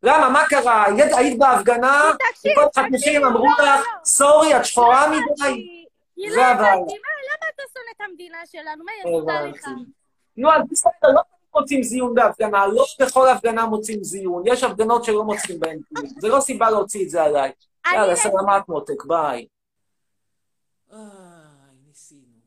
למה, 0.03 0.29
מה 0.29 0.43
קרה? 0.49 0.85
היית, 0.85 1.39
בהפגנה, 1.39 2.03
וכל 2.39 2.81
החתיכים 2.81 3.25
אמרו 3.25 3.47
לך, 3.47 3.85
סורי, 4.05 4.57
את 4.57 4.65
שחורה 4.65 5.07
מדי? 5.09 5.77
היא 6.15 6.31
זה 6.31 6.37
לא 6.37 6.45
הבעיה. 6.45 6.73
למה 6.73 7.49
אתה 7.53 7.63
שונא 7.73 7.91
את 7.95 8.01
המדינה 8.01 8.37
שלנו? 8.45 8.83
מה 8.85 8.91
עשתה 9.03 9.41
לך? 9.41 9.67
נו, 10.37 10.51
אז 10.51 10.61
בסדר, 10.71 11.13
לא 11.13 11.21
מוצאים 11.55 11.83
זיון 11.83 12.15
בהפגנה, 12.15 12.67
לא 12.67 12.85
בכל 12.99 13.29
הפגנה 13.29 13.65
מוצאים 13.65 14.03
זיון, 14.03 14.43
יש 14.45 14.63
הפגנות 14.63 15.03
שלא 15.03 15.23
מוצאים 15.23 15.59
בהן 15.59 15.79
זיון, 15.89 16.19
זה 16.19 16.27
לא 16.27 16.39
סיבה 16.39 16.69
להוציא 16.69 17.05
את 17.05 17.09
זה 17.09 17.23
עליי. 17.23 17.51
יאללה, 17.93 18.15
סלמת 18.15 18.69
מותק, 18.69 19.05
ביי. 19.05 19.47
איי, 20.91 20.99
ניסינו, 21.87 22.39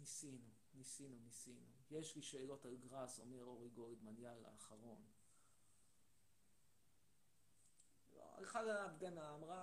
ניסינו, 0.00 0.38
ניסינו, 0.74 1.16
ניסינו. 1.26 1.56
יש 1.90 2.16
לי 2.16 2.22
שאלות 2.22 2.64
על 2.64 2.76
גראס, 2.90 3.20
אומר 3.20 3.44
אורי 3.46 3.68
גולדמן, 3.76 4.12
יאללה, 4.18 4.48
אחרון. 4.58 4.96
לא, 8.16 8.41
הלכה 8.54 8.72
להפגנה, 8.72 9.20
אמרה, 9.38 9.56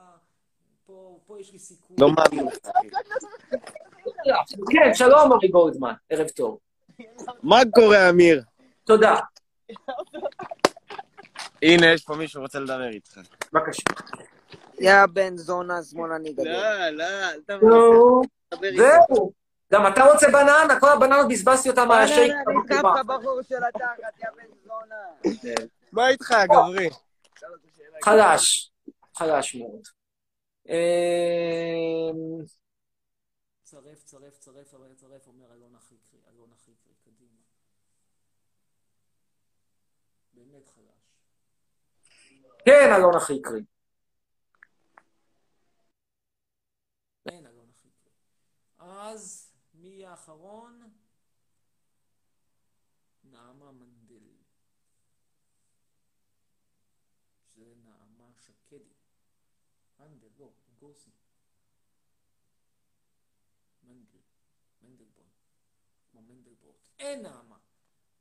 פה, 0.85 1.19
פה 1.27 1.39
יש 1.39 1.51
לי 1.51 1.59
סיכוי. 1.59 1.95
לא 1.99 2.09
מאמין 2.11 2.47
לך. 2.47 2.55
כן, 4.71 4.93
שלום 4.93 5.31
אורי 5.31 5.47
גולדמן, 5.47 5.93
ערב 6.09 6.27
טוב. 6.27 6.59
מה 7.43 7.59
קורה, 7.75 8.09
אמיר? 8.09 8.43
תודה. 8.83 9.15
הנה, 11.61 11.93
יש 11.93 12.03
פה 12.03 12.15
מישהו 12.15 12.41
רוצה 12.41 12.59
לדבר 12.59 12.89
איתך. 12.89 13.19
בבקשה. 13.53 13.83
יא 14.79 15.05
בן 15.13 15.37
זונה 15.37 15.83
שמאלני 15.83 16.33
גדול. 16.33 16.47
לא, 16.47 16.89
לא, 16.89 17.03
אל 17.03 17.41
תבוא. 17.45 17.69
נו, 17.69 18.21
דבר 18.51 18.65
איתי. 18.67 18.77
זהו. 18.77 19.31
גם 19.73 19.87
אתה 19.87 20.03
רוצה 20.03 20.27
בננה? 20.27 20.79
כל 20.79 20.89
הבננות 20.89 21.27
בזבזתי 21.29 21.69
אותם 21.69 21.91
על 21.91 22.03
השייק. 22.03 22.31
אני 22.47 22.57
קפקא 22.67 23.03
בחור 23.03 23.39
של 23.49 23.63
התחת, 23.63 23.99
יא 24.19 24.29
בן 24.37 24.53
זונה. 24.65 25.59
מה 25.91 26.09
איתך, 26.09 26.33
גברי? 26.49 26.89
חלש. 28.03 28.68
חלש 29.19 29.55
מאוד. 29.55 29.81
אמ, 30.69 32.45
צרף, 33.63 34.03
צרף, 34.03 34.37
צרף, 34.37 34.73
צרף, 34.95 35.27
אומר 35.27 35.53
אלון 35.53 35.75
אחיקרי, 35.75 36.19
אלון 36.27 36.51
אחיקרי, 36.51 36.93
קדימה. 37.03 37.41
באמת 40.33 40.67
חלש. 40.67 41.23
כן, 42.65 42.89
אלון 42.97 43.15
אחיקרי. 43.15 43.61
כן, 47.29 47.45
אלון 47.45 47.69
אחיקרי. 47.69 48.11
אז 48.77 49.53
מי 49.73 50.05
האחרון? 50.05 50.93
נעמה 53.23 53.71
מנדל. 53.71 54.29
זה 57.47 57.73
נעמה 57.83 58.33
שקדי. 58.35 58.93
מנדל, 59.99 60.49
לא, 60.81 60.87
גוסי. 60.87 61.09
מנדל, 63.83 64.19
מנדלבוים, 64.81 65.29
כמו 66.11 66.21
מנדלבורט. 66.21 66.87
אין 66.99 67.21
נעמה. 67.21 67.57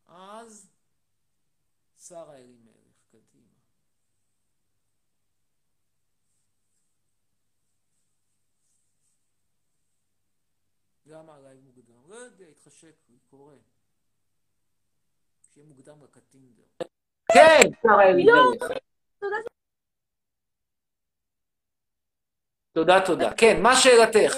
אז 0.06 0.70
שרה 1.98 2.36
אלימלך, 2.36 3.04
קדימה. 3.10 3.58
למה 11.06 11.36
עליי 11.36 11.58
מוקדם? 11.58 12.08
לא 12.08 12.14
יודע, 12.14 12.46
התחשק 12.46 12.96
לי, 13.08 13.18
קורה. 13.30 13.56
שיהיה 15.50 15.66
מוקדם 15.66 16.02
רק 16.02 16.16
הטינדר. 16.16 16.64
כן, 17.32 17.70
שרה 17.82 18.02
אלימלך. 18.02 18.78
תודה, 22.78 23.00
תודה. 23.06 23.30
כן, 23.36 23.62
מה 23.62 23.76
שאלתך? 23.76 24.36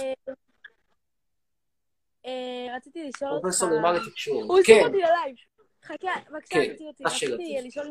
אה, 2.26 2.76
רציתי 2.76 3.09
לשאול 3.09 3.30
אותך... 3.30 3.43
פרופסור 3.43 3.70
למר 3.70 3.93
לתקשורת. 3.93 4.49
הוא 4.49 4.59
כן. 4.66 4.80
אותי 4.84 4.97
ללייב. 4.97 5.36
חכה, 5.84 6.30
בבקשה, 6.30 6.55
כן, 6.55 6.74
רציתי? 7.05 7.57
לשאול 7.64 7.86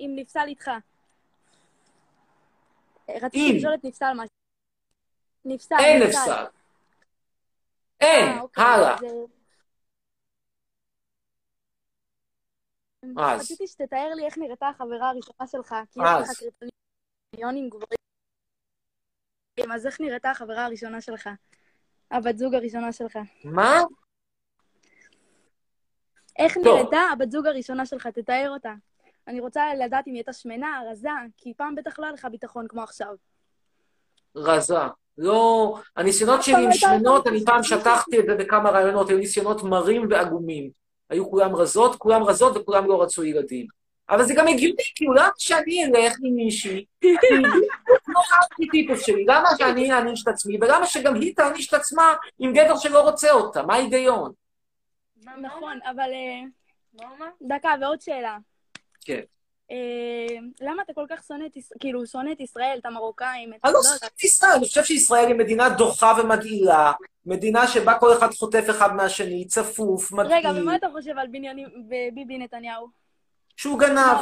אם 0.00 0.12
נפסל 0.16 0.44
איתך. 0.46 0.68
אה. 0.68 0.78
רציתי 3.22 3.56
לשאול 3.56 3.74
את 3.74 3.84
נפסל 3.84 4.12
משהו. 4.12 4.28
נפסל, 5.44 5.74
אין 5.78 6.02
נפסל. 6.02 6.44
אין, 8.00 8.28
אה, 8.28 8.40
אוקיי, 8.40 8.64
הלאה. 8.64 8.96
אז, 13.02 13.18
אה. 13.18 13.36
רציתי 13.36 13.66
שתתאר 13.66 14.08
לי 14.16 14.26
איך 14.26 14.38
נראתה 14.38 14.68
החברה 14.68 15.10
הראשונה 15.10 15.46
שלך, 15.46 15.74
כי 15.90 16.00
יש. 16.00 16.06
לך 16.22 16.30
קריטריונים 16.38 17.68
גבוהים. 17.68 18.01
אז 19.58 19.86
איך 19.86 20.00
נראתה 20.00 20.30
החברה 20.30 20.64
הראשונה 20.64 21.00
שלך? 21.00 21.28
הבת 22.10 22.38
זוג 22.38 22.54
הראשונה 22.54 22.92
שלך. 22.92 23.18
מה? 23.44 23.80
איך 26.38 26.54
טוב. 26.54 26.78
נראתה 26.78 27.00
הבת 27.12 27.30
זוג 27.30 27.46
הראשונה 27.46 27.86
שלך? 27.86 28.06
תתאר 28.06 28.50
אותה. 28.50 28.72
אני 29.28 29.40
רוצה 29.40 29.74
לדעת 29.74 30.08
אם 30.08 30.12
היא 30.12 30.18
הייתה 30.18 30.32
שמנה, 30.32 30.82
רזה, 30.90 31.08
כי 31.36 31.52
פעם 31.56 31.74
בטח 31.74 31.98
לא 31.98 32.04
היה 32.04 32.12
לך 32.12 32.26
ביטחון 32.30 32.68
כמו 32.68 32.82
עכשיו. 32.82 33.14
רזה. 34.36 34.74
לא, 35.18 35.74
הניסיונות 35.96 36.42
שלי 36.42 36.64
עם 36.64 36.72
שמנות, 36.72 37.26
אני 37.26 37.44
פעם 37.44 37.62
שטחתי 37.62 38.20
את 38.20 38.24
זה 38.26 38.34
בכמה 38.34 38.70
רעיונות, 38.70 39.08
היו 39.08 39.18
ניסיונות 39.18 39.62
מרים 39.62 40.06
ועגומים. 40.10 40.70
היו 41.10 41.30
כולם 41.30 41.56
רזות, 41.56 41.96
כולם 41.96 42.22
רזות 42.22 42.56
וכולם 42.56 42.86
לא 42.86 43.02
רצו 43.02 43.24
ילדים. 43.24 43.66
אבל 44.10 44.24
זה 44.24 44.34
גם 44.34 44.48
הגיוני, 44.48 44.82
כאילו, 44.94 45.14
למה 45.14 45.30
שאני 45.38 45.84
אלך 45.84 46.16
עם 46.22 46.34
מישהי, 46.34 46.84
לא 48.30 48.36
הארכיטיפוס 48.36 49.06
שלי, 49.06 49.24
למה 49.24 49.48
שאני 49.58 49.92
אעניש 49.92 50.22
את 50.22 50.28
עצמי, 50.28 50.58
ולמה 50.60 50.86
שגם 50.86 51.14
היא 51.14 51.36
תעניש 51.36 51.68
את 51.68 51.74
עצמה 51.74 52.14
עם 52.38 52.52
גבר 52.52 52.76
שלא 52.76 53.00
רוצה 53.00 53.30
אותה, 53.30 53.62
מה 53.62 53.74
ההיגיון? 53.74 54.32
נכון, 55.40 55.78
אבל... 55.90 56.10
אה, 56.12 56.42
דקה, 57.42 57.70
ועוד 57.80 58.00
שאלה. 58.00 58.38
כן. 59.04 59.20
אה, 59.70 60.36
למה 60.60 60.82
אתה 60.82 60.92
כל 60.92 61.06
כך 61.10 61.22
שונא 61.28 61.46
את 61.46 61.56
ישראל, 61.56 61.78
כאילו, 61.80 62.06
שונא 62.06 62.32
את 62.32 62.40
ישראל, 62.40 62.78
את 62.80 62.86
המרוקאים? 62.86 63.52
אני 63.52 63.60
לא 63.64 63.72
לא 63.72 63.82
שונא. 63.82 64.10
את 64.16 64.24
ישראל, 64.24 64.50
אני 64.56 64.66
חושב 64.66 64.84
שישראל 64.84 65.26
היא 65.26 65.34
מדינה 65.34 65.68
דוחה 65.68 66.12
ומגעילה, 66.20 66.92
מדינה 67.26 67.66
שבה 67.66 67.98
כל 67.98 68.12
אחד 68.18 68.32
חוטף 68.32 68.64
אחד 68.70 68.94
מהשני, 68.94 69.46
צפוף, 69.46 70.12
רגע, 70.12 70.38
מגעיל, 70.38 70.62
ומה 70.62 70.76
אתה 70.76 70.86
חושב 70.92 71.18
על 71.18 71.26
וביבי 71.88 72.38
נתניהו? 72.38 72.88
שהוא 73.56 73.78
גנב. 73.78 74.16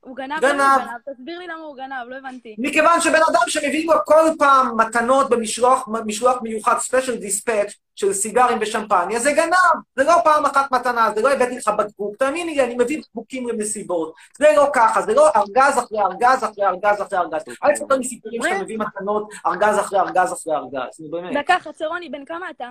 הוא? 0.00 0.16
גנב? 0.16 0.40
גנב. 0.40 0.54
למה 0.54 0.74
הוא 0.74 0.82
גנב? 0.82 1.14
תסביר 1.14 1.38
לי 1.38 1.46
למה 1.46 1.62
הוא 1.62 1.76
גנב, 1.76 2.08
לא 2.08 2.16
הבנתי. 2.16 2.56
מכיוון 2.58 3.00
שבן 3.00 3.20
אדם 3.30 3.40
שמביא 3.46 3.86
לו 3.86 3.94
כל 4.04 4.30
פעם 4.38 4.80
מתנות 4.80 5.30
במשלוח 5.30 5.88
משלוח 6.04 6.42
מיוחד, 6.42 6.78
special 6.78 7.16
dispatch 7.16 7.72
של 7.94 8.12
סיגרים 8.12 8.58
ושמפניה, 8.60 9.20
זה 9.20 9.32
גנב. 9.32 9.82
זה 9.96 10.04
לא 10.04 10.14
פעם 10.24 10.46
אחת 10.46 10.72
מתנה, 10.72 11.10
זה 11.14 11.22
לא 11.22 11.32
הבאתי 11.32 11.56
לך 11.56 11.68
בקבוק. 11.68 12.16
תאמיני 12.16 12.54
לי, 12.54 12.64
אני 12.64 12.74
מביא 12.74 13.00
בקבוקים 13.00 13.48
למסיבות. 13.48 14.14
זה 14.38 14.46
לא 14.56 14.70
ככה, 14.72 15.02
זה 15.02 15.14
לא 15.14 15.28
ארגז 15.36 15.78
אחרי 15.78 16.00
ארגז 16.00 16.44
אחרי 16.44 16.66
ארגז 16.66 17.02
אחרי 17.02 17.18
ארגז. 17.18 17.42
אל 17.64 17.72
תספר 17.72 17.96
לי 17.96 18.04
סיפורים 18.04 18.42
שאתה 18.42 18.62
מביא 18.62 18.78
מתנות 18.78 19.28
ארגז 19.46 19.78
אחרי 19.78 20.00
ארגז 20.00 20.32
אחרי 20.32 20.54
ארגז. 20.54 21.00
נו 21.00 21.10
באמת. 21.10 21.36
דקה, 21.36 21.58
חצרוני, 21.58 22.08
בן 22.08 22.24
כמה 22.24 22.50
אתה? 22.50 22.68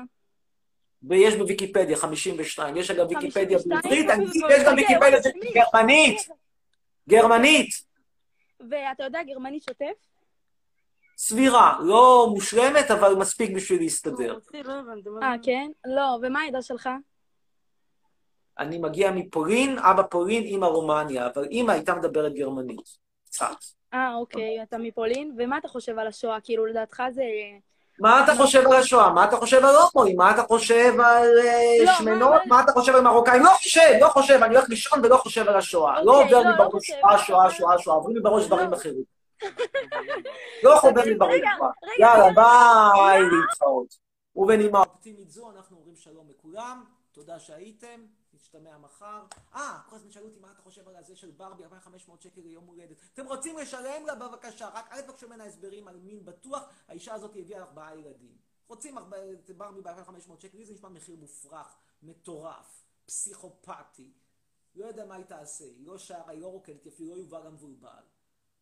ויש 1.04 1.36
בוויקיפדיה 1.36 1.98
52, 1.98 2.78
יש 2.78 2.92
אגב 2.92 3.10
ויקיפדיה 3.10 3.60
52? 3.60 4.08
בעברית, 4.08 4.10
אוקיי, 4.44 4.58
יש 4.58 4.64
גם 4.64 4.72
אוקיי, 4.72 4.98
ויקיפדיה 4.98 5.18
אוקיי. 5.18 6.18
גרמנית. 7.10 7.70
ואתה 8.70 9.04
יודע 9.04 9.24
גרמנית 9.24 9.64
שוטף? 9.64 10.08
סבירה, 11.18 11.78
לא 11.84 12.28
מושלמת, 12.34 12.92
אבל 12.92 13.16
מספיק 13.16 13.56
בשביל 13.56 13.80
להסתדר. 13.80 14.38
אה, 15.24 15.36
כן? 15.44 15.72
לא, 15.86 16.18
ומה 16.22 16.42
העדה 16.42 16.62
שלך? 16.62 16.90
אני 18.60 18.78
מגיע 18.78 19.12
מפולין, 19.12 19.80
אבא 19.80 20.04
פולין, 20.04 20.44
אמא 20.44 20.66
רומניה, 20.66 21.28
אבל 21.28 21.48
אמא 21.52 21.72
הייתה 21.72 21.96
מדברת 21.96 22.34
גרמנית. 22.34 23.08
קצת. 23.26 23.56
אה, 23.94 24.16
אוקיי, 24.16 24.64
אתה 24.64 24.78
מפולין, 24.78 25.36
ומה 25.38 25.58
אתה 25.58 25.68
חושב 25.68 26.00
על 26.00 26.08
השואה? 26.08 26.42
כאילו, 26.42 26.66
לדעתך 26.66 27.04
זה... 27.12 27.24
מה 28.00 28.24
אתה 28.24 28.36
חושב 28.36 28.68
על 28.68 28.74
השואה? 28.74 29.14
מה 29.14 29.26
אתה 29.26 29.36
חושב 29.36 29.66
על 29.66 29.76
הומואים? 29.76 30.18
מה 30.18 30.32
אתה 30.32 30.44
חושב 30.44 30.94
על 31.00 31.40
אה, 31.40 31.86
לא, 31.86 31.94
שמנות? 31.94 32.42
מה 32.46 32.64
אתה 32.64 32.72
חושב 32.72 32.96
על 32.96 33.02
מרוקאים? 33.02 33.44
לא 33.44 33.50
חושב, 33.50 33.92
לא 34.02 34.08
חושב, 34.08 34.40
אני 34.44 34.56
הולך 34.56 34.70
לישון 34.70 35.00
ולא 35.04 35.18
חושב 35.18 35.48
על 35.48 35.56
השואה. 35.56 36.04
לא 36.04 36.22
אוקיי, 36.22 36.34
עובר 36.34 36.44
לא, 36.44 36.52
לי 36.52 36.58
לא 36.58 36.70
בראש. 36.70 36.88
שואה, 36.88 37.18
שואה, 37.18 37.52
שואה, 37.52 37.80
שואה, 37.80 37.96
עוברים 37.96 38.16
לי 38.16 38.22
בראש 38.22 38.46
דברים 38.46 38.74
אחרים. 38.74 39.04
לא 40.64 40.76
חובר 40.80 41.04
לי 41.04 41.16
בראש 41.16 41.42
יאללה. 42.00 42.30
ביי, 42.36 43.22
להתראות. 43.22 44.08
ובנימה 44.36 44.80
אופטימית 44.80 45.30
זו, 45.30 45.52
אנחנו 45.58 45.78
אומרים 45.78 45.96
שלום 45.96 46.28
לכולם, 46.30 46.84
תודה 47.12 47.40
שהייתם, 47.40 48.06
נשתמע 48.38 48.78
מחר. 48.78 49.26
אה, 49.56 49.80
כל 49.90 49.96
הזמן 49.96 50.12
שאלו 50.12 50.28
אותי 50.28 50.40
מה 50.40 50.52
אתה 50.52 50.62
חושב 50.62 50.88
על 50.88 50.96
הזה 50.96 51.16
של 51.16 51.32
ברבי, 51.32 51.64
2,500 51.64 52.22
שקל 52.22 52.42
ליום 52.42 52.66
הולדת. 52.66 52.98
אתם 53.14 53.26
רוצים 53.26 53.58
לשלם 53.58 54.06
לה 54.06 54.16
בבקשה, 54.16 54.70
רק 54.70 54.92
אל 54.92 55.02
תבקשו 55.02 55.28
ממנה 55.28 55.46
הסברים 55.46 55.88
על 55.88 55.98
מין 55.98 56.26
בטוח, 56.26 56.64
האישה 56.88 57.14
הזאת 57.14 57.36
הביאה 57.36 57.62
ארבעה 57.62 57.96
ילדים. 57.96 58.38
רוצים 58.68 58.98
את 58.98 59.52
ברבי 59.58 59.82
ב-2,500 59.82 60.40
שקל, 60.40 60.58
לי 60.58 60.66
זה 60.66 60.74
נשמע 60.74 60.90
מחיר 60.90 61.16
מופרך, 61.16 61.76
מטורף, 62.04 62.84
פסיכופתי. 63.06 64.14
לא 64.76 64.86
יודע 64.86 65.06
מה 65.06 65.16
היא 65.16 65.26
תעשה, 65.26 65.66
היא 65.66 65.88
לא 65.88 65.98
שרה, 65.98 66.30
היא 66.30 66.42
לא 66.42 66.48
רוקדת, 66.48 66.86
היא 66.86 66.94
אפילו 66.94 67.10
לא 67.10 67.16
יובל 67.16 67.48
המבולבל. 67.48 68.04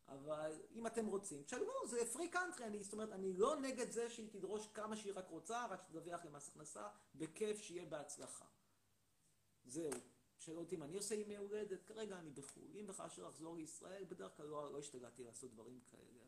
אבל 0.07 0.51
אם 0.75 0.87
אתם 0.87 1.05
רוצים, 1.05 1.43
תשלמו, 1.43 1.87
זה 1.87 2.05
פרי 2.13 2.27
קאנטרי, 2.27 2.65
אני, 2.65 2.83
זאת 2.83 2.93
אומרת, 2.93 3.11
אני 3.11 3.33
לא 3.33 3.55
נגד 3.55 3.91
זה 3.91 4.09
שהיא 4.09 4.29
תדרוש 4.31 4.67
כמה 4.73 4.95
שהיא 4.95 5.13
רק 5.15 5.29
רוצה, 5.29 5.65
רק 5.65 5.81
שתדווח 5.81 6.25
למס 6.25 6.49
הכנסה, 6.49 6.87
בכיף, 7.15 7.61
שיהיה 7.61 7.85
בהצלחה. 7.85 8.45
זהו. 9.65 9.91
שאלו 10.39 10.59
אותי 10.59 10.75
מה 10.75 10.85
אני 10.85 10.95
עושה 10.95 11.15
ימי 11.15 11.35
הולדת, 11.35 11.83
כרגע 11.83 12.19
אני 12.19 12.29
בחו"ל. 12.29 12.71
אם 12.75 12.85
וכאשר 12.87 13.29
אחזור 13.29 13.55
לישראל, 13.55 14.03
בדרך 14.03 14.37
כלל 14.37 14.45
לא, 14.45 14.73
לא 14.73 14.79
השתגעתי 14.79 15.23
לעשות 15.23 15.51
דברים 15.51 15.79
כאלה. 15.91 16.25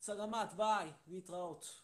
סלמת, 0.00 0.52
ביי, 0.56 0.90
להתראות. 1.06 1.81